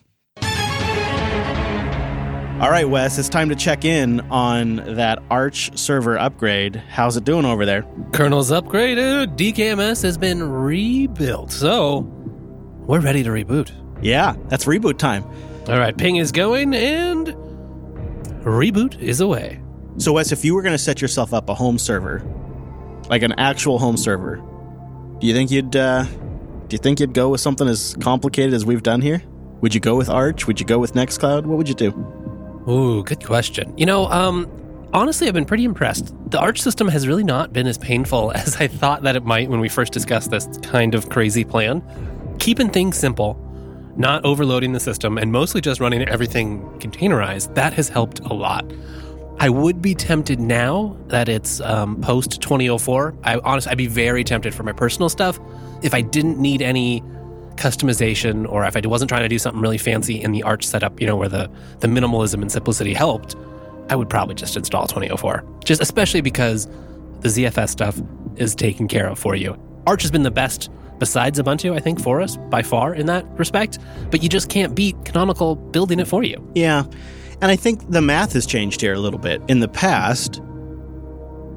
All 2.59 2.69
right, 2.69 2.87
Wes, 2.87 3.17
it's 3.17 3.29
time 3.29 3.47
to 3.49 3.55
check 3.55 3.85
in 3.85 4.19
on 4.29 4.75
that 4.97 5.23
Arch 5.31 5.77
server 5.77 6.17
upgrade. 6.17 6.75
How's 6.75 7.15
it 7.15 7.23
doing 7.23 7.45
over 7.45 7.65
there? 7.65 7.85
Kernel's 8.11 8.51
upgraded. 8.51 9.37
DKMS 9.37 10.03
has 10.03 10.17
been 10.17 10.43
rebuilt. 10.43 11.53
So 11.53 11.99
we're 12.79 12.99
ready 12.99 13.23
to 13.23 13.29
reboot. 13.29 13.71
Yeah, 14.01 14.35
that's 14.49 14.65
reboot 14.65 14.97
time. 14.97 15.23
All 15.69 15.79
right, 15.79 15.97
ping 15.97 16.17
is 16.17 16.33
going 16.33 16.75
and 16.75 17.27
reboot 18.43 18.99
is 18.99 19.21
away. 19.21 19.61
So, 19.95 20.11
Wes, 20.11 20.33
if 20.33 20.43
you 20.43 20.53
were 20.53 20.61
going 20.61 20.73
to 20.73 20.77
set 20.77 21.01
yourself 21.01 21.33
up 21.33 21.47
a 21.47 21.55
home 21.55 21.79
server, 21.79 22.21
like 23.09 23.21
an 23.23 23.39
actual 23.39 23.79
home 23.79 23.95
server, 23.95 24.35
do 25.19 25.27
you 25.27 25.33
think 25.33 25.49
you'd 25.49 25.77
uh, 25.77 26.03
do 26.03 26.73
you 26.73 26.77
think 26.77 26.99
you'd 26.99 27.13
go 27.13 27.29
with 27.29 27.39
something 27.39 27.69
as 27.69 27.95
complicated 28.01 28.53
as 28.53 28.65
we've 28.65 28.83
done 28.83 28.99
here? 28.99 29.23
Would 29.61 29.73
you 29.73 29.79
go 29.79 29.95
with 29.95 30.09
Arch? 30.09 30.45
Would 30.45 30.59
you 30.59 30.65
go 30.65 30.77
with 30.77 30.93
Nextcloud? 30.93 31.45
What 31.45 31.57
would 31.57 31.69
you 31.69 31.75
do? 31.75 31.91
Ooh, 32.69 33.03
good 33.03 33.25
question. 33.25 33.75
You 33.77 33.87
know, 33.87 34.05
um, 34.07 34.47
honestly, 34.93 35.27
I've 35.27 35.33
been 35.33 35.45
pretty 35.45 35.63
impressed. 35.63 36.13
The 36.29 36.39
Arch 36.39 36.61
system 36.61 36.87
has 36.89 37.07
really 37.07 37.23
not 37.23 37.51
been 37.51 37.65
as 37.65 37.79
painful 37.79 38.31
as 38.35 38.57
I 38.57 38.67
thought 38.67 39.01
that 39.03 39.15
it 39.15 39.25
might 39.25 39.49
when 39.49 39.59
we 39.59 39.69
first 39.69 39.91
discussed 39.91 40.29
this 40.29 40.47
kind 40.61 40.93
of 40.93 41.09
crazy 41.09 41.43
plan. 41.43 41.81
Keeping 42.39 42.69
things 42.69 42.95
simple, 42.95 43.37
not 43.97 44.23
overloading 44.23 44.73
the 44.73 44.79
system, 44.79 45.17
and 45.17 45.31
mostly 45.31 45.61
just 45.61 45.79
running 45.79 46.07
everything 46.07 46.61
containerized, 46.79 47.55
that 47.55 47.73
has 47.73 47.89
helped 47.89 48.19
a 48.19 48.33
lot. 48.33 48.71
I 49.39 49.49
would 49.49 49.81
be 49.81 49.95
tempted 49.95 50.39
now 50.39 50.95
that 51.07 51.27
it's 51.27 51.61
um, 51.61 51.99
post 52.01 52.39
2004. 52.41 53.15
I 53.23 53.39
honestly, 53.39 53.71
I'd 53.71 53.77
be 53.77 53.87
very 53.87 54.23
tempted 54.23 54.53
for 54.53 54.63
my 54.63 54.73
personal 54.73 55.09
stuff 55.09 55.39
if 55.81 55.93
I 55.93 56.01
didn't 56.01 56.37
need 56.37 56.61
any 56.61 57.01
customization 57.59 58.49
or 58.49 58.65
if 58.65 58.75
I 58.75 58.81
wasn't 58.85 59.09
trying 59.09 59.23
to 59.23 59.29
do 59.29 59.37
something 59.37 59.61
really 59.61 59.77
fancy 59.77 60.21
in 60.21 60.31
the 60.31 60.41
Arch 60.43 60.65
setup, 60.65 60.99
you 60.99 61.05
know, 61.05 61.15
where 61.15 61.29
the, 61.29 61.51
the 61.79 61.87
minimalism 61.87 62.41
and 62.41 62.51
simplicity 62.51 62.93
helped, 62.93 63.35
I 63.89 63.95
would 63.95 64.09
probably 64.09 64.35
just 64.35 64.55
install 64.55 64.87
2004. 64.87 65.43
Just 65.65 65.81
especially 65.81 66.21
because 66.21 66.67
the 67.19 67.29
ZFS 67.29 67.69
stuff 67.69 67.99
is 68.37 68.55
taken 68.55 68.87
care 68.87 69.07
of 69.07 69.19
for 69.19 69.35
you. 69.35 69.59
Arch 69.85 70.01
has 70.01 70.11
been 70.11 70.23
the 70.23 70.31
best 70.31 70.69
besides 70.99 71.39
Ubuntu, 71.39 71.73
I 71.75 71.79
think, 71.79 72.01
for 72.01 72.21
us 72.21 72.37
by 72.49 72.61
far 72.61 72.93
in 72.93 73.05
that 73.07 73.25
respect, 73.37 73.79
but 74.11 74.23
you 74.23 74.29
just 74.29 74.49
can't 74.49 74.75
beat 74.75 74.95
Canonical 75.05 75.55
building 75.55 75.99
it 75.99 76.07
for 76.07 76.23
you. 76.23 76.51
Yeah. 76.55 76.85
And 77.41 77.51
I 77.51 77.55
think 77.55 77.89
the 77.89 78.01
math 78.01 78.33
has 78.33 78.45
changed 78.45 78.81
here 78.81 78.93
a 78.93 78.99
little 78.99 79.19
bit. 79.19 79.41
In 79.47 79.59
the 79.59 79.67
past, 79.67 80.41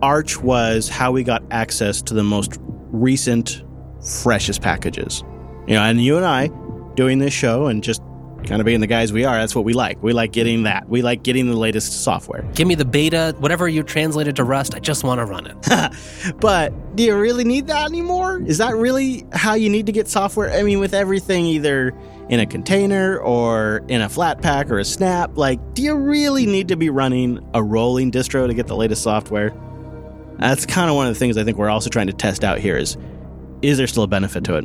Arch 0.01 0.41
was 0.41 0.89
how 0.89 1.13
we 1.13 1.23
got 1.23 1.43
access 1.51 2.03
to 2.03 2.15
the 2.15 2.23
most 2.23 2.59
recent, 2.93 3.63
freshest 4.23 4.63
packages. 4.63 5.23
You 5.67 5.75
know, 5.75 5.83
and 5.83 6.03
you 6.03 6.17
and 6.17 6.27
I 6.27 6.49
doing 6.95 7.19
this 7.19 7.33
show 7.33 7.67
and 7.67 7.83
just 7.83 8.03
kind 8.45 8.61
of 8.61 8.67
being 8.67 8.81
the 8.81 8.87
guys 8.87 9.13
we 9.13 9.25
are, 9.25 9.39
that's 9.39 9.55
what 9.55 9.65
we 9.65 9.73
like. 9.73 10.03
We 10.03 10.13
like 10.13 10.33
getting 10.33 10.65
that. 10.65 10.89
We 10.89 11.03
like 11.03 11.23
getting 11.23 11.47
the 11.47 11.57
latest 11.57 12.03
software. 12.03 12.43
Give 12.55 12.67
me 12.67 12.75
the 12.75 12.85
beta, 12.85 13.35
whatever 13.39 13.69
you 13.69 13.83
translated 13.83 14.37
to 14.37 14.45
Rust, 14.45 14.75
I 14.75 14.81
just 14.81 15.05
want 15.05 15.21
to 15.21 15.25
run 15.25 15.47
it. 15.47 16.37
but 16.41 16.97
do 16.97 17.05
you 17.05 17.17
really 17.17 17.45
need 17.45 17.69
that 17.69 17.87
anymore? 17.87 18.43
Is 18.43 18.59
that 18.59 18.75
really 18.75 19.27
how 19.33 19.55
you 19.55 19.71
need 19.71 19.87
to 19.87 19.93
get 19.93 20.09
software? 20.09 20.53
I 20.53 20.63
mean, 20.63 20.81
with 20.81 20.95
everything 20.95 21.47
either 21.47 21.95
in 22.29 22.41
a 22.41 22.47
container 22.47 23.19
or 23.19 23.83
in 23.89 24.01
a 24.01 24.09
Flatpak 24.09 24.71
or 24.71 24.79
a 24.79 24.85
snap, 24.85 25.37
like, 25.37 25.75
do 25.75 25.83
you 25.83 25.95
really 25.95 26.47
need 26.47 26.69
to 26.69 26.77
be 26.77 26.91
running 26.91 27.39
a 27.55 27.63
rolling 27.63 28.11
distro 28.11 28.47
to 28.47 28.55
get 28.55 28.67
the 28.67 28.77
latest 28.77 29.03
software? 29.03 29.55
That's 30.39 30.67
kind 30.67 30.91
of 30.91 30.97
one 30.97 31.07
of 31.07 31.15
the 31.15 31.19
things 31.19 31.37
I 31.37 31.45
think 31.45 31.59
we're 31.59 31.71
also 31.71 31.91
trying 31.91 32.09
to 32.09 32.13
test 32.13 32.43
out 32.43 32.59
here 32.59 32.77
is 32.77 32.97
is 33.61 33.79
there 33.79 33.87
still 33.87 34.03
a 34.03 34.09
benefit 34.09 34.43
to 34.45 34.57
it? 34.57 34.65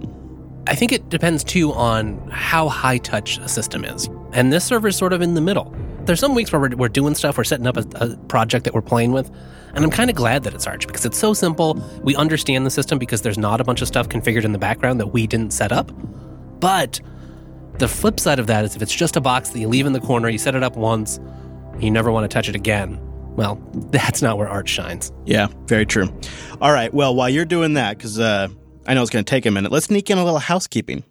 I 0.68 0.76
think 0.76 0.92
it 0.92 1.10
depends 1.10 1.44
too 1.44 1.72
on 1.74 2.18
how 2.30 2.68
high 2.68 2.98
touch 2.98 3.38
a 3.38 3.48
system 3.48 3.86
is. 3.86 4.10
And 4.34 4.52
this 4.52 4.66
server 4.66 4.90
is 4.90 4.98
sort 4.98 5.14
of 5.14 5.22
in 5.22 5.34
the 5.34 5.42
middle. 5.42 5.74
There's 6.02 6.20
some 6.20 6.36
weeks 6.36 6.52
where 6.52 6.60
we're, 6.60 6.76
we're 6.76 6.90
doing 6.90 7.16
stuff, 7.16 7.38
we're 7.38 7.46
setting 7.46 7.68
up 7.68 7.78
a, 7.78 7.86
a 7.96 8.18
project 8.28 8.66
that 8.66 8.74
we're 8.74 8.82
playing 8.82 9.14
with. 9.14 9.32
And 9.74 9.84
I'm 9.86 9.92
kind 9.92 10.10
of 10.10 10.16
glad 10.16 10.44
that 10.44 10.54
it's 10.54 10.68
Arch 10.68 10.86
because 10.86 11.06
it's 11.06 11.18
so 11.18 11.34
simple. 11.34 11.76
We 12.02 12.16
understand 12.16 12.66
the 12.66 12.70
system 12.70 13.00
because 13.00 13.22
there's 13.22 13.38
not 13.38 13.62
a 13.62 13.64
bunch 13.64 13.82
of 13.82 13.88
stuff 13.88 14.10
configured 14.10 14.44
in 14.44 14.52
the 14.52 14.58
background 14.58 15.00
that 15.00 15.08
we 15.08 15.26
didn't 15.26 15.52
set 15.52 15.72
up. 15.72 15.92
But 16.60 17.00
the 17.78 17.88
flip 17.88 18.20
side 18.20 18.40
of 18.40 18.48
that 18.48 18.66
is 18.66 18.76
if 18.76 18.82
it's 18.82 18.94
just 18.94 19.16
a 19.16 19.22
box 19.22 19.50
that 19.50 19.60
you 19.60 19.68
leave 19.68 19.86
in 19.86 19.94
the 19.94 20.02
corner, 20.02 20.30
you 20.30 20.38
set 20.38 20.56
it 20.56 20.64
up 20.64 20.76
once, 20.76 21.20
you 21.80 21.92
never 21.92 22.12
want 22.12 22.30
to 22.30 22.34
touch 22.34 22.50
it 22.50 22.56
again. 22.56 23.00
Well, 23.36 23.62
that's 23.92 24.22
not 24.22 24.38
where 24.38 24.50
Arch 24.50 24.70
shines. 24.70 25.14
Yeah, 25.26 25.48
very 25.66 25.86
true. 25.86 26.10
All 26.60 26.72
right. 26.72 26.94
Well, 26.94 27.16
while 27.16 27.30
you're 27.30 27.46
doing 27.46 27.76
that, 27.76 27.98
because 27.98 28.20
uh, 28.20 28.48
I 28.88 28.94
know 28.94 29.02
it's 29.02 29.12
going 29.12 29.26
to 29.26 29.30
take 29.30 29.46
a 29.46 29.52
minute, 29.52 29.72
let's 29.72 29.88
sneak 29.88 30.10
in 30.10 30.18
a 30.18 30.24
little 30.24 30.40
housekeeping. 30.40 31.04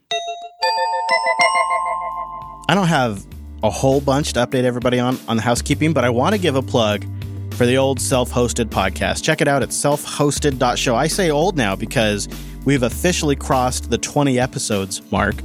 I 2.68 2.74
don't 2.74 2.88
have 2.88 3.26
a 3.62 3.70
whole 3.70 4.00
bunch 4.00 4.32
to 4.32 4.46
update 4.46 4.64
everybody 4.64 4.98
on 4.98 5.18
on 5.28 5.36
the 5.36 5.42
housekeeping, 5.42 5.92
but 5.92 6.02
I 6.02 6.10
want 6.10 6.34
to 6.34 6.40
give 6.40 6.56
a 6.56 6.62
plug 6.62 7.04
for 7.52 7.66
the 7.66 7.76
old 7.76 8.00
self-hosted 8.00 8.66
podcast. 8.66 9.22
Check 9.22 9.40
it 9.40 9.48
out 9.48 9.62
at 9.62 9.70
selfhosted.show. 9.70 10.94
I 10.94 11.06
say 11.06 11.30
old 11.30 11.56
now 11.56 11.76
because 11.76 12.28
we've 12.64 12.82
officially 12.82 13.36
crossed 13.36 13.90
the 13.90 13.98
20 13.98 14.38
episodes 14.38 15.00
mark. 15.12 15.36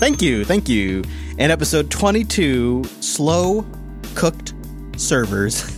Thank 0.00 0.22
you, 0.22 0.44
thank 0.44 0.68
you. 0.68 1.04
And 1.38 1.50
episode 1.50 1.90
22, 1.90 2.84
slow 3.00 3.66
cooked 4.14 4.54
servers. 4.96 5.74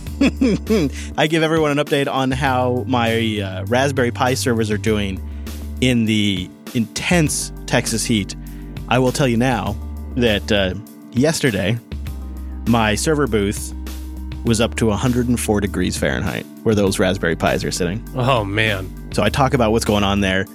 I 1.17 1.27
give 1.27 1.41
everyone 1.41 1.77
an 1.77 1.83
update 1.83 2.11
on 2.11 2.29
how 2.29 2.83
my 2.87 3.39
uh, 3.39 3.65
Raspberry 3.65 4.11
Pi 4.11 4.35
servers 4.35 4.69
are 4.69 4.77
doing 4.77 5.19
in 5.81 6.05
the 6.05 6.47
intense 6.75 7.51
Texas 7.65 8.05
heat. 8.05 8.35
I 8.87 8.99
will 8.99 9.11
tell 9.11 9.27
you 9.27 9.37
now 9.37 9.75
that 10.15 10.51
uh, 10.51 10.75
yesterday 11.11 11.79
my 12.67 12.93
server 12.93 13.25
booth 13.25 13.73
was 14.45 14.61
up 14.61 14.75
to 14.75 14.87
104 14.87 15.61
degrees 15.61 15.97
Fahrenheit 15.97 16.45
where 16.63 16.75
those 16.75 16.99
Raspberry 16.99 17.35
Pis 17.35 17.63
are 17.63 17.71
sitting. 17.71 18.07
Oh, 18.15 18.43
man. 18.43 19.11
So 19.13 19.23
I 19.23 19.29
talk 19.29 19.55
about 19.55 19.71
what's 19.71 19.85
going 19.85 20.03
on 20.03 20.21
there, 20.21 20.45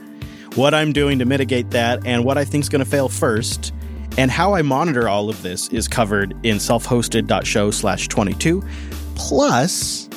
what 0.54 0.74
I'm 0.74 0.92
doing 0.92 1.18
to 1.18 1.24
mitigate 1.24 1.70
that, 1.70 2.06
and 2.06 2.24
what 2.24 2.38
I 2.38 2.44
think 2.44 2.62
is 2.62 2.68
going 2.68 2.84
to 2.84 2.90
fail 2.90 3.08
first. 3.08 3.72
And 4.18 4.30
how 4.30 4.54
I 4.54 4.62
monitor 4.62 5.08
all 5.08 5.28
of 5.28 5.42
this 5.42 5.68
is 5.68 5.88
covered 5.88 6.34
in 6.42 6.58
self-hosted.show 6.58 7.70
slash 7.70 8.08
22. 8.08 8.62
Plus, 9.16 10.08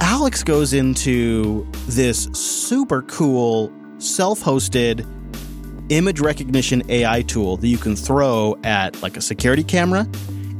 Alex 0.00 0.42
goes 0.42 0.72
into 0.72 1.66
this 1.86 2.24
super 2.32 3.02
cool 3.02 3.70
self-hosted 3.98 5.04
image 5.90 6.20
recognition 6.20 6.82
AI 6.88 7.22
tool 7.22 7.56
that 7.56 7.66
you 7.66 7.78
can 7.78 7.96
throw 7.96 8.56
at 8.62 9.00
like 9.02 9.16
a 9.16 9.20
security 9.20 9.64
camera 9.64 10.06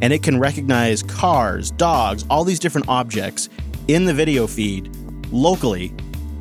and 0.02 0.12
it 0.12 0.22
can 0.22 0.38
recognize 0.38 1.02
cars, 1.02 1.70
dogs, 1.72 2.24
all 2.28 2.44
these 2.44 2.58
different 2.58 2.88
objects 2.88 3.48
in 3.86 4.04
the 4.04 4.12
video 4.14 4.46
feed 4.46 4.94
locally 5.30 5.94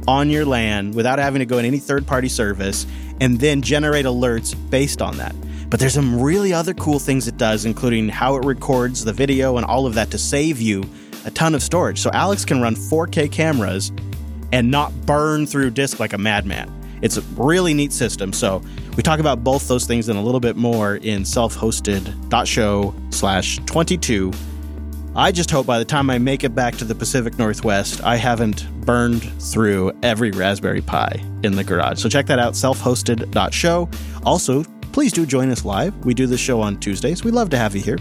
on 0.08 0.30
your 0.30 0.46
LAN 0.46 0.92
without 0.92 1.20
having 1.20 1.40
to 1.40 1.46
go 1.46 1.58
in 1.58 1.66
any 1.66 1.80
third 1.80 2.06
party 2.08 2.30
service 2.30 2.86
and 3.20 3.40
then 3.40 3.62
generate 3.62 4.06
alerts 4.06 4.56
based 4.70 5.02
on 5.02 5.18
that. 5.18 5.36
But 5.70 5.80
there's 5.80 5.94
some 5.94 6.22
really 6.22 6.54
other 6.54 6.74
cool 6.74 6.98
things 6.98 7.28
it 7.28 7.38
does, 7.38 7.66
including 7.66 8.08
how 8.08 8.38
it 8.38 8.46
records 8.46 9.04
the 9.04 9.12
video 9.12 9.58
and 9.58 9.66
all 9.66 9.86
of 9.86 9.96
that 9.96 10.12
to 10.12 10.18
save 10.18 10.62
you 10.62 10.84
a 11.28 11.32
ton 11.32 11.54
of 11.54 11.62
storage. 11.62 12.00
So 12.00 12.10
Alex 12.14 12.44
can 12.44 12.62
run 12.62 12.76
4K 12.76 13.32
cameras 13.32 13.92
and 14.52 14.72
not 14.72 14.92
burn 15.06 15.46
through 15.46 15.72
disk 15.72 16.00
like 16.00 16.14
a 16.14 16.18
madman. 16.18 16.74
It's 17.02 17.18
a 17.18 17.22
really 17.36 17.74
neat 17.76 17.94
system. 17.94 18.34
So 18.34 18.64
we 18.96 19.04
talk 19.04 19.20
about 19.20 19.44
both 19.44 19.68
those 19.68 19.86
things 19.86 20.10
and 20.10 20.18
a 20.18 20.22
little 20.22 20.40
bit 20.40 20.56
more 20.56 20.96
in 20.96 21.26
self-hosted.show 21.26 22.96
slash 23.12 23.60
22. 23.66 24.32
I 25.16 25.32
just 25.32 25.52
hope 25.52 25.66
by 25.66 25.80
the 25.80 25.86
time 25.86 26.10
I 26.10 26.18
make 26.18 26.44
it 26.44 26.56
back 26.56 26.76
to 26.78 26.86
the 26.86 26.96
Pacific 26.96 27.38
Northwest, 27.38 28.04
I 28.04 28.16
haven't 28.16 28.70
burned 28.82 29.24
through 29.42 29.92
every 30.04 30.32
Raspberry 30.32 30.82
Pi 30.82 31.22
in 31.44 31.56
the 31.56 31.64
garage. 31.64 32.02
So 32.02 32.08
check 32.08 32.26
that 32.28 32.40
out, 32.40 32.56
self-hosted.show. 32.56 33.90
Also, 34.26 34.64
please 34.92 35.12
do 35.12 35.26
join 35.26 35.50
us 35.50 35.66
live. 35.66 35.96
We 36.06 36.14
do 36.14 36.26
this 36.26 36.40
show 36.40 36.62
on 36.62 36.80
Tuesdays. 36.80 37.24
We 37.24 37.32
love 37.32 37.50
to 37.50 37.58
have 37.58 37.76
you 37.76 37.82
here. 37.82 37.98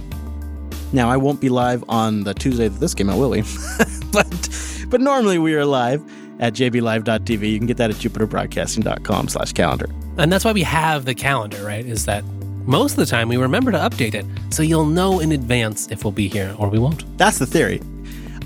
Now, 0.92 1.10
I 1.10 1.16
won't 1.16 1.40
be 1.40 1.48
live 1.48 1.84
on 1.88 2.24
the 2.24 2.34
Tuesday 2.34 2.68
that 2.68 2.78
this 2.78 2.94
came 2.94 3.10
out, 3.10 3.18
will 3.18 3.30
we? 3.30 3.42
but 4.12 4.48
but 4.88 5.00
normally 5.00 5.38
we 5.38 5.54
are 5.54 5.64
live 5.64 6.02
at 6.40 6.52
jblive.tv. 6.54 7.50
You 7.50 7.58
can 7.58 7.66
get 7.66 7.76
that 7.78 7.90
at 7.90 7.96
jupiterbroadcasting.com 7.96 9.28
slash 9.28 9.52
calendar. 9.52 9.88
And 10.18 10.32
that's 10.32 10.44
why 10.44 10.52
we 10.52 10.62
have 10.62 11.04
the 11.04 11.14
calendar, 11.14 11.62
right? 11.64 11.84
Is 11.84 12.04
that 12.06 12.24
most 12.66 12.92
of 12.92 12.98
the 12.98 13.06
time 13.06 13.28
we 13.28 13.36
remember 13.36 13.70
to 13.72 13.78
update 13.78 14.14
it 14.14 14.26
so 14.50 14.62
you'll 14.62 14.86
know 14.86 15.20
in 15.20 15.32
advance 15.32 15.88
if 15.90 16.04
we'll 16.04 16.12
be 16.12 16.28
here 16.28 16.54
or 16.58 16.68
we 16.68 16.78
won't. 16.78 17.04
That's 17.18 17.38
the 17.38 17.46
theory. 17.46 17.80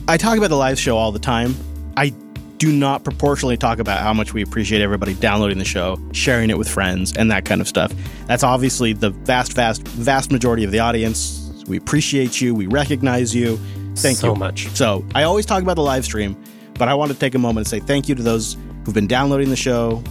I 0.08 0.16
talk 0.16 0.36
about 0.36 0.50
the 0.50 0.56
live 0.56 0.78
show 0.78 0.96
all 0.96 1.12
the 1.12 1.18
time. 1.18 1.54
I 1.96 2.12
do 2.58 2.72
not 2.72 3.04
proportionally 3.04 3.56
talk 3.56 3.78
about 3.78 4.00
how 4.00 4.12
much 4.12 4.34
we 4.34 4.42
appreciate 4.42 4.82
everybody 4.82 5.14
downloading 5.14 5.58
the 5.58 5.64
show, 5.64 5.98
sharing 6.12 6.50
it 6.50 6.58
with 6.58 6.68
friends, 6.68 7.16
and 7.16 7.30
that 7.30 7.46
kind 7.46 7.60
of 7.60 7.68
stuff. 7.68 7.92
That's 8.26 8.42
obviously 8.42 8.92
the 8.92 9.10
vast, 9.10 9.54
vast, 9.54 9.86
vast 9.88 10.30
majority 10.30 10.64
of 10.64 10.70
the 10.70 10.78
audience. 10.78 11.49
We 11.70 11.76
appreciate 11.78 12.40
you. 12.40 12.54
We 12.54 12.66
recognize 12.66 13.34
you. 13.34 13.56
Thank 13.96 14.18
so 14.18 14.28
you 14.28 14.34
so 14.34 14.34
much. 14.34 14.68
So 14.76 15.04
I 15.14 15.22
always 15.22 15.46
talk 15.46 15.62
about 15.62 15.76
the 15.76 15.82
live 15.82 16.04
stream, 16.04 16.36
but 16.74 16.88
I 16.88 16.94
want 16.94 17.12
to 17.12 17.18
take 17.18 17.34
a 17.34 17.38
moment 17.38 17.66
and 17.66 17.68
say 17.68 17.80
thank 17.86 18.08
you 18.08 18.14
to 18.16 18.22
those 18.22 18.56
who've 18.84 18.94
been 18.94 19.06
downloading 19.06 19.50
the 19.50 19.56
show, 19.56 20.02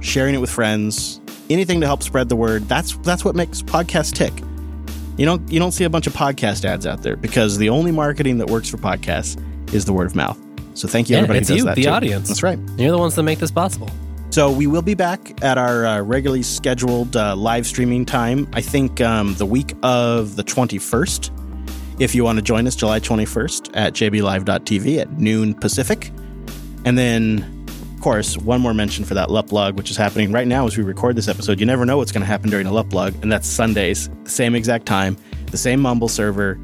sharing 0.00 0.34
it 0.34 0.38
with 0.38 0.50
friends, 0.50 1.20
anything 1.50 1.80
to 1.82 1.86
help 1.86 2.02
spread 2.02 2.28
the 2.28 2.36
word. 2.36 2.62
That's 2.68 2.96
that's 2.98 3.24
what 3.24 3.36
makes 3.36 3.62
podcasts 3.62 4.12
tick. 4.12 4.32
You 5.18 5.26
don't 5.26 5.50
you 5.52 5.58
don't 5.60 5.72
see 5.72 5.84
a 5.84 5.90
bunch 5.90 6.06
of 6.06 6.14
podcast 6.14 6.64
ads 6.64 6.86
out 6.86 7.02
there 7.02 7.16
because 7.16 7.58
the 7.58 7.68
only 7.68 7.92
marketing 7.92 8.38
that 8.38 8.48
works 8.48 8.68
for 8.70 8.78
podcasts 8.78 9.38
is 9.74 9.84
the 9.84 9.92
word 9.92 10.06
of 10.06 10.16
mouth. 10.16 10.38
So 10.74 10.88
thank 10.88 11.10
you 11.10 11.16
Yeah, 11.16 11.22
everybody 11.22 11.40
it's 11.40 11.48
who 11.48 11.54
does 11.56 11.58
you, 11.58 11.64
that 11.66 11.76
the 11.76 11.82
too. 11.84 11.90
audience. 11.90 12.28
That's 12.28 12.42
right. 12.42 12.58
You're 12.78 12.90
the 12.92 12.98
ones 12.98 13.14
that 13.16 13.22
make 13.24 13.38
this 13.38 13.50
possible. 13.50 13.90
So 14.32 14.50
we 14.50 14.66
will 14.66 14.80
be 14.80 14.94
back 14.94 15.44
at 15.44 15.58
our 15.58 15.84
uh, 15.84 16.00
regularly 16.00 16.42
scheduled 16.42 17.16
uh, 17.16 17.36
live 17.36 17.66
streaming 17.66 18.06
time. 18.06 18.48
I 18.54 18.62
think 18.62 18.98
um, 19.02 19.34
the 19.34 19.44
week 19.44 19.74
of 19.82 20.36
the 20.36 20.42
21st. 20.42 22.00
If 22.00 22.14
you 22.14 22.24
want 22.24 22.38
to 22.38 22.42
join 22.42 22.66
us, 22.66 22.74
July 22.74 22.98
21st 22.98 23.76
at 23.76 23.92
jblive.tv 23.92 24.98
at 24.98 25.12
noon 25.18 25.52
Pacific. 25.52 26.10
And 26.86 26.96
then, 26.96 27.66
of 27.94 28.00
course, 28.00 28.38
one 28.38 28.62
more 28.62 28.72
mention 28.72 29.04
for 29.04 29.12
that 29.12 29.30
LUP 29.30 29.50
Plug, 29.50 29.76
which 29.76 29.90
is 29.90 29.98
happening 29.98 30.32
right 30.32 30.46
now 30.46 30.66
as 30.66 30.78
we 30.78 30.82
record 30.82 31.14
this 31.14 31.28
episode. 31.28 31.60
You 31.60 31.66
never 31.66 31.84
know 31.84 31.98
what's 31.98 32.10
going 32.10 32.22
to 32.22 32.26
happen 32.26 32.48
during 32.48 32.66
a 32.66 32.72
LUP 32.72 32.88
Plug, 32.88 33.14
and 33.20 33.30
that's 33.30 33.46
Sundays, 33.46 34.08
same 34.24 34.54
exact 34.54 34.86
time, 34.86 35.14
the 35.50 35.58
same 35.58 35.78
Mumble 35.78 36.08
server, 36.08 36.58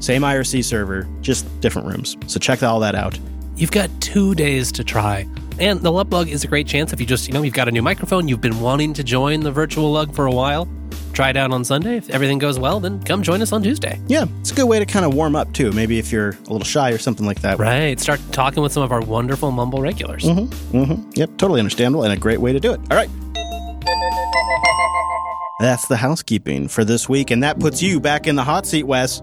same 0.00 0.20
IRC 0.20 0.62
server, 0.66 1.08
just 1.22 1.46
different 1.62 1.88
rooms. 1.88 2.14
So 2.26 2.38
check 2.38 2.62
all 2.62 2.78
that 2.80 2.94
out. 2.94 3.18
You've 3.56 3.70
got 3.70 3.88
two 4.02 4.34
days 4.34 4.70
to 4.72 4.84
try. 4.84 5.26
And 5.58 5.80
the 5.80 5.90
LUP 5.90 6.10
Plug 6.10 6.28
is 6.28 6.44
a 6.44 6.48
great 6.48 6.66
chance 6.66 6.92
if 6.92 7.00
you 7.00 7.06
just, 7.06 7.26
you 7.28 7.32
know, 7.34 7.42
you've 7.42 7.54
got 7.54 7.68
a 7.68 7.72
new 7.72 7.82
microphone, 7.82 8.28
you've 8.28 8.42
been 8.42 8.60
wanting 8.60 8.92
to 8.94 9.02
join 9.02 9.40
the 9.40 9.50
virtual 9.50 9.90
lug 9.90 10.14
for 10.14 10.26
a 10.26 10.30
while. 10.30 10.68
Try 11.14 11.30
it 11.30 11.36
out 11.38 11.50
on 11.50 11.64
Sunday. 11.64 11.96
If 11.96 12.10
everything 12.10 12.38
goes 12.38 12.58
well, 12.58 12.78
then 12.78 13.02
come 13.02 13.22
join 13.22 13.40
us 13.40 13.50
on 13.50 13.62
Tuesday. 13.62 13.98
Yeah, 14.06 14.26
it's 14.40 14.52
a 14.52 14.54
good 14.54 14.66
way 14.66 14.78
to 14.78 14.84
kind 14.84 15.06
of 15.06 15.14
warm 15.14 15.34
up 15.34 15.50
too. 15.54 15.72
Maybe 15.72 15.98
if 15.98 16.12
you're 16.12 16.30
a 16.30 16.52
little 16.52 16.64
shy 16.64 16.90
or 16.90 16.98
something 16.98 17.24
like 17.24 17.40
that. 17.40 17.58
Right. 17.58 17.98
Start 17.98 18.20
talking 18.32 18.62
with 18.62 18.72
some 18.72 18.82
of 18.82 18.92
our 18.92 19.00
wonderful 19.00 19.50
Mumble 19.50 19.80
regulars. 19.80 20.24
Mm-hmm. 20.24 21.10
Yep, 21.14 21.38
totally 21.38 21.60
understandable 21.60 22.04
and 22.04 22.12
a 22.12 22.18
great 22.18 22.38
way 22.40 22.52
to 22.52 22.60
do 22.60 22.74
it. 22.74 22.80
All 22.90 22.96
right. 22.98 23.08
That's 25.58 25.88
the 25.88 25.96
housekeeping 25.96 26.68
for 26.68 26.84
this 26.84 27.08
week, 27.08 27.30
and 27.30 27.42
that 27.42 27.58
puts 27.58 27.82
you 27.82 27.98
back 27.98 28.26
in 28.26 28.36
the 28.36 28.44
hot 28.44 28.66
seat, 28.66 28.82
Wes. 28.82 29.22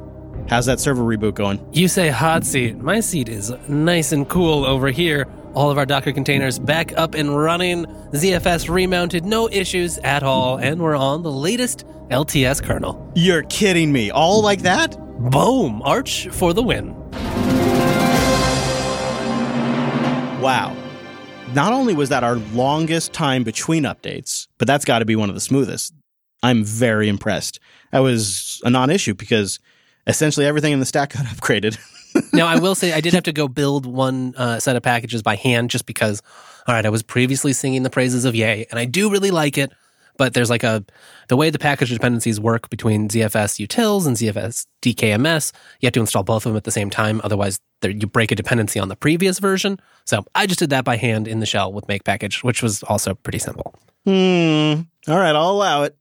How's 0.49 0.65
that 0.65 0.79
server 0.79 1.03
reboot 1.03 1.35
going? 1.35 1.63
You 1.73 1.87
say 1.87 2.09
hot 2.09 2.43
seat. 2.43 2.77
My 2.77 3.01
seat 3.01 3.29
is 3.29 3.51
nice 3.69 4.11
and 4.11 4.27
cool 4.27 4.65
over 4.65 4.89
here. 4.89 5.27
All 5.53 5.69
of 5.69 5.77
our 5.77 5.85
Docker 5.85 6.11
containers 6.11 6.57
back 6.57 6.97
up 6.97 7.13
and 7.13 7.37
running. 7.37 7.85
ZFS 8.11 8.69
remounted, 8.69 9.23
no 9.23 9.47
issues 9.49 9.99
at 9.99 10.23
all. 10.23 10.57
And 10.57 10.81
we're 10.81 10.95
on 10.95 11.21
the 11.21 11.31
latest 11.31 11.85
LTS 12.09 12.63
kernel. 12.63 13.11
You're 13.15 13.43
kidding 13.43 13.91
me. 13.91 14.09
All 14.09 14.41
like 14.41 14.63
that? 14.63 14.97
Boom! 15.31 15.81
Arch 15.83 16.27
for 16.29 16.53
the 16.53 16.63
win. 16.63 16.95
Wow. 20.41 20.75
Not 21.53 21.71
only 21.71 21.93
was 21.93 22.09
that 22.09 22.23
our 22.23 22.35
longest 22.53 23.13
time 23.13 23.43
between 23.43 23.83
updates, 23.83 24.47
but 24.57 24.67
that's 24.67 24.85
got 24.85 24.99
to 24.99 25.05
be 25.05 25.15
one 25.15 25.29
of 25.29 25.35
the 25.35 25.41
smoothest. 25.41 25.93
I'm 26.41 26.63
very 26.63 27.07
impressed. 27.07 27.59
That 27.91 27.99
was 27.99 28.59
a 28.65 28.69
non 28.71 28.89
issue 28.89 29.13
because 29.13 29.59
essentially 30.07 30.45
everything 30.47 30.73
in 30.73 30.79
the 30.79 30.85
stack 30.85 31.13
got 31.13 31.25
upgraded. 31.27 31.77
Now, 32.33 32.47
I 32.47 32.59
will 32.59 32.75
say 32.75 32.93
I 32.93 33.01
did 33.01 33.13
have 33.13 33.23
to 33.23 33.33
go 33.33 33.47
build 33.47 33.85
one 33.85 34.33
uh, 34.35 34.59
set 34.59 34.75
of 34.75 34.83
packages 34.83 35.21
by 35.21 35.35
hand 35.35 35.69
just 35.69 35.85
because, 35.85 36.21
all 36.67 36.73
right, 36.75 36.85
I 36.85 36.89
was 36.89 37.03
previously 37.03 37.53
singing 37.53 37.83
the 37.83 37.89
praises 37.89 38.25
of 38.25 38.35
Yay, 38.35 38.65
and 38.69 38.79
I 38.79 38.85
do 38.85 39.11
really 39.11 39.31
like 39.31 39.57
it, 39.57 39.71
but 40.17 40.33
there's 40.33 40.49
like 40.49 40.63
a 40.63 40.83
the 41.27 41.37
way 41.37 41.49
the 41.49 41.59
package 41.59 41.89
dependencies 41.89 42.39
work 42.39 42.69
between 42.69 43.09
ZFS 43.09 43.65
utils 43.65 44.05
and 44.05 44.15
ZFS 44.15 44.67
DKMS. 44.81 45.53
You 45.79 45.87
have 45.87 45.93
to 45.93 45.99
install 45.99 46.23
both 46.23 46.45
of 46.45 46.51
them 46.51 46.57
at 46.57 46.63
the 46.63 46.71
same 46.71 46.89
time, 46.89 47.21
otherwise 47.23 47.59
you 47.83 48.07
break 48.07 48.31
a 48.31 48.35
dependency 48.35 48.79
on 48.79 48.89
the 48.89 48.95
previous 48.95 49.39
version. 49.39 49.79
So 50.05 50.25
I 50.35 50.45
just 50.45 50.59
did 50.59 50.69
that 50.69 50.85
by 50.85 50.97
hand 50.97 51.27
in 51.27 51.39
the 51.39 51.45
shell 51.45 51.73
with 51.73 51.87
make 51.87 52.03
package, 52.03 52.43
which 52.43 52.61
was 52.63 52.83
also 52.83 53.13
pretty 53.15 53.39
simple. 53.39 53.75
Hmm. 54.05 54.81
All 55.07 55.17
right, 55.17 55.35
I'll 55.35 55.51
allow 55.51 55.83
it. 55.83 55.97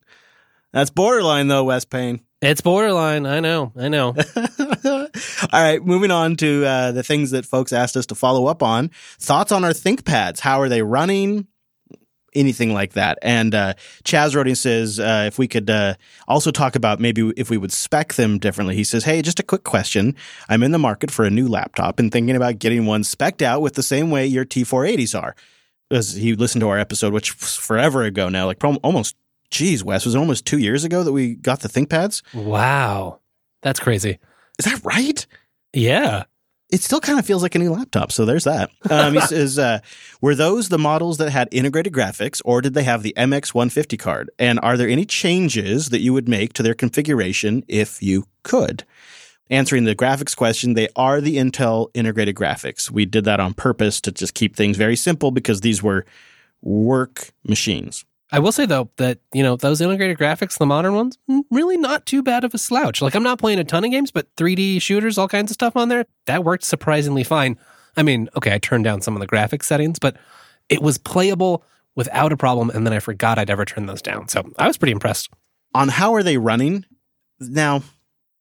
That's 0.72 0.90
borderline 0.90 1.48
though, 1.48 1.64
Wes 1.64 1.84
Payne. 1.84 2.20
It's 2.43 2.61
borderline. 2.61 3.24
I 3.24 3.38
know. 3.38 3.72
I 3.76 3.88
know. 3.88 4.09
All 4.84 5.09
right, 5.53 5.80
moving 5.80 6.11
on 6.11 6.34
to 6.36 6.64
uh, 6.66 6.90
the 6.90 7.05
things 7.05 7.30
that 7.30 7.47
folks 7.47 7.72
asked 7.72 7.97
us 7.97 8.07
to 8.07 8.16
follow 8.16 8.47
up 8.47 8.64
on. 8.64 8.90
Thoughts 9.20 9.53
on 9.53 9.62
our 9.62 9.70
ThinkPads? 9.70 10.40
How 10.40 10.61
are 10.61 10.68
they 10.68 10.82
running? 10.82 11.47
Anything 12.34 12.74
like 12.74 12.95
that. 12.95 13.18
And 13.22 13.55
uh, 13.55 13.74
Chaz 14.03 14.34
Roding 14.34 14.57
says 14.57 14.99
uh, 14.99 15.24
if 15.28 15.38
we 15.38 15.47
could 15.47 15.70
uh, 15.70 15.95
also 16.26 16.51
talk 16.51 16.74
about 16.74 16.99
maybe 16.99 17.32
if 17.36 17.49
we 17.49 17.59
would 17.59 17.70
spec 17.70 18.14
them 18.14 18.38
differently. 18.38 18.74
He 18.74 18.84
says, 18.84 19.05
Hey, 19.05 19.22
just 19.22 19.38
a 19.38 19.45
quick 19.45 19.62
question. 19.62 20.16
I'm 20.49 20.64
in 20.64 20.72
the 20.72 20.78
market 20.78 21.12
for 21.12 21.24
a 21.24 21.30
new 21.30 21.47
laptop 21.47 22.01
and 22.01 22.11
thinking 22.11 22.34
about 22.34 22.59
getting 22.59 22.86
one 22.86 23.03
specced 23.03 23.43
out 23.43 23.61
with 23.62 23.74
the 23.74 23.84
same 23.84 24.11
way 24.11 24.26
your 24.26 24.45
T480s 24.45 25.20
are. 25.20 25.36
As 25.93 26.14
he 26.14 26.34
listened 26.34 26.62
to 26.62 26.70
our 26.70 26.78
episode, 26.78 27.12
which 27.12 27.38
was 27.38 27.55
forever 27.55 28.03
ago 28.03 28.30
now, 28.30 28.47
like 28.47 28.64
almost 28.64 29.14
geez, 29.53 29.84
Wes, 29.84 30.05
was 30.05 30.16
it 30.16 30.18
almost 30.18 30.44
two 30.46 30.59
years 30.59 30.82
ago 30.82 31.05
that 31.05 31.12
we 31.12 31.36
got 31.36 31.61
the 31.61 31.68
ThinkPads? 31.68 32.22
Wow. 32.34 33.20
That's 33.61 33.78
crazy. 33.78 34.18
Is 34.59 34.64
that 34.64 34.84
right? 34.84 35.24
Yeah. 35.72 36.24
It 36.70 36.80
still 36.80 37.00
kind 37.00 37.18
of 37.18 37.26
feels 37.26 37.42
like 37.42 37.55
a 37.55 37.59
new 37.59 37.70
laptop. 37.70 38.12
So 38.12 38.24
there's 38.24 38.44
that. 38.44 38.70
Um, 38.90 39.12
he 39.12 39.20
says, 39.26 39.59
uh, 39.59 39.80
were 40.22 40.34
those 40.34 40.70
the 40.70 40.78
models 40.78 41.18
that 41.18 41.30
had 41.30 41.48
integrated 41.53 41.92
graphics 41.92 42.40
or 42.44 42.62
did 42.62 42.72
they 42.74 42.82
have 42.82 43.03
the 43.03 43.14
MX150 43.16 43.98
card? 43.98 44.30
And 44.38 44.59
are 44.61 44.76
there 44.76 44.88
any 44.88 45.05
changes 45.05 45.90
that 45.90 46.00
you 46.00 46.14
would 46.14 46.28
make 46.28 46.55
to 46.55 46.62
their 46.62 46.74
configuration 46.74 47.62
if 47.68 48.03
you 48.03 48.24
could? 48.42 48.84
Answering 49.50 49.84
the 49.84 49.94
graphics 49.94 50.34
question, 50.34 50.72
they 50.72 50.88
are 50.96 51.20
the 51.20 51.36
Intel 51.36 51.90
integrated 51.92 52.34
graphics. 52.34 52.90
We 52.90 53.05
did 53.05 53.24
that 53.24 53.38
on 53.38 53.53
purpose 53.53 54.00
to 54.00 54.12
just 54.12 54.32
keep 54.32 54.57
things 54.57 54.78
very 54.78 54.96
simple 54.96 55.30
because 55.30 55.61
these 55.61 55.82
were 55.82 56.07
work 56.62 57.32
machines. 57.44 58.07
I 58.35 58.39
will 58.39 58.51
say 58.51 58.64
though 58.64 58.91
that 58.97 59.18
you 59.35 59.43
know 59.43 59.57
those 59.57 59.80
integrated 59.80 60.18
graphics, 60.18 60.57
the 60.59 60.66
modern 60.66 60.95
ones, 60.95 61.18
really 61.51 61.76
not 61.76 62.07
too 62.07 62.22
bad 62.22 62.45
of 62.45 62.55
a 62.55 62.59
slouch. 62.59 63.03
Like 63.03 63.14
I'm 63.14 63.22
not 63.22 63.39
playing 63.39 63.59
a 63.59 63.64
ton 63.64 63.85
of 63.85 63.91
games, 63.91 64.11
but 64.11 64.35
3D 64.37 64.80
shooters, 64.80 65.18
all 65.18 65.28
kinds 65.28 65.51
of 65.51 65.55
stuff 65.55 65.76
on 65.76 65.89
there, 65.89 66.07
that 66.26 66.43
worked 66.43 66.64
surprisingly 66.64 67.24
fine. 67.24 67.59
I 67.97 68.03
mean, 68.03 68.30
okay, 68.35 68.55
I 68.55 68.59
turned 68.59 68.85
down 68.85 69.03
some 69.03 69.14
of 69.14 69.20
the 69.20 69.26
graphics 69.26 69.64
settings, 69.64 69.99
but 69.99 70.16
it 70.70 70.80
was 70.80 70.97
playable 70.97 71.62
without 71.95 72.33
a 72.33 72.37
problem. 72.39 72.70
And 72.70 72.87
then 72.87 72.95
I 72.95 73.01
forgot 73.01 73.39
I'd 73.39 73.51
ever 73.51 73.66
turned 73.66 73.89
those 73.89 74.01
down, 74.01 74.28
so 74.28 74.51
I 74.59 74.66
was 74.66 74.78
pretty 74.78 74.93
impressed. 74.93 75.28
On 75.74 75.89
how 75.89 76.14
are 76.14 76.22
they 76.22 76.39
running? 76.39 76.87
Now, 77.39 77.83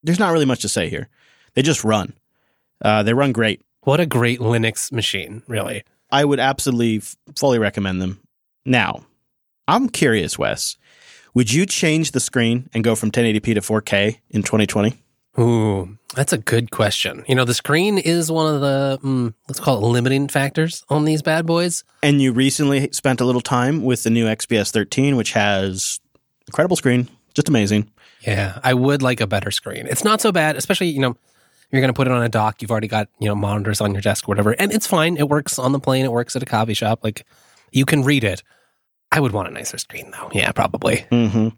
there's 0.03 0.19
not 0.19 0.31
really 0.31 0.45
much 0.45 0.61
to 0.61 0.69
say 0.69 0.89
here. 0.89 1.09
They 1.53 1.61
just 1.61 1.83
run. 1.83 2.13
Uh, 2.83 3.03
they 3.03 3.13
run 3.13 3.33
great. 3.33 3.61
What 3.81 3.99
a 3.99 4.05
great 4.05 4.39
Linux 4.39 4.91
machine, 4.91 5.43
really. 5.47 5.83
I 6.11 6.23
would 6.23 6.39
absolutely 6.39 6.97
f- 6.97 7.15
fully 7.35 7.59
recommend 7.59 8.01
them. 8.01 8.21
Now, 8.65 9.05
I'm 9.67 9.89
curious, 9.89 10.37
Wes. 10.37 10.77
Would 11.33 11.53
you 11.53 11.65
change 11.65 12.11
the 12.11 12.19
screen 12.19 12.69
and 12.73 12.83
go 12.83 12.95
from 12.95 13.11
1080p 13.11 13.53
to 13.55 13.61
4K 13.61 14.19
in 14.29 14.43
2020? 14.43 15.01
Ooh, 15.39 15.97
that's 16.13 16.33
a 16.33 16.37
good 16.37 16.71
question. 16.71 17.23
You 17.25 17.35
know, 17.35 17.45
the 17.45 17.53
screen 17.53 17.97
is 17.97 18.29
one 18.29 18.53
of 18.53 18.59
the, 18.59 18.99
mm, 19.01 19.33
let's 19.47 19.61
call 19.61 19.77
it 19.77 19.87
limiting 19.87 20.27
factors 20.27 20.83
on 20.89 21.05
these 21.05 21.21
bad 21.21 21.45
boys. 21.45 21.85
And 22.03 22.21
you 22.21 22.33
recently 22.33 22.89
spent 22.91 23.21
a 23.21 23.25
little 23.25 23.41
time 23.41 23.83
with 23.83 24.03
the 24.03 24.09
new 24.09 24.25
XPS 24.25 24.71
13, 24.71 25.15
which 25.15 25.31
has 25.31 26.01
incredible 26.47 26.75
screen, 26.75 27.07
just 27.33 27.47
amazing. 27.47 27.89
Yeah, 28.27 28.59
I 28.61 28.73
would 28.73 29.01
like 29.01 29.21
a 29.21 29.27
better 29.27 29.51
screen. 29.51 29.87
It's 29.87 30.03
not 30.03 30.19
so 30.19 30.33
bad, 30.33 30.57
especially, 30.57 30.87
you 30.87 30.99
know, 30.99 31.15
you're 31.71 31.81
going 31.81 31.89
to 31.89 31.97
put 31.97 32.07
it 32.07 32.13
on 32.13 32.21
a 32.21 32.29
dock. 32.29 32.61
You've 32.61 32.71
already 32.71 32.89
got, 32.89 33.07
you 33.19 33.27
know, 33.27 33.35
monitors 33.35 33.79
on 33.79 33.93
your 33.93 34.01
desk 34.01 34.27
or 34.27 34.31
whatever. 34.31 34.51
And 34.51 34.73
it's 34.73 34.85
fine. 34.85 35.15
It 35.15 35.29
works 35.29 35.57
on 35.57 35.71
the 35.71 35.79
plane. 35.79 36.03
It 36.03 36.11
works 36.11 36.35
at 36.35 36.43
a 36.43 36.45
coffee 36.45 36.73
shop. 36.73 36.99
Like 37.03 37.25
you 37.71 37.85
can 37.85 38.03
read 38.03 38.25
it. 38.25 38.43
I 39.11 39.19
would 39.19 39.33
want 39.33 39.49
a 39.49 39.51
nicer 39.51 39.77
screen 39.77 40.11
though. 40.11 40.29
Yeah, 40.33 40.51
probably. 40.51 41.05
Mm-hmm. 41.11 41.49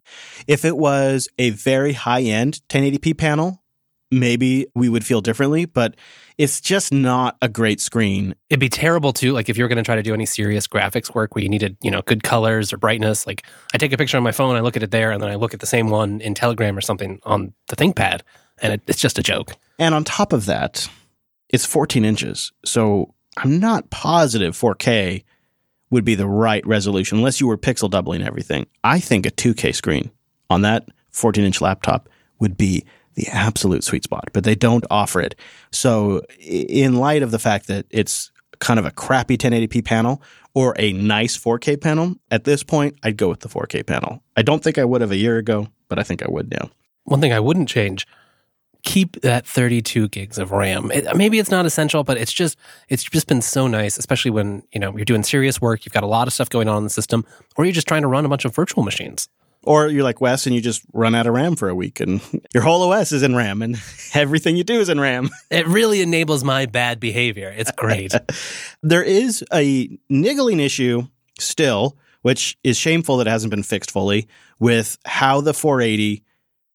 If 0.48 0.66
it 0.66 0.76
was 0.76 1.30
a 1.38 1.52
very 1.52 1.94
high 1.94 2.24
end 2.24 2.62
1080p 2.70 3.18
panel, 3.18 3.64
maybe 4.12 4.68
we 4.76 4.90
would 4.90 5.06
feel 5.06 5.22
differently, 5.22 5.66
but 5.66 5.96
it's 6.38 6.62
just 6.62 6.92
not 6.92 7.38
a 7.42 7.50
great 7.50 7.80
screen. 7.80 8.36
It'd 8.50 8.60
be 8.60 8.70
terrible 8.70 9.14
too. 9.14 9.34
Like 9.34 9.50
if 9.50 9.58
you're 9.58 9.68
going 9.68 9.78
to 9.78 9.84
try 9.84 9.96
to 9.96 10.04
do 10.04 10.14
any 10.14 10.26
serious 10.26 10.68
graphics 10.68 11.14
work 11.14 11.36
where 11.36 11.44
you 11.44 11.50
needed, 11.50 11.78
you 11.82 11.92
know, 11.92 12.02
good 12.02 12.24
colors 12.24 12.74
or 12.74 12.78
brightness. 12.78 13.28
Like 13.28 13.46
I 13.74 13.78
take 13.78 13.94
a 13.94 13.98
picture 13.98 14.18
on 14.18 14.24
my 14.24 14.32
phone, 14.32 14.56
I 14.56 14.62
look 14.62 14.78
at 14.78 14.84
it 14.84 14.92
there, 14.92 15.12
and 15.12 15.22
then 15.22 15.30
I 15.30 15.36
look 15.36 15.54
at 15.54 15.60
the 15.60 15.68
same 15.68 15.90
one 15.90 16.22
in 16.22 16.34
Telegram 16.34 16.78
or 16.78 16.82
something 16.82 17.20
on 17.24 17.54
the 17.68 17.76
ThinkPad, 17.76 18.22
and 18.62 18.74
it, 18.74 18.82
it's 18.88 19.00
just 19.00 19.20
a 19.20 19.24
joke. 19.24 19.56
And 19.78 19.94
on 19.94 20.04
top 20.04 20.34
of 20.34 20.46
that, 20.46 20.88
it's 21.50 21.66
14 21.66 22.04
inches, 22.04 22.52
so 22.66 23.14
I'm 23.38 23.60
not 23.60 23.90
positive 23.90 24.58
4K 24.58 25.24
would 25.94 26.04
be 26.04 26.16
the 26.16 26.28
right 26.28 26.66
resolution 26.66 27.20
unless 27.20 27.40
you 27.40 27.48
were 27.48 27.58
pixel 27.58 27.90
doubling 27.90 28.24
everything. 28.24 28.66
I 28.84 29.00
think 29.00 29.26
a 29.26 29.32
2K 29.32 29.74
screen 29.74 30.12
on 30.50 30.64
that 30.64 30.90
14 31.12 31.46
inch 31.46 31.62
laptop 31.62 32.10
would 32.40 32.58
be 32.58 32.84
the 33.14 33.28
absolute 33.28 33.84
sweet 33.84 34.04
spot, 34.04 34.30
but 34.34 34.44
they 34.44 34.56
don't 34.56 34.86
offer 34.90 35.22
it. 35.22 35.36
So, 35.72 36.24
in 36.40 36.96
light 36.96 37.22
of 37.22 37.30
the 37.30 37.38
fact 37.38 37.68
that 37.68 37.86
it's 37.92 38.32
kind 38.60 38.80
of 38.80 38.86
a 38.86 38.92
crappy 38.92 39.38
1080p 39.38 39.86
panel 39.86 40.22
or 40.56 40.76
a 40.80 40.94
nice 40.94 41.38
4K 41.38 41.80
panel, 41.80 42.16
at 42.32 42.44
this 42.44 42.64
point, 42.64 42.98
I'd 43.04 43.18
go 43.18 43.30
with 43.30 43.42
the 43.42 43.50
4K 43.50 43.86
panel. 43.86 44.24
I 44.36 44.42
don't 44.42 44.64
think 44.64 44.80
I 44.80 44.86
would 44.86 45.02
have 45.02 45.12
a 45.12 45.16
year 45.18 45.38
ago, 45.38 45.68
but 45.90 46.00
I 46.00 46.04
think 46.04 46.24
I 46.24 46.28
would 46.28 46.50
now. 46.50 46.72
One 47.04 47.22
thing 47.22 47.34
I 47.34 47.40
wouldn't 47.40 47.70
change 47.70 48.08
keep 48.84 49.20
that 49.22 49.48
32 49.48 50.10
gigs 50.10 50.38
of 50.38 50.52
RAM. 50.52 50.92
It, 50.92 51.16
maybe 51.16 51.40
it's 51.40 51.50
not 51.50 51.66
essential, 51.66 52.04
but 52.04 52.18
it's 52.18 52.34
just 52.34 52.58
it's 52.90 53.04
just 53.04 53.28
been 53.28 53.42
so 53.42 53.68
nice, 53.68 53.98
especially 53.98 54.32
when 54.32 54.64
you 54.72 54.80
know 54.80 54.96
you're 54.96 55.06
doing 55.06 55.24
serious 55.24 55.60
work. 55.60 55.86
You've 55.86 55.94
got 55.94 56.04
a 56.04 56.08
lot 56.08 56.28
of 56.28 56.34
stuff 56.34 56.50
going 56.50 56.68
on 56.68 56.78
in 56.78 56.84
the 56.84 56.90
system, 56.90 57.26
or 57.56 57.66
you're 57.66 57.74
just 57.74 57.88
trying 57.88 58.04
to 58.04 58.08
run 58.08 58.26
a 58.26 58.30
bunch 58.30 58.46
of 58.46 58.54
virtual 58.54 58.84
machines. 58.84 59.30
Or 59.66 59.88
you're 59.88 60.04
like 60.04 60.20
Wes 60.20 60.46
and 60.46 60.54
you 60.54 60.62
just 60.62 60.84
run 60.92 61.16
out 61.16 61.26
of 61.26 61.34
RAM 61.34 61.56
for 61.56 61.70
a 61.70 61.76
week 61.76 62.02
and 62.02 62.20
your 62.54 62.64
whole 62.64 62.92
OS 62.92 63.14
is 63.14 63.24
in 63.24 63.34
RAM 63.34 63.62
and 63.62 63.78
everything 64.14 64.58
you 64.58 64.66
do 64.66 64.82
is 64.82 64.90
in 64.90 65.00
RAM. 65.00 65.30
It 65.50 65.68
really 65.68 66.02
enables 66.02 66.44
my 66.44 66.66
bad 66.66 67.00
behavior. 67.00 67.54
It's 67.56 67.72
great. 67.72 68.14
there 68.82 69.04
is 69.04 69.46
a 69.54 69.98
niggling 70.10 70.60
issue 70.60 71.08
still, 71.40 71.96
which 72.24 72.58
is 72.64 72.76
shameful 72.76 73.18
that 73.18 73.28
it 73.28 73.30
hasn't 73.30 73.52
been 73.52 73.64
fixed 73.64 73.92
fully, 73.92 74.28
with 74.60 74.98
how 75.06 75.40
the 75.42 75.54
480 75.54 76.24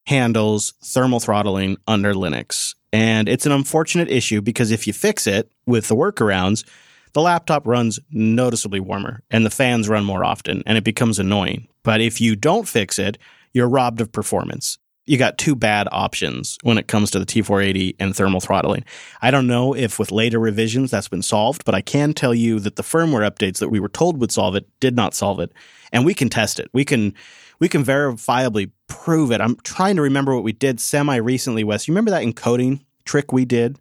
handles 0.08 0.72
thermal 0.82 1.20
throttling 1.20 1.76
under 1.86 2.14
Linux. 2.14 2.74
And 2.94 3.28
it's 3.28 3.44
an 3.44 3.52
unfortunate 3.52 4.10
issue 4.10 4.40
because 4.40 4.70
if 4.70 4.86
you 4.86 4.94
fix 4.94 5.26
it 5.26 5.52
with 5.66 5.88
the 5.88 5.94
workarounds, 5.94 6.66
the 7.12 7.20
laptop 7.20 7.66
runs 7.66 8.00
noticeably 8.10 8.80
warmer 8.80 9.22
and 9.30 9.44
the 9.44 9.50
fans 9.50 9.86
run 9.86 10.04
more 10.04 10.24
often 10.24 10.62
and 10.64 10.78
it 10.78 10.84
becomes 10.84 11.18
annoying. 11.18 11.68
But 11.82 12.00
if 12.00 12.22
you 12.22 12.36
don't 12.36 12.66
fix 12.66 12.98
it, 12.98 13.18
you're 13.52 13.68
robbed 13.68 14.00
of 14.00 14.10
performance. 14.10 14.78
You 15.04 15.18
got 15.18 15.36
two 15.36 15.54
bad 15.54 15.88
options 15.92 16.56
when 16.62 16.78
it 16.78 16.88
comes 16.88 17.10
to 17.10 17.18
the 17.18 17.26
T480 17.26 17.96
and 18.00 18.16
thermal 18.16 18.40
throttling. 18.40 18.84
I 19.20 19.30
don't 19.30 19.46
know 19.46 19.74
if 19.74 19.98
with 19.98 20.10
later 20.10 20.38
revisions 20.38 20.90
that's 20.90 21.08
been 21.08 21.22
solved, 21.22 21.66
but 21.66 21.74
I 21.74 21.82
can 21.82 22.14
tell 22.14 22.34
you 22.34 22.60
that 22.60 22.76
the 22.76 22.82
firmware 22.82 23.30
updates 23.30 23.58
that 23.58 23.68
we 23.68 23.80
were 23.80 23.88
told 23.90 24.20
would 24.20 24.32
solve 24.32 24.54
it 24.54 24.66
did 24.80 24.96
not 24.96 25.12
solve 25.12 25.38
it. 25.38 25.52
And 25.92 26.06
we 26.06 26.14
can 26.14 26.30
test 26.30 26.58
it. 26.58 26.70
We 26.72 26.86
can 26.86 27.14
we 27.60 27.68
can 27.68 27.84
verifiably 27.84 28.70
prove 28.88 29.30
it. 29.30 29.40
I'm 29.40 29.56
trying 29.62 29.96
to 29.96 30.02
remember 30.02 30.34
what 30.34 30.44
we 30.44 30.52
did 30.52 30.80
semi 30.80 31.16
recently, 31.16 31.64
Wes. 31.64 31.86
You 31.86 31.92
remember 31.92 32.10
that 32.10 32.24
encoding 32.24 32.80
trick 33.04 33.32
we 33.32 33.44
did 33.44 33.78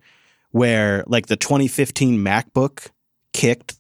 where 0.52 1.04
like 1.08 1.28
the 1.28 1.36
2015 1.36 2.20
MacBook 2.20 2.90
kicked 3.34 3.78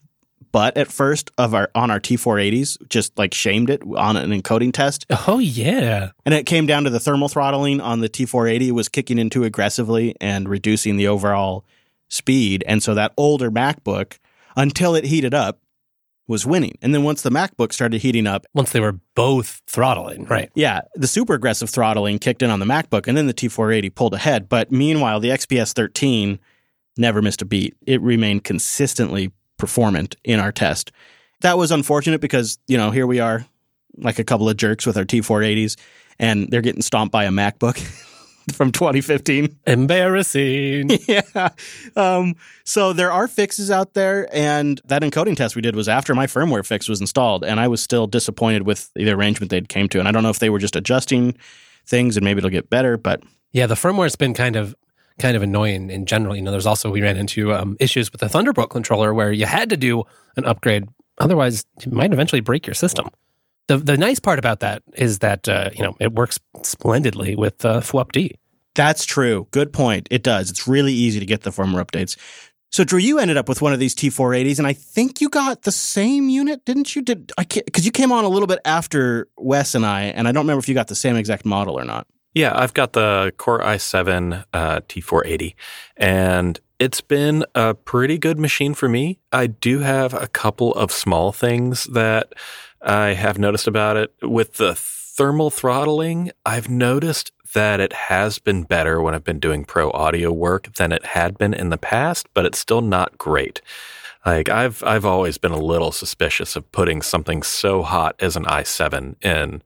butt 0.51 0.77
at 0.77 0.87
first 0.87 1.31
of 1.37 1.53
our 1.53 1.69
on 1.75 1.91
our 1.91 1.99
T480s, 1.99 2.77
just 2.89 3.17
like 3.17 3.33
shamed 3.33 3.69
it 3.69 3.81
on 3.95 4.17
an 4.17 4.31
encoding 4.31 4.73
test. 4.73 5.05
Oh 5.27 5.39
yeah. 5.39 6.11
And 6.25 6.33
it 6.33 6.45
came 6.45 6.65
down 6.65 6.83
to 6.85 6.89
the 6.89 6.99
thermal 6.99 7.27
throttling 7.27 7.81
on 7.81 7.99
the 7.99 8.09
T480 8.09 8.71
was 8.71 8.89
kicking 8.89 9.19
in 9.19 9.29
too 9.29 9.43
aggressively 9.43 10.15
and 10.21 10.47
reducing 10.47 10.97
the 10.97 11.07
overall 11.07 11.65
speed. 12.09 12.63
And 12.67 12.81
so 12.81 12.93
that 12.93 13.13
older 13.17 13.51
MacBook, 13.51 14.17
until 14.55 14.95
it 14.95 15.05
heated 15.05 15.33
up, 15.33 15.59
was 16.27 16.45
winning. 16.45 16.77
And 16.81 16.93
then 16.93 17.03
once 17.03 17.21
the 17.21 17.29
MacBook 17.29 17.71
started 17.71 18.01
heating 18.01 18.27
up, 18.27 18.45
once 18.53 18.71
they 18.71 18.79
were 18.79 18.99
both 19.15 19.61
throttling, 19.67 20.25
right? 20.25 20.51
Yeah, 20.55 20.81
the 20.95 21.07
super 21.07 21.33
aggressive 21.33 21.69
throttling 21.69 22.19
kicked 22.19 22.41
in 22.41 22.49
on 22.49 22.59
the 22.59 22.65
MacBook, 22.65 23.07
and 23.07 23.17
then 23.17 23.27
the 23.27 23.33
T480 23.33 23.95
pulled 23.95 24.13
ahead. 24.13 24.49
But 24.49 24.71
meanwhile, 24.71 25.19
the 25.19 25.29
XPS 25.29 25.73
13 25.73 26.39
never 26.97 27.21
missed 27.21 27.41
a 27.41 27.45
beat. 27.45 27.75
It 27.85 28.01
remained 28.01 28.43
consistently 28.43 29.31
performant 29.57 30.15
in 30.23 30.39
our 30.39 30.51
test. 30.51 30.91
That 31.41 31.57
was 31.57 31.71
unfortunate 31.71 32.19
because, 32.19 32.57
you 32.67 32.77
know, 32.77 32.91
here 32.91 33.07
we 33.07 33.19
are, 33.19 33.45
like 33.97 34.19
a 34.19 34.23
couple 34.23 34.49
of 34.49 34.57
jerks 34.57 34.85
with 34.85 34.97
our 34.97 35.05
T480s, 35.05 35.77
and 36.19 36.49
they're 36.49 36.61
getting 36.61 36.81
stomped 36.81 37.11
by 37.11 37.25
a 37.25 37.31
MacBook. 37.31 37.77
from 38.53 38.71
2015. 38.71 39.57
Embarrassing. 39.65 40.89
yeah. 41.07 41.49
Um, 41.95 42.35
so 42.63 42.93
there 42.93 43.11
are 43.11 43.27
fixes 43.27 43.69
out 43.71 43.93
there, 43.93 44.27
and 44.33 44.81
that 44.85 45.01
encoding 45.01 45.35
test 45.35 45.55
we 45.55 45.61
did 45.61 45.75
was 45.75 45.89
after 45.89 46.15
my 46.15 46.27
firmware 46.27 46.65
fix 46.65 46.87
was 46.87 47.01
installed, 47.01 47.43
and 47.43 47.59
I 47.59 47.67
was 47.67 47.81
still 47.81 48.07
disappointed 48.07 48.63
with 48.63 48.91
the 48.93 49.09
arrangement 49.09 49.49
they'd 49.49 49.69
came 49.69 49.89
to. 49.89 49.99
And 49.99 50.07
I 50.07 50.11
don't 50.11 50.23
know 50.23 50.29
if 50.29 50.39
they 50.39 50.49
were 50.49 50.59
just 50.59 50.75
adjusting 50.75 51.37
things 51.85 52.17
and 52.17 52.23
maybe 52.23 52.39
it'll 52.39 52.49
get 52.49 52.69
better, 52.69 52.97
but 52.97 53.23
Yeah, 53.51 53.65
the 53.65 53.75
firmware's 53.75 54.15
been 54.15 54.33
kind 54.33 54.55
of 54.55 54.75
kind 55.19 55.35
of 55.35 55.41
annoying 55.41 55.89
in 55.89 56.05
general. 56.05 56.35
You 56.35 56.41
know, 56.43 56.51
there's 56.51 56.67
also 56.67 56.91
we 56.91 57.01
ran 57.01 57.17
into 57.17 57.53
um, 57.53 57.75
issues 57.79 58.11
with 58.11 58.21
the 58.21 58.29
Thunderbolt 58.29 58.69
controller 58.69 59.13
where 59.13 59.31
you 59.31 59.45
had 59.45 59.69
to 59.69 59.77
do 59.77 60.03
an 60.35 60.45
upgrade, 60.45 60.85
otherwise 61.17 61.65
it 61.81 61.91
might 61.91 62.13
eventually 62.13 62.41
break 62.41 62.67
your 62.67 62.75
system. 62.75 63.09
The 63.67 63.77
the 63.77 63.97
nice 63.97 64.19
part 64.19 64.39
about 64.39 64.61
that 64.61 64.83
is 64.93 65.19
that 65.19 65.47
uh, 65.49 65.69
you 65.73 65.83
know 65.83 65.95
it 65.99 66.13
works 66.13 66.39
splendidly 66.63 67.35
with 67.35 67.63
uh, 67.65 67.81
FWUPD. 67.81 68.35
That's 68.75 69.05
true. 69.05 69.47
Good 69.51 69.73
point. 69.73 70.07
It 70.11 70.23
does. 70.23 70.49
It's 70.49 70.67
really 70.67 70.93
easy 70.93 71.19
to 71.19 71.25
get 71.25 71.41
the 71.41 71.49
firmware 71.49 71.83
updates. 71.83 72.15
So 72.71 72.83
Drew, 72.83 72.99
you 72.99 73.17
ended 73.17 73.37
up 73.37 73.49
with 73.49 73.61
one 73.61 73.73
of 73.73 73.79
these 73.79 73.95
T480s, 73.95 74.59
and 74.59 74.67
I 74.67 74.73
think 74.73 75.21
you 75.21 75.29
got 75.29 75.63
the 75.63 75.71
same 75.71 76.29
unit, 76.29 76.65
didn't 76.65 76.95
you? 76.95 77.01
Did 77.01 77.31
I? 77.37 77.43
Because 77.43 77.85
you 77.85 77.91
came 77.91 78.11
on 78.11 78.23
a 78.23 78.29
little 78.29 78.47
bit 78.47 78.59
after 78.65 79.27
Wes 79.37 79.73
and 79.73 79.85
I, 79.85 80.03
and 80.03 80.27
I 80.27 80.31
don't 80.31 80.43
remember 80.43 80.59
if 80.59 80.69
you 80.69 80.75
got 80.75 80.87
the 80.87 80.95
same 80.95 81.15
exact 81.15 81.45
model 81.45 81.79
or 81.79 81.85
not. 81.85 82.07
Yeah, 82.33 82.51
I've 82.55 82.73
got 82.73 82.93
the 82.93 83.33
Core 83.37 83.61
i7 83.61 84.45
uh, 84.53 84.81
T480, 84.81 85.55
and 85.95 86.59
it's 86.77 87.01
been 87.01 87.45
a 87.55 87.73
pretty 87.73 88.19
good 88.19 88.37
machine 88.37 88.75
for 88.75 88.87
me. 88.87 89.19
I 89.31 89.47
do 89.47 89.79
have 89.79 90.13
a 90.13 90.27
couple 90.27 90.73
of 90.75 90.91
small 90.91 91.31
things 91.31 91.85
that 91.85 92.33
I 92.81 93.09
have 93.09 93.39
noticed 93.39 93.67
about 93.67 93.97
it. 93.97 94.13
With 94.21 94.53
the 94.53 94.75
thermal 94.75 95.49
throttling, 95.49 96.31
I've 96.45 96.69
noticed 96.69 97.31
that 97.53 97.79
it 97.79 97.93
has 97.93 98.39
been 98.39 98.63
better 98.63 99.01
when 99.01 99.15
I've 99.15 99.23
been 99.23 99.39
doing 99.39 99.65
pro 99.65 99.89
audio 99.91 100.31
work 100.31 100.73
than 100.75 100.91
it 100.91 101.05
had 101.05 101.37
been 101.37 101.53
in 101.53 101.69
the 101.69 101.77
past, 101.77 102.27
but 102.33 102.45
it's 102.45 102.59
still 102.59 102.81
not 102.81 103.17
great. 103.17 103.61
Like 104.25 104.49
I've 104.49 104.83
I've 104.83 105.05
always 105.05 105.37
been 105.37 105.53
a 105.53 105.57
little 105.57 105.91
suspicious 105.91 106.55
of 106.55 106.71
putting 106.71 107.01
something 107.01 107.43
so 107.43 107.81
hot 107.81 108.15
as 108.19 108.35
an 108.35 108.43
i7 108.45 109.15
in 109.23 109.63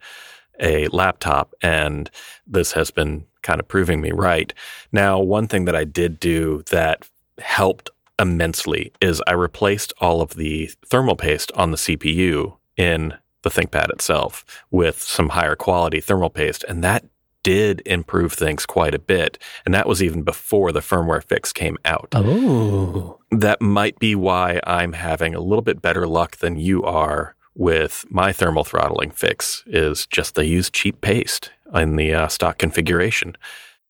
a 0.59 0.87
laptop, 0.89 1.53
and 1.61 2.09
this 2.45 2.73
has 2.73 2.91
been 2.91 3.25
kind 3.41 3.59
of 3.59 3.67
proving 3.67 4.01
me 4.01 4.11
right. 4.11 4.53
Now, 4.91 5.19
one 5.19 5.47
thing 5.47 5.65
that 5.65 5.75
I 5.75 5.83
did 5.83 6.19
do 6.19 6.63
that 6.69 7.07
helped 7.39 7.89
immensely 8.19 8.93
is 9.01 9.23
I 9.25 9.31
replaced 9.31 9.93
all 9.99 10.21
of 10.21 10.35
the 10.35 10.69
thermal 10.87 11.15
paste 11.15 11.51
on 11.55 11.71
the 11.71 11.77
CPU 11.77 12.57
in 12.77 13.13
the 13.43 13.49
ThinkPad 13.49 13.89
itself 13.89 14.45
with 14.69 15.01
some 15.01 15.29
higher 15.29 15.55
quality 15.55 15.99
thermal 15.99 16.29
paste, 16.29 16.63
and 16.67 16.83
that 16.83 17.05
did 17.43 17.81
improve 17.85 18.33
things 18.33 18.65
quite 18.65 18.93
a 18.93 18.99
bit. 18.99 19.37
And 19.65 19.73
that 19.73 19.87
was 19.87 20.03
even 20.03 20.21
before 20.21 20.71
the 20.71 20.79
firmware 20.79 21.23
fix 21.23 21.51
came 21.51 21.77
out. 21.85 22.09
Oh, 22.13 23.19
That 23.31 23.61
might 23.61 23.97
be 23.97 24.13
why 24.15 24.59
I'm 24.65 24.93
having 24.93 25.33
a 25.33 25.39
little 25.39 25.63
bit 25.63 25.81
better 25.81 26.07
luck 26.07 26.37
than 26.37 26.57
you 26.57 26.83
are 26.83 27.35
with 27.55 28.05
my 28.09 28.31
thermal 28.31 28.63
throttling 28.63 29.11
fix 29.11 29.63
is 29.67 30.05
just 30.07 30.35
they 30.35 30.45
use 30.45 30.69
cheap 30.69 31.01
paste 31.01 31.51
in 31.73 31.95
the 31.95 32.13
uh, 32.13 32.27
stock 32.27 32.57
configuration. 32.57 33.35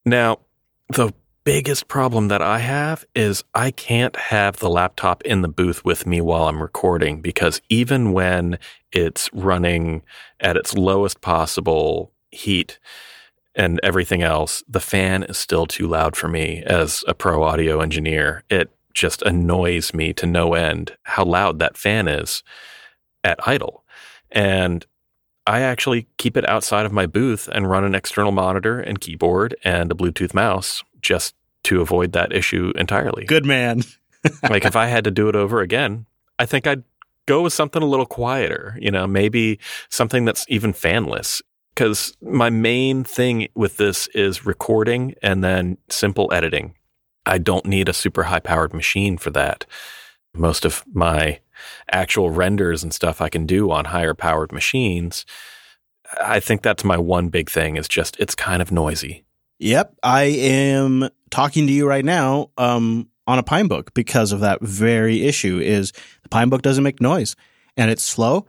Now, 0.05 0.39
the 0.89 1.13
biggest 1.43 1.87
problem 1.87 2.27
that 2.27 2.41
I 2.41 2.59
have 2.59 3.05
is 3.15 3.43
I 3.53 3.71
can't 3.71 4.15
have 4.15 4.57
the 4.57 4.69
laptop 4.69 5.23
in 5.23 5.41
the 5.41 5.47
booth 5.47 5.83
with 5.83 6.05
me 6.05 6.21
while 6.21 6.47
I'm 6.47 6.61
recording 6.61 7.21
because 7.21 7.61
even 7.69 8.13
when 8.13 8.59
it's 8.91 9.29
running 9.33 10.03
at 10.39 10.57
its 10.57 10.75
lowest 10.75 11.21
possible 11.21 12.11
heat 12.29 12.79
and 13.55 13.79
everything 13.83 14.21
else, 14.21 14.63
the 14.67 14.79
fan 14.79 15.23
is 15.23 15.37
still 15.37 15.65
too 15.65 15.87
loud 15.87 16.15
for 16.15 16.27
me 16.27 16.63
as 16.65 17.03
a 17.07 17.13
pro 17.13 17.43
audio 17.43 17.81
engineer. 17.81 18.43
It 18.49 18.69
just 18.93 19.21
annoys 19.23 19.93
me 19.93 20.13
to 20.13 20.25
no 20.25 20.53
end 20.53 20.95
how 21.03 21.25
loud 21.25 21.59
that 21.59 21.77
fan 21.77 22.07
is 22.07 22.43
at 23.23 23.45
idle. 23.47 23.83
And 24.31 24.85
I 25.47 25.61
actually 25.61 26.07
keep 26.17 26.37
it 26.37 26.47
outside 26.47 26.85
of 26.85 26.91
my 26.91 27.07
booth 27.07 27.49
and 27.51 27.69
run 27.69 27.83
an 27.83 27.95
external 27.95 28.31
monitor 28.31 28.79
and 28.79 29.01
keyboard 29.01 29.55
and 29.63 29.91
a 29.91 29.95
Bluetooth 29.95 30.33
mouse 30.33 30.83
just 31.01 31.35
to 31.63 31.81
avoid 31.81 32.13
that 32.13 32.33
issue 32.33 32.71
entirely. 32.75 33.25
Good 33.25 33.45
man. 33.45 33.83
like 34.49 34.65
if 34.65 34.75
I 34.75 34.87
had 34.87 35.03
to 35.03 35.11
do 35.11 35.29
it 35.29 35.35
over 35.35 35.61
again, 35.61 36.05
I 36.39 36.45
think 36.45 36.67
I'd 36.67 36.83
go 37.27 37.43
with 37.43 37.53
something 37.53 37.81
a 37.81 37.87
little 37.87 38.05
quieter, 38.05 38.77
you 38.79 38.91
know, 38.91 39.07
maybe 39.07 39.59
something 39.89 40.25
that's 40.25 40.45
even 40.49 40.73
fanless. 40.73 41.41
Because 41.73 42.15
my 42.21 42.49
main 42.49 43.03
thing 43.03 43.47
with 43.55 43.77
this 43.77 44.07
is 44.07 44.45
recording 44.45 45.15
and 45.23 45.43
then 45.43 45.77
simple 45.89 46.31
editing. 46.33 46.75
I 47.25 47.37
don't 47.37 47.65
need 47.65 47.87
a 47.87 47.93
super 47.93 48.23
high 48.23 48.39
powered 48.39 48.73
machine 48.73 49.17
for 49.17 49.29
that. 49.31 49.65
Most 50.33 50.65
of 50.65 50.83
my 50.93 51.39
actual 51.89 52.29
renders 52.29 52.83
and 52.83 52.93
stuff 52.93 53.21
I 53.21 53.29
can 53.29 53.45
do 53.45 53.71
on 53.71 53.85
higher 53.85 54.13
powered 54.13 54.51
machines. 54.51 55.25
I 56.21 56.39
think 56.39 56.61
that's 56.61 56.83
my 56.83 56.97
one 56.97 57.29
big 57.29 57.49
thing 57.49 57.77
is 57.77 57.87
just 57.87 58.19
it's 58.19 58.35
kind 58.35 58.61
of 58.61 58.71
noisy. 58.71 59.23
Yep, 59.61 59.95
I 60.01 60.23
am 60.23 61.07
talking 61.29 61.67
to 61.67 61.71
you 61.71 61.87
right 61.87 62.03
now 62.03 62.49
um, 62.57 63.07
on 63.27 63.37
a 63.37 63.43
Pinebook 63.43 63.93
because 63.93 64.31
of 64.31 64.39
that 64.39 64.59
very 64.59 65.21
issue. 65.21 65.59
Is 65.59 65.91
the 66.23 66.29
Pinebook 66.29 66.63
doesn't 66.63 66.83
make 66.83 66.99
noise 66.99 67.35
and 67.77 67.91
it's 67.91 68.01
slow 68.01 68.47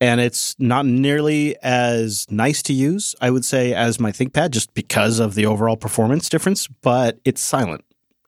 and 0.00 0.22
it's 0.22 0.56
not 0.58 0.86
nearly 0.86 1.54
as 1.62 2.26
nice 2.30 2.62
to 2.62 2.72
use, 2.72 3.14
I 3.20 3.30
would 3.30 3.44
say, 3.44 3.74
as 3.74 4.00
my 4.00 4.10
ThinkPad, 4.10 4.52
just 4.52 4.72
because 4.72 5.18
of 5.18 5.34
the 5.34 5.44
overall 5.44 5.76
performance 5.76 6.30
difference. 6.30 6.66
But 6.66 7.20
it's 7.26 7.42
silent, 7.42 7.84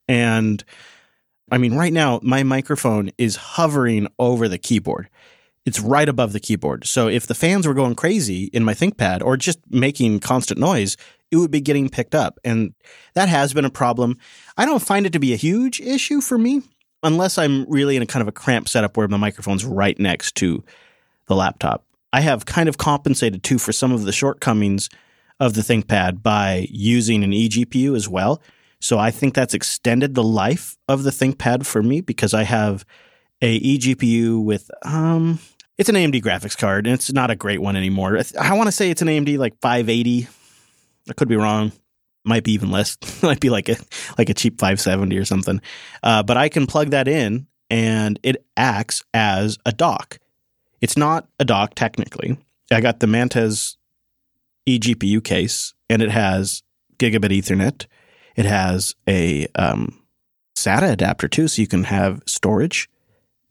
and 0.07 0.62
I 1.51 1.57
mean, 1.57 1.74
right 1.74 1.93
now 1.93 2.20
my 2.22 2.43
microphone 2.43 3.12
is 3.16 3.37
hovering 3.37 4.09
over 4.18 4.47
the 4.47 4.59
keyboard. 4.59 5.09
It's 5.67 5.81
right 5.81 6.09
above 6.09 6.33
the 6.33 6.41
keyboard. 6.41 6.87
So 6.87 7.09
if 7.09 7.27
the 7.27 7.35
fans 7.35 7.67
were 7.67 7.75
going 7.75 7.97
crazy 7.97 8.45
in 8.45 8.64
my 8.64 8.73
ThinkPad 8.73 9.23
or 9.23 9.37
just 9.37 9.59
making 9.69 10.21
constant 10.21 10.61
noise, 10.61 10.97
it 11.31 11.37
would 11.37 11.51
be 11.51 11.61
getting 11.61 11.89
picked 11.89 12.14
up. 12.14 12.39
And 12.45 12.73
that 13.14 13.29
has 13.29 13.53
been 13.53 13.64
a 13.64 13.71
problem. 13.71 14.17
I 14.57 14.64
don't 14.64 14.83
find 14.83 15.07
it 15.07 15.12
to 15.12 15.19
be 15.19 15.33
a 15.33 15.37
huge 15.37 15.81
issue 15.81 16.21
for 16.21 16.39
me 16.39 16.62
unless 17.03 17.37
I'm 17.37 17.69
really 17.69 17.97
in 17.97 18.03
a 18.03 18.07
kind 18.07 18.23
of 18.23 18.29
a 18.29 18.33
cramped 18.33 18.69
setup 18.69 18.97
where 18.97 19.09
my 19.09 19.17
microphone's 19.17 19.64
right 19.64 19.99
next 19.99 20.37
to 20.37 20.64
the 21.27 21.35
laptop. 21.35 21.85
I 22.12 22.21
have 22.21 22.47
kind 22.47 22.69
of 22.69 22.79
compensated 22.79 23.43
too 23.43 23.59
for 23.59 23.73
some 23.73 23.93
of 23.93 24.05
the 24.05 24.12
shortcomings 24.12 24.89
of 25.41 25.55
the 25.55 25.61
ThinkPad 25.61 26.23
by 26.23 26.67
using 26.71 27.25
an 27.25 27.33
eGPU 27.33 27.95
as 27.95 28.09
well. 28.09 28.41
So 28.81 28.99
I 28.99 29.11
think 29.11 29.35
that's 29.35 29.55
extended 29.55 30.14
the 30.14 30.23
life 30.23 30.77
of 30.89 31.03
the 31.03 31.11
ThinkPad 31.11 31.67
for 31.67 31.83
me 31.83 32.01
because 32.01 32.35
I 32.35 32.45
have 32.45 32.85
a 33.43 33.61
eGPU 33.61 34.43
with 34.43 34.71
um 34.83 35.41
it's 35.79 35.89
an 35.89 35.95
AMD 35.95 36.22
graphics 36.22 36.57
card 36.57 36.87
and 36.87 36.95
it's 36.95 37.12
not 37.12 37.31
a 37.31 37.37
great 37.37 37.61
one 37.61 37.77
anymore. 37.77 38.18
I 38.41 38.55
want 38.55 38.68
to 38.68 38.72
say 38.72 38.91
it's 38.91 39.03
an 39.03 39.09
AMD 39.09 39.39
like 39.39 39.61
580. 39.61 40.29
I 41.09 41.12
could 41.12 41.29
be 41.29 41.37
wrong. 41.37 41.72
Might 42.24 42.45
be 42.45 42.53
even 42.53 42.70
less. 42.70 42.97
Might 43.22 43.41
be 43.41 43.51
like 43.51 43.68
a 43.68 43.77
like 44.18 44.31
a 44.31 44.35
cheap 44.35 44.59
570 44.59 45.16
or 45.18 45.24
something. 45.24 45.61
Uh, 46.03 46.22
but 46.22 46.37
I 46.37 46.49
can 46.49 46.66
plug 46.66 46.91
that 46.91 47.09
in 47.09 47.47
and 47.70 48.18
it 48.22 48.45
acts 48.57 49.03
as 49.12 49.59
a 49.66 49.72
dock. 49.72 50.18
It's 50.81 50.97
not 50.97 51.29
a 51.39 51.45
dock 51.45 51.74
technically. 51.74 52.39
I 52.70 52.81
got 52.81 53.01
the 53.01 53.07
Mantiz 53.07 53.77
eGPU 54.66 55.22
case 55.22 55.74
and 55.89 56.03
it 56.03 56.11
has 56.11 56.62
gigabit 56.99 57.39
Ethernet. 57.39 57.87
It 58.35 58.45
has 58.45 58.95
a 59.09 59.47
um, 59.55 60.03
SATA 60.57 60.93
adapter 60.93 61.29
too, 61.29 61.49
so 61.49 61.62
you 61.62 61.68
can 61.68 61.85
have 61.85 62.22
storage 62.27 62.89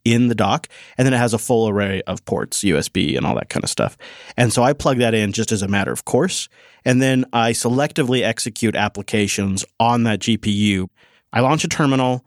in 0.06 0.28
the 0.28 0.34
dock. 0.34 0.68
And 0.96 1.04
then 1.04 1.12
it 1.12 1.18
has 1.18 1.34
a 1.34 1.38
full 1.38 1.68
array 1.68 2.00
of 2.06 2.24
ports, 2.24 2.60
USB 2.60 3.16
and 3.16 3.26
all 3.26 3.34
that 3.34 3.48
kind 3.48 3.64
of 3.64 3.70
stuff. 3.70 3.98
And 4.36 4.52
so 4.52 4.62
I 4.62 4.72
plug 4.72 4.98
that 4.98 5.14
in 5.14 5.32
just 5.32 5.50
as 5.50 5.62
a 5.62 5.68
matter 5.68 5.90
of 5.90 6.04
course. 6.04 6.48
And 6.84 7.02
then 7.02 7.24
I 7.32 7.50
selectively 7.50 8.22
execute 8.22 8.76
applications 8.76 9.64
on 9.80 10.04
that 10.04 10.20
GPU. 10.20 10.88
I 11.32 11.40
launch 11.40 11.64
a 11.64 11.68
terminal. 11.68 12.24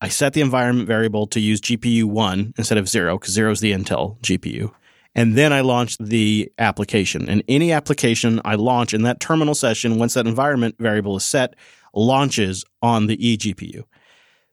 I 0.00 0.08
set 0.08 0.32
the 0.32 0.40
environment 0.40 0.88
variable 0.88 1.26
to 1.26 1.40
use 1.40 1.60
GPU 1.60 2.04
one 2.04 2.54
instead 2.56 2.78
of 2.78 2.88
zero, 2.88 3.18
because 3.18 3.34
zero 3.34 3.50
is 3.52 3.60
the 3.60 3.72
Intel 3.72 4.18
GPU. 4.20 4.72
And 5.14 5.36
then 5.36 5.52
I 5.52 5.60
launch 5.60 5.98
the 5.98 6.50
application. 6.58 7.28
And 7.28 7.42
any 7.48 7.70
application 7.70 8.40
I 8.44 8.54
launch 8.54 8.94
in 8.94 9.02
that 9.02 9.20
terminal 9.20 9.54
session, 9.54 9.98
once 9.98 10.14
that 10.14 10.26
environment 10.26 10.76
variable 10.78 11.16
is 11.16 11.24
set, 11.24 11.54
launches 11.92 12.64
on 12.80 13.08
the 13.08 13.16
eGPU. 13.18 13.82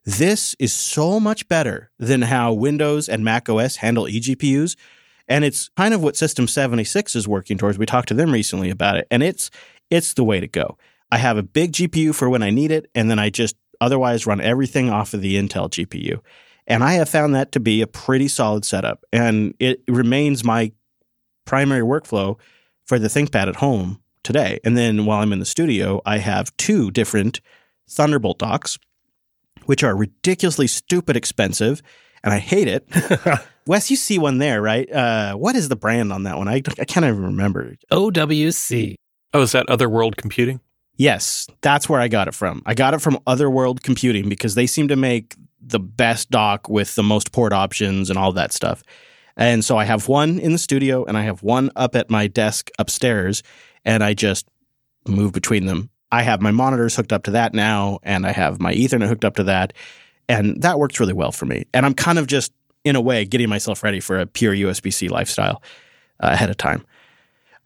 This 0.08 0.56
is 0.58 0.72
so 0.72 1.20
much 1.20 1.50
better 1.50 1.92
than 2.00 2.22
how 2.22 2.54
Windows 2.54 3.10
and 3.10 3.26
Mac 3.26 3.50
OS 3.50 3.76
handle 3.76 4.06
eGPUs. 4.06 4.78
And 5.28 5.44
it's 5.44 5.68
kind 5.76 5.94
of 5.94 6.02
what 6.02 6.16
System 6.16 6.48
76 6.48 7.14
is 7.14 7.28
working 7.28 7.58
towards. 7.58 7.78
We 7.78 7.86
talked 7.86 8.08
to 8.08 8.14
them 8.14 8.32
recently 8.32 8.70
about 8.70 8.96
it, 8.96 9.06
and 9.12 9.22
it's 9.22 9.52
it's 9.90 10.14
the 10.14 10.24
way 10.24 10.40
to 10.40 10.48
go. 10.48 10.78
I 11.12 11.18
have 11.18 11.36
a 11.36 11.44
big 11.44 11.74
GPU 11.74 12.16
for 12.16 12.30
when 12.30 12.42
I 12.42 12.52
need 12.52 12.72
it, 12.72 12.90
and 12.96 13.12
then 13.12 13.20
I 13.20 13.30
just 13.30 13.58
otherwise 13.82 14.26
run 14.26 14.40
everything 14.40 14.90
off 14.90 15.14
of 15.14 15.20
the 15.20 15.36
Intel 15.36 15.70
GPU. 15.70 16.22
And 16.68 16.86
I 16.86 16.94
have 16.94 17.10
found 17.10 17.36
that 17.36 17.52
to 17.52 17.60
be 17.60 17.82
a 17.82 17.88
pretty 17.88 18.30
solid 18.30 18.64
setup. 18.64 19.04
And 19.12 19.56
it 19.60 19.84
remains 19.90 20.42
my 20.42 20.72
primary 21.44 21.84
workflow 21.84 22.40
for 22.86 22.98
the 22.98 23.10
ThinkPad 23.10 23.50
at 23.50 23.58
home 23.58 24.00
today. 24.24 24.62
And 24.64 24.78
then 24.78 25.06
while 25.06 25.22
I'm 25.22 25.34
in 25.34 25.40
the 25.40 25.46
studio, 25.46 26.02
I 26.06 26.20
have 26.20 26.56
two 26.56 26.92
different 26.92 27.42
Thunderbolt 27.90 28.40
docks, 28.40 28.80
which 29.68 29.84
are 29.84 29.96
ridiculously 29.96 30.66
stupid 30.66 31.16
expensive, 31.16 31.82
and 32.24 32.34
I 32.34 32.40
hate 32.40 32.68
it. 32.68 32.88
Wes, 33.68 33.92
you 33.92 33.98
see 33.98 34.18
one 34.18 34.38
there, 34.38 34.62
right? 34.62 34.92
Uh, 34.92 35.36
what 35.36 35.56
is 35.56 35.68
the 35.70 35.76
brand 35.76 36.12
on 36.14 36.24
that 36.24 36.38
one? 36.38 36.48
I, 36.48 36.64
I 36.80 36.86
can't 36.86 37.06
even 37.06 37.24
remember. 37.24 37.76
OWC. 37.92 38.96
Oh, 39.34 39.42
is 39.42 39.52
that 39.52 39.70
Otherworld 39.70 40.16
Computing? 40.16 40.62
Yes, 40.96 41.48
that's 41.62 41.88
where 41.90 42.00
I 42.00 42.08
got 42.08 42.30
it 42.30 42.34
from. 42.34 42.64
I 42.66 42.74
got 42.74 42.94
it 42.94 43.02
from 43.02 43.20
Otherworld 43.28 43.84
Computing 43.84 44.30
because 44.30 44.56
they 44.56 44.68
seem 44.68 44.88
to 44.88 44.96
make 44.96 45.36
the 45.62 45.80
best 45.80 46.32
dock 46.32 46.70
with 46.70 46.96
the 46.96 47.04
most 47.04 47.34
port 47.34 47.52
options 47.52 48.10
and 48.10 48.18
all 48.18 48.32
that 48.32 48.54
stuff. 48.54 48.84
And 49.36 49.64
so 49.64 49.78
I 49.78 49.84
have 49.84 50.08
one 50.08 50.40
in 50.40 50.54
the 50.54 50.58
studio 50.58 51.04
and 51.04 51.18
I 51.18 51.24
have 51.24 51.44
one 51.44 51.72
up 51.76 51.94
at 51.96 52.10
my 52.10 52.28
desk 52.28 52.72
upstairs 52.80 53.44
and 53.84 54.02
I 54.04 54.14
just 54.14 54.48
move 55.08 55.34
between 55.34 55.66
them. 55.66 55.90
I 56.12 56.24
have 56.24 56.42
my 56.42 56.52
monitors 56.52 56.96
hooked 56.96 57.14
up 57.14 57.24
to 57.24 57.32
that 57.32 57.54
now 57.54 58.00
and 58.04 58.26
I 58.26 58.32
have 58.32 58.60
my 58.60 58.74
Ethernet 58.74 59.08
hooked 59.08 59.26
up 59.26 59.36
to 59.36 59.44
that. 59.44 59.74
And 60.30 60.62
that 60.62 60.80
works 60.80 61.00
really 61.00 61.14
well 61.14 61.32
for 61.32 61.46
me. 61.46 61.66
And 61.74 61.86
I'm 61.86 61.94
kind 61.94 62.20
of 62.20 62.28
just, 62.28 62.54
in 62.84 62.96
a 62.96 63.02
way, 63.02 63.26
getting 63.26 63.50
myself 63.50 63.84
ready 63.84 64.00
for 64.00 64.20
a 64.20 64.26
pure 64.26 64.54
USB 64.54 64.94
C 64.94 65.10
lifestyle 65.10 65.62
uh, 66.22 66.30
ahead 66.32 66.50
of 66.50 66.58
time. 66.58 66.86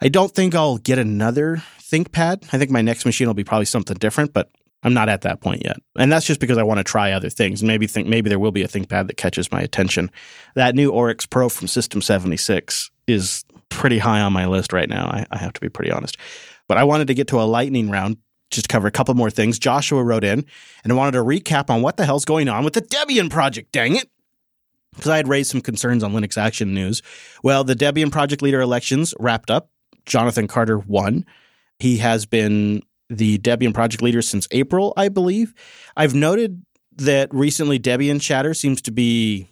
I 0.01 0.09
don't 0.09 0.31
think 0.31 0.55
I'll 0.55 0.77
get 0.77 0.97
another 0.97 1.63
ThinkPad. 1.79 2.49
I 2.53 2.57
think 2.57 2.71
my 2.71 2.81
next 2.81 3.05
machine 3.05 3.27
will 3.27 3.35
be 3.35 3.43
probably 3.43 3.65
something 3.65 3.97
different, 3.97 4.33
but 4.33 4.49
I'm 4.83 4.93
not 4.93 5.09
at 5.09 5.21
that 5.21 5.41
point 5.41 5.63
yet. 5.63 5.77
And 5.95 6.11
that's 6.11 6.25
just 6.25 6.39
because 6.39 6.57
I 6.57 6.63
want 6.63 6.79
to 6.79 6.83
try 6.83 7.11
other 7.11 7.29
things. 7.29 7.61
Maybe 7.61 7.85
think 7.85 8.07
maybe 8.07 8.29
there 8.29 8.39
will 8.39 8.51
be 8.51 8.63
a 8.63 8.67
ThinkPad 8.67 9.07
that 9.07 9.17
catches 9.17 9.51
my 9.51 9.61
attention. 9.61 10.09
That 10.55 10.73
new 10.73 10.91
Oryx 10.91 11.25
Pro 11.27 11.49
from 11.49 11.67
System 11.67 12.01
76 12.01 12.89
is 13.07 13.45
pretty 13.69 13.99
high 13.99 14.21
on 14.21 14.33
my 14.33 14.47
list 14.47 14.73
right 14.73 14.89
now. 14.89 15.05
I, 15.05 15.25
I 15.29 15.37
have 15.37 15.53
to 15.53 15.61
be 15.61 15.69
pretty 15.69 15.91
honest. 15.91 16.17
But 16.67 16.77
I 16.77 16.83
wanted 16.83 17.07
to 17.07 17.13
get 17.13 17.27
to 17.29 17.41
a 17.41 17.43
lightning 17.43 17.89
round 17.89 18.17
just 18.51 18.69
cover 18.69 18.87
a 18.87 18.91
couple 18.91 19.13
more 19.13 19.31
things. 19.31 19.57
Joshua 19.57 20.03
wrote 20.03 20.23
in 20.23 20.45
and 20.83 20.95
wanted 20.95 21.15
a 21.15 21.23
recap 21.23 21.69
on 21.69 21.81
what 21.81 21.97
the 21.97 22.05
hell's 22.05 22.25
going 22.25 22.49
on 22.49 22.63
with 22.63 22.73
the 22.73 22.81
Debian 22.81 23.29
project, 23.29 23.71
dang 23.71 23.95
it. 23.95 24.09
Because 24.93 25.09
I 25.09 25.17
had 25.17 25.29
raised 25.29 25.51
some 25.51 25.61
concerns 25.61 26.03
on 26.03 26.11
Linux 26.11 26.37
Action 26.37 26.73
News. 26.73 27.01
Well, 27.43 27.63
the 27.63 27.75
Debian 27.75 28.11
project 28.11 28.41
leader 28.41 28.59
elections 28.59 29.13
wrapped 29.19 29.49
up. 29.49 29.69
Jonathan 30.05 30.47
Carter 30.47 30.77
won. 30.77 31.25
He 31.79 31.97
has 31.97 32.25
been 32.25 32.83
the 33.09 33.37
Debian 33.39 33.73
project 33.73 34.03
leader 34.03 34.21
since 34.21 34.47
April, 34.51 34.93
I 34.97 35.07
believe. 35.07 35.53
I've 35.95 36.13
noted 36.13 36.65
that 36.97 37.33
recently 37.33 37.79
Debian 37.79 38.19
chatter 38.21 38.53
seems 38.53 38.81
to 38.81 38.91
be, 38.91 39.47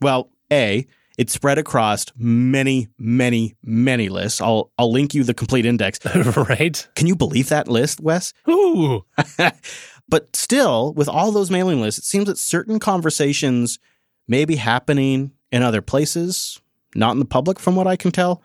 well, 0.00 0.30
A, 0.50 0.86
it's 1.22 1.32
spread 1.32 1.56
across 1.56 2.06
many, 2.16 2.88
many, 2.98 3.54
many 3.62 4.08
lists. 4.08 4.40
I'll 4.40 4.72
I'll 4.76 4.90
link 4.90 5.14
you 5.14 5.22
the 5.22 5.32
complete 5.32 5.64
index. 5.64 6.00
right? 6.36 6.88
Can 6.96 7.06
you 7.06 7.14
believe 7.14 7.48
that 7.48 7.68
list, 7.68 8.00
Wes? 8.00 8.34
Ooh. 8.50 9.04
but 10.08 10.34
still, 10.34 10.92
with 10.94 11.08
all 11.08 11.30
those 11.30 11.48
mailing 11.48 11.80
lists, 11.80 12.00
it 12.00 12.04
seems 12.04 12.26
that 12.26 12.38
certain 12.38 12.80
conversations 12.80 13.78
may 14.26 14.44
be 14.44 14.56
happening 14.56 15.30
in 15.52 15.62
other 15.62 15.80
places, 15.80 16.60
not 16.96 17.12
in 17.12 17.20
the 17.20 17.24
public, 17.24 17.60
from 17.60 17.76
what 17.76 17.86
I 17.86 17.94
can 17.94 18.10
tell. 18.10 18.42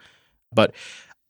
But 0.53 0.75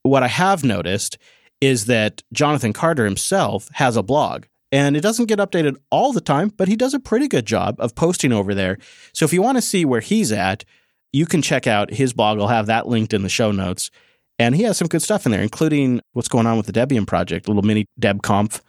what 0.04 0.24
I 0.24 0.28
have 0.28 0.66
noticed 0.66 1.18
is 1.62 1.86
that 1.86 2.24
Jonathan 2.34 2.74
Carter 2.74 3.06
himself 3.06 3.70
has 3.74 3.96
a 3.96 4.04
blog. 4.04 4.46
And 4.70 4.98
it 4.98 5.02
doesn't 5.02 5.28
get 5.28 5.40
updated 5.40 5.78
all 5.92 6.12
the 6.12 6.20
time, 6.20 6.52
but 6.58 6.68
he 6.68 6.76
does 6.76 6.94
a 6.94 7.00
pretty 7.00 7.30
good 7.30 7.46
job 7.46 7.78
of 7.80 7.96
posting 7.96 8.34
over 8.34 8.54
there. 8.54 8.78
So 9.14 9.24
if 9.24 9.32
you 9.32 9.42
want 9.42 9.58
to 9.58 9.62
see 9.62 9.86
where 9.86 10.02
he's 10.02 10.34
at, 10.34 10.66
you 11.14 11.26
can 11.26 11.42
check 11.42 11.68
out 11.68 11.94
his 11.94 12.14
blog. 12.14 12.40
I'll 12.40 12.48
have 12.48 12.68
that 12.68 12.88
linked 12.88 13.14
in 13.14 13.24
the 13.24 13.30
show 13.30 13.52
notes. 13.52 13.90
And 14.40 14.56
he 14.56 14.64
has 14.64 14.78
some 14.78 14.88
good 14.88 15.02
stuff 15.02 15.26
in 15.26 15.32
there, 15.32 15.42
including 15.42 16.02
what's 16.14 16.28
going 16.28 16.46
on 16.46 16.58
with 16.58 16.68
the 16.68 16.74
Debian 16.74 17.08
project, 17.08 17.48
little 17.48 17.64
mini 17.64 17.86
DebConf 18.00 18.62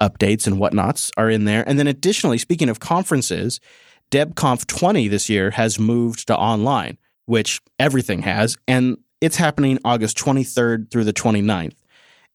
updates 0.00 0.46
and 0.46 0.56
whatnots 0.56 1.10
are 1.16 1.28
in 1.28 1.46
there. 1.46 1.68
And 1.68 1.78
then 1.78 1.88
additionally, 1.88 2.38
speaking 2.38 2.68
of 2.68 2.78
conferences, 2.78 3.58
DebConf 4.12 4.66
20 4.66 5.08
this 5.08 5.28
year 5.28 5.50
has 5.50 5.80
moved 5.80 6.28
to 6.28 6.36
online, 6.36 6.98
which 7.24 7.60
everything 7.78 8.22
has. 8.22 8.56
And 8.68 8.98
it's 9.20 9.36
happening 9.36 9.80
August 9.84 10.16
23rd 10.18 10.90
through 10.90 11.04
the 11.04 11.12
29th 11.12 11.74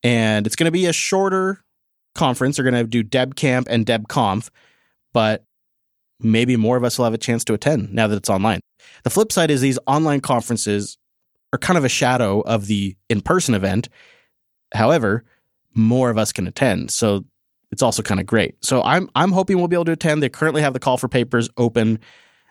and 0.03 0.47
it's 0.47 0.55
going 0.55 0.65
to 0.65 0.71
be 0.71 0.85
a 0.85 0.93
shorter 0.93 1.63
conference. 2.15 2.57
They're 2.57 2.69
going 2.69 2.83
to 2.83 2.87
do 2.89 3.03
DebCamp 3.03 3.67
and 3.69 3.85
DebConf, 3.85 4.49
but 5.13 5.43
maybe 6.23 6.55
more 6.55 6.77
of 6.77 6.83
us 6.83 6.97
will 6.97 7.05
have 7.05 7.13
a 7.13 7.19
chance 7.19 7.43
to 7.45 7.53
attend 7.53 7.93
now 7.93 8.07
that 8.07 8.15
it's 8.15 8.29
online. 8.29 8.61
The 9.03 9.09
flip 9.09 9.31
side 9.31 9.51
is 9.51 9.61
these 9.61 9.79
online 9.87 10.21
conferences 10.21 10.97
are 11.53 11.59
kind 11.59 11.77
of 11.77 11.85
a 11.85 11.89
shadow 11.89 12.41
of 12.41 12.67
the 12.67 12.95
in-person 13.09 13.55
event. 13.55 13.89
However, 14.73 15.23
more 15.73 16.09
of 16.09 16.17
us 16.17 16.31
can 16.31 16.47
attend, 16.47 16.91
so 16.91 17.25
it's 17.71 17.81
also 17.81 18.01
kind 18.01 18.19
of 18.19 18.25
great. 18.25 18.63
So 18.63 18.81
I'm 18.83 19.09
I'm 19.15 19.31
hoping 19.31 19.57
we'll 19.57 19.67
be 19.67 19.75
able 19.75 19.85
to 19.85 19.93
attend. 19.93 20.21
They 20.21 20.29
currently 20.29 20.61
have 20.61 20.73
the 20.73 20.79
call 20.79 20.97
for 20.97 21.07
papers 21.07 21.49
open, 21.57 21.99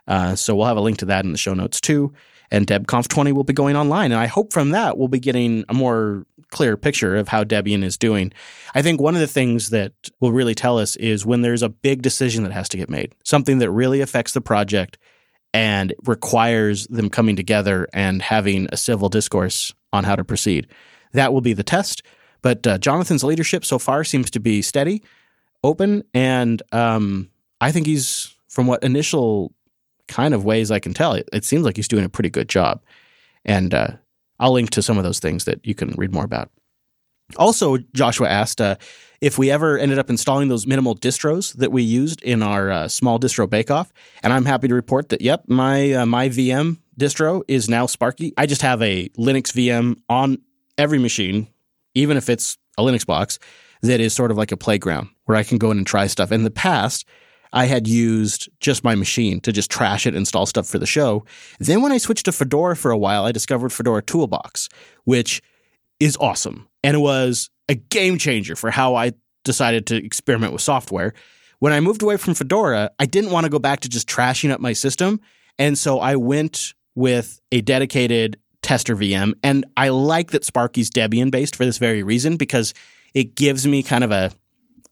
uh, 0.07 0.35
so 0.35 0.55
we'll 0.55 0.67
have 0.67 0.77
a 0.77 0.83
link 0.83 0.99
to 0.99 1.07
that 1.07 1.25
in 1.25 1.33
the 1.33 1.39
show 1.39 1.55
notes 1.55 1.81
too. 1.81 2.13
And 2.51 2.67
DebConf 2.67 3.07
20 3.07 3.31
will 3.33 3.45
be 3.45 3.53
going 3.53 3.77
online, 3.77 4.11
and 4.11 4.21
I 4.21 4.27
hope 4.27 4.53
from 4.53 4.71
that 4.71 4.99
we'll 4.99 5.09
be 5.09 5.21
getting 5.21 5.65
a 5.69 5.75
more 5.75 6.27
clear 6.51 6.77
picture 6.77 7.17
of 7.17 7.29
how 7.29 7.45
Debian 7.45 7.83
is 7.85 7.97
doing. 7.97 8.33
I 8.75 8.83
think 8.83 9.01
one 9.01 9.15
of 9.15 9.21
the 9.21 9.27
things 9.27 9.71
that 9.71 9.93
will 10.21 10.33
really 10.33 10.55
tell 10.55 10.79
us 10.79 10.97
is 10.97 11.27
when 11.27 11.43
there's 11.43 11.63
a 11.63 11.69
big 11.69 12.03
decision 12.03 12.45
that 12.45 12.53
has 12.53 12.69
to 12.71 12.77
get 12.77 12.91
made, 12.91 13.15
something 13.25 13.59
that 13.59 13.71
really 13.71 14.01
affects 14.01 14.33
the 14.33 14.41
project 14.41 14.99
and 15.53 15.95
requires 16.07 16.87
them 16.89 17.11
coming 17.11 17.37
together 17.37 17.89
and 17.93 18.23
having 18.23 18.69
a 18.73 18.77
civil 18.77 19.09
discourse 19.09 19.75
on 19.93 20.05
how 20.05 20.17
to 20.17 20.25
proceed. 20.25 20.69
That 21.13 21.33
will 21.33 21.41
be 21.41 21.55
the 21.55 21.65
test. 21.65 22.03
But 22.43 22.67
uh, 22.67 22.79
Jonathan's 22.79 23.25
leadership 23.25 23.65
so 23.65 23.79
far 23.79 24.05
seems 24.05 24.31
to 24.31 24.41
be 24.41 24.63
steady, 24.63 25.03
open, 25.63 26.05
and 26.15 26.63
um, 26.73 27.31
I 27.61 27.73
think 27.73 27.87
he's, 27.87 28.35
from 28.49 28.67
what 28.67 28.83
initial 28.83 29.53
kind 30.09 30.35
of 30.35 30.45
ways 30.45 30.71
I 30.71 30.79
can 30.79 30.95
tell, 30.95 31.13
it, 31.13 31.29
it 31.33 31.45
seems 31.45 31.65
like 31.65 31.77
he's 31.77 31.89
doing 31.89 32.05
a 32.05 32.09
pretty 32.09 32.31
good 32.31 32.49
job. 32.49 32.83
And 33.45 33.75
uh, 33.75 33.89
I'll 34.41 34.53
link 34.53 34.71
to 34.71 34.83
some 34.83 34.99
of 34.99 35.05
those 35.05 35.21
things 35.21 35.45
that 35.45 35.65
you 35.65 35.77
can 35.77 35.91
read 35.97 36.13
more 36.13 36.25
about. 36.25 36.51
Also, 37.37 37.79
Joshua 37.95 38.29
asked 38.29 38.61
uh, 38.61 38.75
if 39.21 39.39
we 39.39 39.51
ever 39.51 39.79
ended 39.79 39.99
up 39.99 40.11
installing 40.11 40.49
those 40.49 40.67
minimal 40.67 40.97
distros 40.97 41.55
that 41.55 41.71
we 41.71 41.83
used 41.83 42.21
in 42.23 42.43
our 42.43 42.71
uh, 42.71 42.89
small 42.89 43.21
distro 43.21 43.49
bake-off, 43.49 43.93
and 44.25 44.33
I'm 44.33 44.47
happy 44.47 44.67
to 44.67 44.75
report 44.75 45.11
that 45.11 45.21
yep, 45.21 45.45
my 45.47 45.93
uh, 45.93 46.07
my 46.07 46.29
VM 46.29 46.79
distro 46.99 47.43
is 47.47 47.69
now 47.69 47.87
Sparky. 47.87 48.33
I 48.37 48.47
just 48.47 48.63
have 48.63 48.83
a 48.83 49.09
Linux 49.11 49.53
VM 49.53 50.01
on 50.09 50.39
every 50.77 50.99
machine, 50.99 51.47
even 51.95 52.17
if 52.17 52.29
it's 52.29 52.59
a 52.77 52.83
Linux 52.83 53.07
box, 53.07 53.39
that 53.83 54.01
is 54.01 54.13
sort 54.13 54.31
of 54.31 54.37
like 54.37 54.53
a 54.53 54.57
playground 54.57 55.09
where 55.27 55.37
I 55.37 55.43
can 55.43 55.59
go 55.59 55.71
in 55.71 55.79
and 55.79 55.87
try 55.87 56.07
stuff. 56.07 56.33
In 56.33 56.43
the 56.43 56.51
past, 56.51 57.07
I 57.53 57.67
had 57.67 57.87
used 57.87 58.49
just 58.61 58.85
my 58.85 58.95
machine 58.95 59.41
to 59.41 59.53
just 59.53 59.71
trash 59.71 60.07
it, 60.07 60.15
install 60.15 60.47
stuff 60.47 60.67
for 60.67 60.79
the 60.79 60.87
show. 60.87 61.25
Then 61.59 61.83
when 61.83 61.93
I 61.93 61.99
switched 61.99 62.27
to 62.27 62.33
Fedora 62.33 62.77
for 62.77 62.91
a 62.91 62.99
while, 62.99 63.25
I 63.25 63.33
discovered 63.33 63.73
Fedora 63.73 64.03
Toolbox, 64.03 64.69
which 65.05 65.43
is 65.99 66.17
awesome. 66.21 66.69
And 66.83 66.97
it 66.97 67.01
was 67.01 67.51
a 67.69 67.75
game 67.75 68.19
changer 68.19 68.57
for 68.57 68.71
how 68.71 68.95
I 68.95 69.13
decided 69.45 69.87
to 69.89 69.97
experiment 69.97 70.53
with 70.53 70.63
software. 70.63 71.13
When 71.59 71.73
I 71.73 71.81
moved 71.81 72.03
away 72.03 72.17
from 72.17 72.35
Fedora, 72.35 72.91
I 72.99 73.07
didn't 73.07 73.31
want 73.31 73.45
to 73.45 73.51
go 73.51 73.59
back 73.59 73.81
to 73.81 73.89
just 73.89 74.09
trashing 74.09 74.51
up 74.51 74.61
my 74.61 74.73
system. 74.73 75.21
And 75.59 75.77
so 75.77 76.01
I 76.01 76.17
went 76.17 76.75
with 76.95 77.41
a 77.53 77.61
dedicated 77.61 78.39
tester 78.63 78.97
VM. 78.97 79.35
And 79.43 79.67
I 79.77 79.89
like 79.91 80.31
that 80.31 80.45
Sparky's 80.45 80.91
Debian 80.91 81.31
based 81.31 81.57
for 81.57 81.65
this 81.65 81.79
very 81.79 82.03
reason 82.03 82.37
because 82.37 82.75
it 83.15 83.35
gives 83.35 83.67
me 83.67 83.83
kind 83.83 84.05
of 84.05 84.11
a 84.11 84.33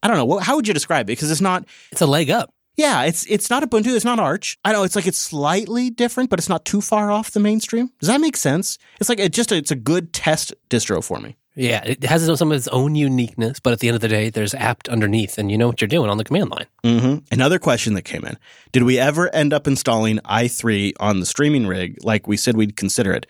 I 0.02 0.08
don't 0.08 0.16
know. 0.16 0.38
How 0.38 0.56
would 0.56 0.68
you 0.68 0.74
describe 0.74 1.06
it? 1.06 1.12
Because 1.12 1.30
it's 1.30 1.40
not. 1.40 1.64
It's 1.92 2.00
a 2.00 2.06
leg 2.06 2.30
up. 2.30 2.52
Yeah, 2.78 3.02
it's 3.02 3.26
it's 3.26 3.50
not 3.50 3.64
Ubuntu. 3.64 3.96
It's 3.96 4.04
not 4.04 4.20
Arch. 4.20 4.56
I 4.64 4.72
know 4.72 4.84
it's 4.84 4.94
like 4.94 5.08
it's 5.08 5.18
slightly 5.18 5.90
different, 5.90 6.30
but 6.30 6.38
it's 6.38 6.48
not 6.48 6.64
too 6.64 6.80
far 6.80 7.10
off 7.10 7.32
the 7.32 7.40
mainstream. 7.40 7.90
Does 7.98 8.08
that 8.08 8.20
make 8.20 8.36
sense? 8.36 8.78
It's 9.00 9.08
like 9.08 9.18
it 9.18 9.32
just 9.32 9.50
it's 9.50 9.72
a 9.72 9.76
good 9.76 10.12
test 10.12 10.54
distro 10.70 11.02
for 11.02 11.18
me. 11.18 11.36
Yeah, 11.56 11.82
it 11.84 12.04
has 12.04 12.24
some 12.38 12.52
of 12.52 12.56
its 12.56 12.68
own 12.68 12.94
uniqueness, 12.94 13.58
but 13.58 13.72
at 13.72 13.80
the 13.80 13.88
end 13.88 13.96
of 13.96 14.00
the 14.00 14.06
day, 14.06 14.30
there's 14.30 14.54
apt 14.54 14.88
underneath, 14.88 15.38
and 15.38 15.50
you 15.50 15.58
know 15.58 15.66
what 15.66 15.80
you're 15.80 15.88
doing 15.88 16.08
on 16.08 16.16
the 16.16 16.22
command 16.22 16.50
line. 16.50 16.66
Mm-hmm. 16.84 17.24
Another 17.32 17.58
question 17.58 17.94
that 17.94 18.02
came 18.02 18.24
in: 18.24 18.38
Did 18.70 18.84
we 18.84 18.96
ever 18.96 19.28
end 19.34 19.52
up 19.52 19.66
installing 19.66 20.18
i3 20.18 20.92
on 21.00 21.18
the 21.18 21.26
streaming 21.26 21.66
rig 21.66 21.98
like 22.04 22.28
we 22.28 22.36
said 22.36 22.56
we'd 22.56 22.76
consider 22.76 23.12
it? 23.12 23.26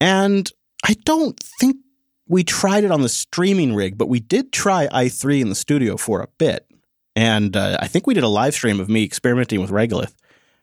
And 0.00 0.50
I 0.86 0.94
don't 1.04 1.38
think 1.60 1.76
we 2.30 2.44
tried 2.44 2.84
it 2.84 2.92
on 2.92 3.02
the 3.02 3.08
streaming 3.08 3.74
rig, 3.74 3.98
but 3.98 4.08
we 4.08 4.20
did 4.20 4.52
try 4.52 4.86
i3 4.86 5.40
in 5.40 5.48
the 5.48 5.54
studio 5.56 5.96
for 5.96 6.22
a 6.22 6.28
bit. 6.38 6.64
And 7.16 7.56
uh, 7.56 7.76
I 7.80 7.88
think 7.88 8.06
we 8.06 8.14
did 8.14 8.22
a 8.22 8.28
live 8.28 8.54
stream 8.54 8.78
of 8.78 8.88
me 8.88 9.02
experimenting 9.02 9.60
with 9.60 9.70
Regolith 9.70 10.14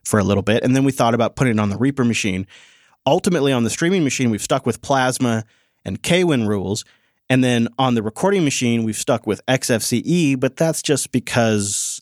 for 0.05 0.17
a 0.17 0.23
little 0.23 0.43
bit. 0.43 0.63
And 0.63 0.77
then 0.77 0.85
we 0.85 0.93
thought 0.93 1.13
about 1.13 1.35
putting 1.35 1.57
it 1.57 1.59
on 1.59 1.69
the 1.69 1.77
Reaper 1.77 2.05
machine. 2.05 2.47
Ultimately, 3.05 3.51
on 3.51 3.65
the 3.65 3.69
streaming 3.69 4.05
machine, 4.05 4.29
we've 4.29 4.41
stuck 4.41 4.65
with 4.65 4.81
Plasma 4.81 5.43
and 5.83 6.01
Kwin 6.01 6.47
rules. 6.47 6.85
And 7.29 7.43
then 7.43 7.67
on 7.77 7.95
the 7.95 8.01
recording 8.01 8.45
machine, 8.45 8.85
we've 8.85 8.95
stuck 8.95 9.27
with 9.27 9.45
XFCE, 9.47 10.39
but 10.39 10.55
that's 10.55 10.81
just 10.81 11.11
because 11.11 12.01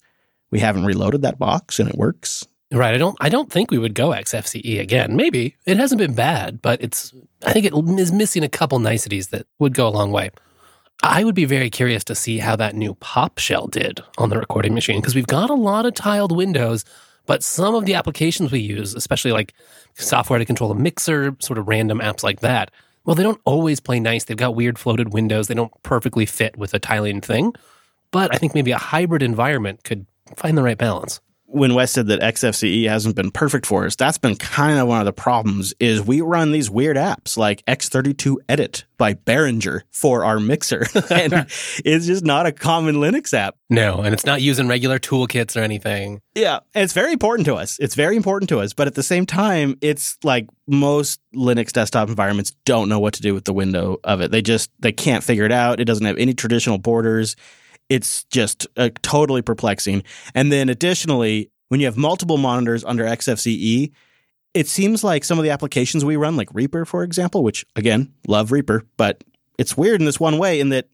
we 0.52 0.60
haven't 0.60 0.86
reloaded 0.86 1.24
that 1.24 1.40
box 1.40 1.80
and 1.80 1.90
it 1.90 1.96
works. 1.96 2.46
Right. 2.72 2.96
I 2.96 2.98
don't. 2.98 3.16
I 3.22 3.30
don't 3.30 3.52
think 3.52 3.70
we 3.70 3.78
would 3.78 3.94
go 3.94 4.10
XFCE 4.10 4.80
again. 4.80 5.16
Maybe 5.16 5.56
it 5.66 5.78
hasn't 5.78 6.00
been 6.00 6.16
bad, 6.16 6.62
but 6.62 6.82
it's. 6.82 7.14
I 7.46 7.54
think 7.54 7.66
it 7.66 7.74
is 7.74 8.12
missing 8.12 8.44
a 8.44 8.50
couple 8.50 8.80
niceties 8.80 9.28
that 9.28 9.46
would 9.60 9.76
go 9.76 9.88
a 9.88 9.90
long 9.90 10.12
way. 10.12 10.32
I 11.04 11.24
would 11.24 11.36
be 11.36 11.46
very 11.46 11.70
curious 11.70 12.04
to 12.06 12.16
see 12.16 12.40
how 12.40 12.56
that 12.56 12.76
new 12.76 12.96
pop 12.96 13.38
shell 13.38 13.68
did 13.68 14.02
on 14.18 14.30
the 14.30 14.40
recording 14.40 14.74
machine 14.74 15.00
because 15.00 15.14
we've 15.14 15.28
got 15.28 15.50
a 15.50 15.56
lot 15.56 15.86
of 15.86 15.94
tiled 15.94 16.36
windows, 16.36 16.86
but 17.28 17.44
some 17.44 17.76
of 17.76 17.86
the 17.86 17.94
applications 17.94 18.52
we 18.52 18.60
use, 18.60 18.96
especially 18.96 19.32
like 19.32 19.54
software 19.94 20.40
to 20.40 20.46
control 20.46 20.72
a 20.72 20.76
mixer, 20.76 21.36
sort 21.40 21.60
of 21.60 21.68
random 21.68 22.00
apps 22.00 22.24
like 22.24 22.40
that, 22.40 22.72
well, 23.04 23.16
they 23.16 23.24
don't 23.24 23.42
always 23.46 23.80
play 23.80 24.00
nice. 24.00 24.24
They've 24.24 24.36
got 24.38 24.56
weird 24.56 24.80
floated 24.80 25.14
windows. 25.14 25.48
They 25.48 25.54
don't 25.54 25.72
perfectly 25.84 26.26
fit 26.26 26.58
with 26.58 26.74
a 26.74 26.80
tiling 26.80 27.22
thing. 27.22 27.54
But 28.10 28.34
I 28.34 28.38
think 28.38 28.56
maybe 28.56 28.72
a 28.72 28.78
hybrid 28.78 29.22
environment 29.22 29.84
could 29.84 30.08
find 30.36 30.58
the 30.58 30.64
right 30.64 30.78
balance 30.78 31.20
when 31.48 31.74
Wes 31.74 31.92
said 31.92 32.08
that 32.08 32.22
XFCE 32.22 32.90
hasn't 32.90 33.16
been 33.16 33.32
perfect 33.32 33.66
for 33.66 33.86
us, 33.86 33.96
that's 33.96 34.18
been 34.18 34.36
kind 34.36 34.80
of 34.80 34.88
one 34.88 35.00
of 35.00 35.06
the 35.06 35.14
problems 35.14 35.74
is 35.80 36.02
we 36.02 36.22
run 36.22 36.52
these 36.52 36.70
weird 36.70 36.98
apps 36.98 37.38
like 37.38 37.64
X32 37.66 38.38
Edit 38.50 38.86
by 38.98 39.14
Behringer 39.14 39.82
for 39.92 40.26
our 40.26 40.40
mixer. 40.40 40.86
and 41.10 41.34
it's 41.86 42.08
just 42.08 42.26
not 42.26 42.46
a 42.46 42.52
common 42.52 42.96
Linux 42.96 43.34
app. 43.34 43.56
No, 43.70 44.02
and 44.02 44.14
it's 44.14 44.26
not 44.26 44.42
using 44.42 44.68
regular 44.68 45.00
toolkits 45.00 45.56
or 45.56 45.64
anything. 45.64 46.22
Yeah, 46.34 46.60
it's 46.74 46.94
very 46.94 47.14
important 47.14 47.46
to 47.46 47.56
us. 47.56 47.78
It's 47.80 47.96
very 47.96 48.16
important 48.16 48.50
to 48.50 48.60
us, 48.60 48.74
but 48.74 48.88
at 48.88 48.96
the 48.96 49.04
same 49.04 49.26
time, 49.26 49.78
it's 49.82 50.18
like 50.24 50.48
most 50.68 51.22
Linux 51.34 51.72
desktop 51.72 52.10
environments 52.10 52.52
don't 52.66 52.90
know 52.90 53.00
what 53.00 53.14
to 53.16 53.22
do 53.22 53.34
with 53.34 53.46
the 53.46 53.54
window 53.54 53.98
of 54.04 54.22
it. 54.22 54.32
They 54.32 54.42
just 54.42 54.72
they 54.80 54.92
can't 54.92 55.24
figure 55.24 55.46
it 55.46 55.52
out. 55.52 55.80
It 55.80 55.86
doesn't 55.86 56.06
have 56.06 56.18
any 56.18 56.34
traditional 56.34 56.78
borders 56.78 57.36
it's 57.90 58.24
just 58.26 58.68
uh, 58.78 58.90
totally 59.02 59.42
perplexing. 59.42 60.04
And 60.34 60.52
then 60.52 60.70
additionally, 60.70 61.52
when 61.70 61.80
you 61.80 61.86
have 61.86 61.98
multiple 61.98 62.38
monitors 62.38 62.84
under 62.84 63.04
XFCE, 63.06 63.92
it 64.54 64.68
seems 64.68 65.04
like 65.04 65.24
some 65.24 65.38
of 65.38 65.44
the 65.44 65.52
applications 65.52 66.06
we 66.06 66.16
run, 66.16 66.38
like 66.38 66.50
Reaper, 66.54 66.86
for 66.86 67.04
example, 67.04 67.44
which 67.44 67.66
again, 67.76 68.14
love 68.28 68.52
Reaper, 68.52 68.84
but 68.98 69.24
it's 69.60 69.78
weird 69.78 70.02
in 70.02 70.06
this 70.06 70.20
one 70.20 70.38
way 70.38 70.60
in 70.60 70.70
that 70.70 70.88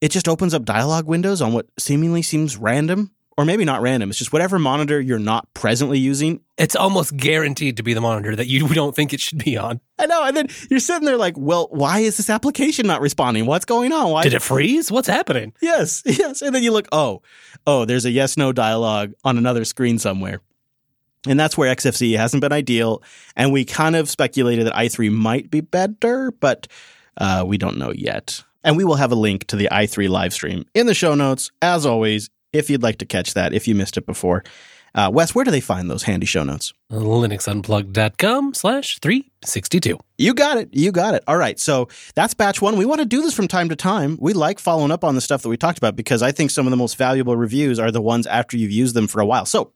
it 0.00 0.10
just 0.10 0.28
opens 0.28 0.52
up 0.54 0.64
dialog 0.64 1.06
windows 1.06 1.40
on 1.40 1.52
what 1.52 1.66
seemingly 1.78 2.22
seems 2.22 2.56
random 2.56 3.10
or 3.36 3.44
maybe 3.44 3.64
not 3.64 3.82
random. 3.82 4.08
It's 4.08 4.18
just 4.18 4.32
whatever 4.32 4.58
monitor 4.58 5.00
you're 5.00 5.18
not 5.18 5.52
presently 5.52 5.98
using. 5.98 6.40
It's 6.56 6.74
almost 6.74 7.16
guaranteed 7.16 7.76
to 7.76 7.82
be 7.82 7.92
the 7.92 8.00
monitor 8.00 8.34
that 8.34 8.46
you 8.46 8.66
don't 8.74 8.96
think 8.96 9.12
it 9.12 9.20
should 9.20 9.44
be 9.44 9.56
on. 9.58 9.80
I 9.98 10.06
know. 10.06 10.24
And 10.24 10.36
then 10.36 10.48
you're 10.70 10.80
sitting 10.80 11.04
there 11.04 11.18
like, 11.18 11.34
well, 11.36 11.68
why 11.70 12.00
is 12.00 12.16
this 12.16 12.30
application 12.30 12.86
not 12.86 13.00
responding? 13.00 13.46
What's 13.46 13.66
going 13.66 13.92
on? 13.92 14.10
Why 14.10 14.22
did 14.22 14.34
it 14.34 14.42
freeze? 14.42 14.90
What's 14.90 15.08
happening? 15.08 15.52
Yes, 15.60 16.02
yes. 16.06 16.40
And 16.40 16.54
then 16.54 16.62
you 16.62 16.72
look, 16.72 16.88
oh, 16.92 17.22
oh, 17.66 17.84
there's 17.84 18.06
a 18.06 18.10
yes 18.10 18.36
no 18.36 18.52
dialogue 18.52 19.12
on 19.24 19.36
another 19.36 19.64
screen 19.64 19.98
somewhere. 19.98 20.40
And 21.28 21.38
that's 21.38 21.58
where 21.58 21.74
XFCE 21.74 22.16
hasn't 22.16 22.40
been 22.40 22.52
ideal. 22.52 23.02
And 23.34 23.52
we 23.52 23.64
kind 23.64 23.96
of 23.96 24.08
speculated 24.08 24.66
that 24.66 24.74
i3 24.74 25.10
might 25.10 25.50
be 25.50 25.60
better, 25.60 26.30
but 26.30 26.68
uh, 27.18 27.44
we 27.46 27.58
don't 27.58 27.78
know 27.78 27.92
yet. 27.92 28.44
And 28.62 28.76
we 28.76 28.84
will 28.84 28.94
have 28.94 29.12
a 29.12 29.16
link 29.16 29.46
to 29.48 29.56
the 29.56 29.68
i3 29.70 30.08
live 30.08 30.32
stream 30.32 30.66
in 30.72 30.86
the 30.86 30.94
show 30.94 31.14
notes. 31.14 31.50
As 31.60 31.84
always, 31.84 32.30
if 32.58 32.70
you'd 32.70 32.82
like 32.82 32.98
to 32.98 33.06
catch 33.06 33.34
that, 33.34 33.52
if 33.52 33.66
you 33.68 33.74
missed 33.74 33.96
it 33.96 34.06
before. 34.06 34.44
Uh, 34.94 35.10
Wes, 35.12 35.34
where 35.34 35.44
do 35.44 35.50
they 35.50 35.60
find 35.60 35.90
those 35.90 36.04
handy 36.04 36.24
show 36.24 36.42
notes? 36.42 36.72
linuxunplugged.com 36.90 38.54
slash 38.54 38.98
362. 39.00 39.98
You 40.16 40.32
got 40.34 40.56
it. 40.56 40.70
You 40.72 40.90
got 40.90 41.14
it. 41.14 41.22
All 41.26 41.36
right. 41.36 41.60
So 41.60 41.88
that's 42.14 42.32
batch 42.32 42.62
one. 42.62 42.78
We 42.78 42.86
want 42.86 43.00
to 43.00 43.04
do 43.06 43.20
this 43.20 43.34
from 43.34 43.46
time 43.46 43.68
to 43.68 43.76
time. 43.76 44.16
We 44.20 44.32
like 44.32 44.58
following 44.58 44.90
up 44.90 45.04
on 45.04 45.14
the 45.14 45.20
stuff 45.20 45.42
that 45.42 45.50
we 45.50 45.58
talked 45.58 45.76
about 45.76 45.96
because 45.96 46.22
I 46.22 46.32
think 46.32 46.50
some 46.50 46.66
of 46.66 46.70
the 46.70 46.78
most 46.78 46.96
valuable 46.96 47.36
reviews 47.36 47.78
are 47.78 47.90
the 47.90 48.00
ones 48.00 48.26
after 48.26 48.56
you've 48.56 48.70
used 48.70 48.94
them 48.94 49.06
for 49.06 49.20
a 49.20 49.26
while. 49.26 49.44
So 49.44 49.72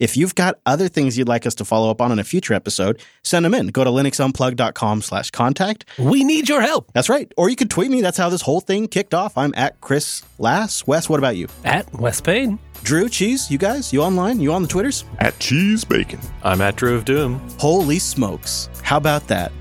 if 0.00 0.16
you've 0.16 0.34
got 0.34 0.58
other 0.66 0.88
things 0.88 1.16
you'd 1.16 1.28
like 1.28 1.46
us 1.46 1.54
to 1.56 1.64
follow 1.64 1.90
up 1.90 2.00
on 2.00 2.10
in 2.10 2.18
a 2.18 2.24
future 2.24 2.54
episode, 2.54 3.00
send 3.22 3.44
them 3.44 3.54
in. 3.54 3.68
Go 3.68 3.84
to 3.84 3.90
linuxunplugged.com 3.90 5.02
slash 5.02 5.30
contact. 5.30 5.84
We 5.98 6.24
need 6.24 6.48
your 6.48 6.62
help. 6.62 6.90
That's 6.92 7.08
right. 7.08 7.30
Or 7.36 7.48
you 7.48 7.54
could 7.54 7.70
tweet 7.70 7.90
me. 7.90 8.00
That's 8.00 8.18
how 8.18 8.30
this 8.30 8.40
whole 8.42 8.60
thing 8.60 8.88
kicked 8.88 9.14
off. 9.14 9.38
I'm 9.38 9.52
at 9.56 9.80
Chris 9.80 10.22
Lass. 10.38 10.86
Wes, 10.86 11.08
what 11.08 11.18
about 11.18 11.36
you? 11.36 11.46
At 11.64 11.92
Wes 11.94 12.20
Payne. 12.20 12.58
Drew, 12.82 13.10
Cheese, 13.10 13.50
you 13.50 13.58
guys, 13.58 13.92
you 13.92 14.02
online? 14.02 14.40
You 14.40 14.54
on 14.54 14.62
the 14.62 14.68
Twitters? 14.68 15.04
At 15.18 15.38
Cheese 15.38 15.84
Bacon. 15.84 16.18
I'm 16.42 16.62
at 16.62 16.76
Drew 16.76 16.94
of 16.94 17.04
Doom. 17.04 17.38
Holy 17.58 17.98
smokes. 17.98 18.70
How 18.82 18.96
about 18.96 19.28
that? 19.28 19.52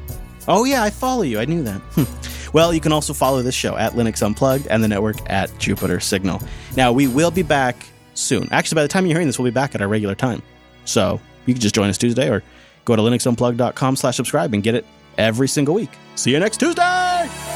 Oh, 0.48 0.64
yeah, 0.64 0.82
I 0.84 0.90
follow 0.90 1.24
you. 1.24 1.38
I 1.40 1.46
knew 1.46 1.62
that. 1.64 1.82
Hmm. 1.96 2.54
well, 2.54 2.74
you 2.74 2.80
can 2.80 2.94
also 2.94 3.14
follow 3.14 3.42
this 3.42 3.54
show 3.56 3.76
at 3.76 3.92
Linux 3.92 4.26
Unplugged 4.26 4.68
and 4.68 4.82
the 4.82 4.88
network 4.88 5.18
at 5.30 5.56
Jupiter 5.60 6.00
Signal. 6.00 6.42
Now, 6.78 6.94
we 6.94 7.08
will 7.08 7.30
be 7.30 7.44
back 7.44 7.76
soon. 8.20 8.50
Actually, 8.52 8.76
by 8.76 8.82
the 8.84 8.88
time 8.88 9.06
you're 9.06 9.16
hearing 9.16 9.28
this, 9.28 9.40
we'll 9.40 9.52
be 9.52 9.54
back 9.54 9.76
at 9.76 9.82
our 9.82 9.88
regular 9.88 10.16
time. 10.16 10.42
So 10.86 11.20
you 11.46 11.54
can 11.54 11.62
just 11.62 11.76
join 11.76 11.90
us 11.90 11.98
Tuesday 11.98 12.30
or 12.30 12.44
go 12.86 12.96
to 12.96 13.02
linuxunplug.com 13.02 13.96
slash 13.96 14.16
subscribe 14.16 14.54
and 14.54 14.64
get 14.64 14.76
it 14.76 14.86
every 15.18 15.48
single 15.48 15.76
week. 15.76 15.92
See 16.16 16.32
you 16.32 16.40
next 16.40 16.58
Tuesday! 16.58 17.49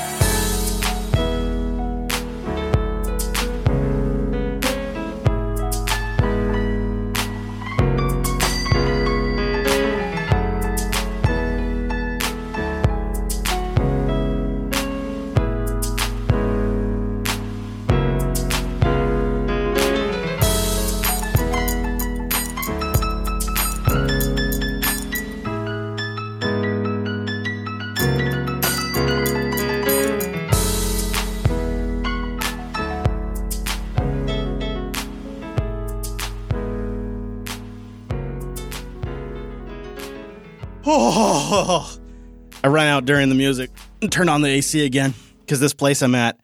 Out 43.03 43.05
during 43.05 43.29
the 43.29 43.35
music 43.35 43.69
and 44.01 44.11
turn 44.11 44.29
on 44.29 44.41
the 44.41 44.49
AC 44.49 44.85
again 44.85 45.13
because 45.41 45.59
this 45.59 45.73
place 45.73 46.01
I'm 46.01 46.15
at 46.15 46.39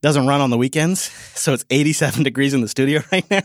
doesn't 0.00 0.26
run 0.26 0.40
on 0.40 0.50
the 0.50 0.58
weekends. 0.58 1.00
So 1.34 1.52
it's 1.52 1.64
87 1.70 2.22
degrees 2.24 2.54
in 2.54 2.60
the 2.60 2.68
studio 2.68 3.02
right 3.12 3.28
now. 3.30 3.42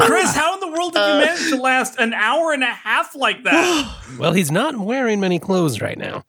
Chris, 0.00 0.34
how 0.34 0.54
in 0.54 0.60
the 0.60 0.68
world 0.68 0.94
did 0.94 0.98
you 0.98 1.04
uh. 1.04 1.20
manage 1.20 1.50
to 1.50 1.56
last 1.56 1.98
an 1.98 2.12
hour 2.12 2.52
and 2.52 2.62
a 2.62 2.66
half 2.66 3.14
like 3.14 3.44
that? 3.44 3.94
well, 4.18 4.32
he's 4.32 4.50
not 4.50 4.76
wearing 4.76 5.20
many 5.20 5.38
clothes 5.38 5.80
right 5.80 5.98
now. 5.98 6.24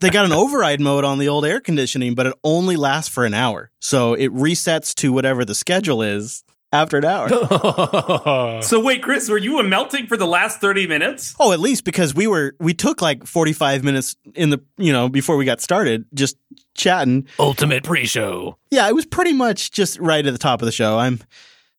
they 0.00 0.10
got 0.10 0.26
an 0.26 0.32
override 0.32 0.80
mode 0.80 1.04
on 1.04 1.18
the 1.18 1.28
old 1.28 1.44
air 1.44 1.60
conditioning, 1.60 2.14
but 2.14 2.26
it 2.26 2.34
only 2.44 2.76
lasts 2.76 3.12
for 3.12 3.24
an 3.24 3.34
hour. 3.34 3.70
So 3.80 4.14
it 4.14 4.32
resets 4.32 4.94
to 4.96 5.12
whatever 5.12 5.44
the 5.44 5.54
schedule 5.54 6.02
is 6.02 6.44
after 6.72 6.98
an 6.98 7.04
hour. 7.04 7.28
so 8.62 8.80
wait, 8.80 9.02
Chris, 9.02 9.28
were 9.28 9.38
you 9.38 9.62
melting 9.62 10.06
for 10.06 10.16
the 10.16 10.26
last 10.26 10.60
30 10.60 10.86
minutes? 10.86 11.34
Oh, 11.38 11.52
at 11.52 11.60
least 11.60 11.84
because 11.84 12.14
we 12.14 12.26
were 12.26 12.54
we 12.58 12.74
took 12.74 13.02
like 13.02 13.26
45 13.26 13.84
minutes 13.84 14.16
in 14.34 14.50
the, 14.50 14.60
you 14.76 14.92
know, 14.92 15.08
before 15.08 15.36
we 15.36 15.44
got 15.44 15.60
started 15.60 16.04
just 16.14 16.36
chatting. 16.74 17.26
Ultimate 17.38 17.84
pre-show. 17.84 18.56
Yeah, 18.70 18.88
it 18.88 18.94
was 18.94 19.06
pretty 19.06 19.32
much 19.32 19.70
just 19.70 19.98
right 19.98 20.24
at 20.24 20.32
the 20.32 20.38
top 20.38 20.62
of 20.62 20.66
the 20.66 20.72
show. 20.72 20.98
I'm 20.98 21.20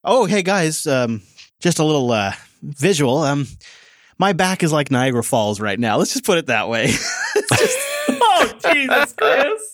Oh, 0.04 0.26
hey 0.26 0.42
guys, 0.42 0.86
um 0.88 1.22
just 1.60 1.80
a 1.80 1.84
little 1.84 2.12
uh 2.12 2.34
visual. 2.62 3.20
Um 3.20 3.48
my 4.18 4.34
back 4.34 4.62
is 4.62 4.72
like 4.72 4.92
Niagara 4.92 5.24
Falls 5.24 5.60
right 5.60 5.80
now. 5.80 5.98
Let's 5.98 6.14
just 6.14 6.26
put 6.26 6.38
it 6.38 6.46
that 6.46 6.70
way. 6.70 6.88
just... 7.58 7.78
oh, 8.10 8.54
Jesus, 8.72 9.14
Chris. 9.14 9.71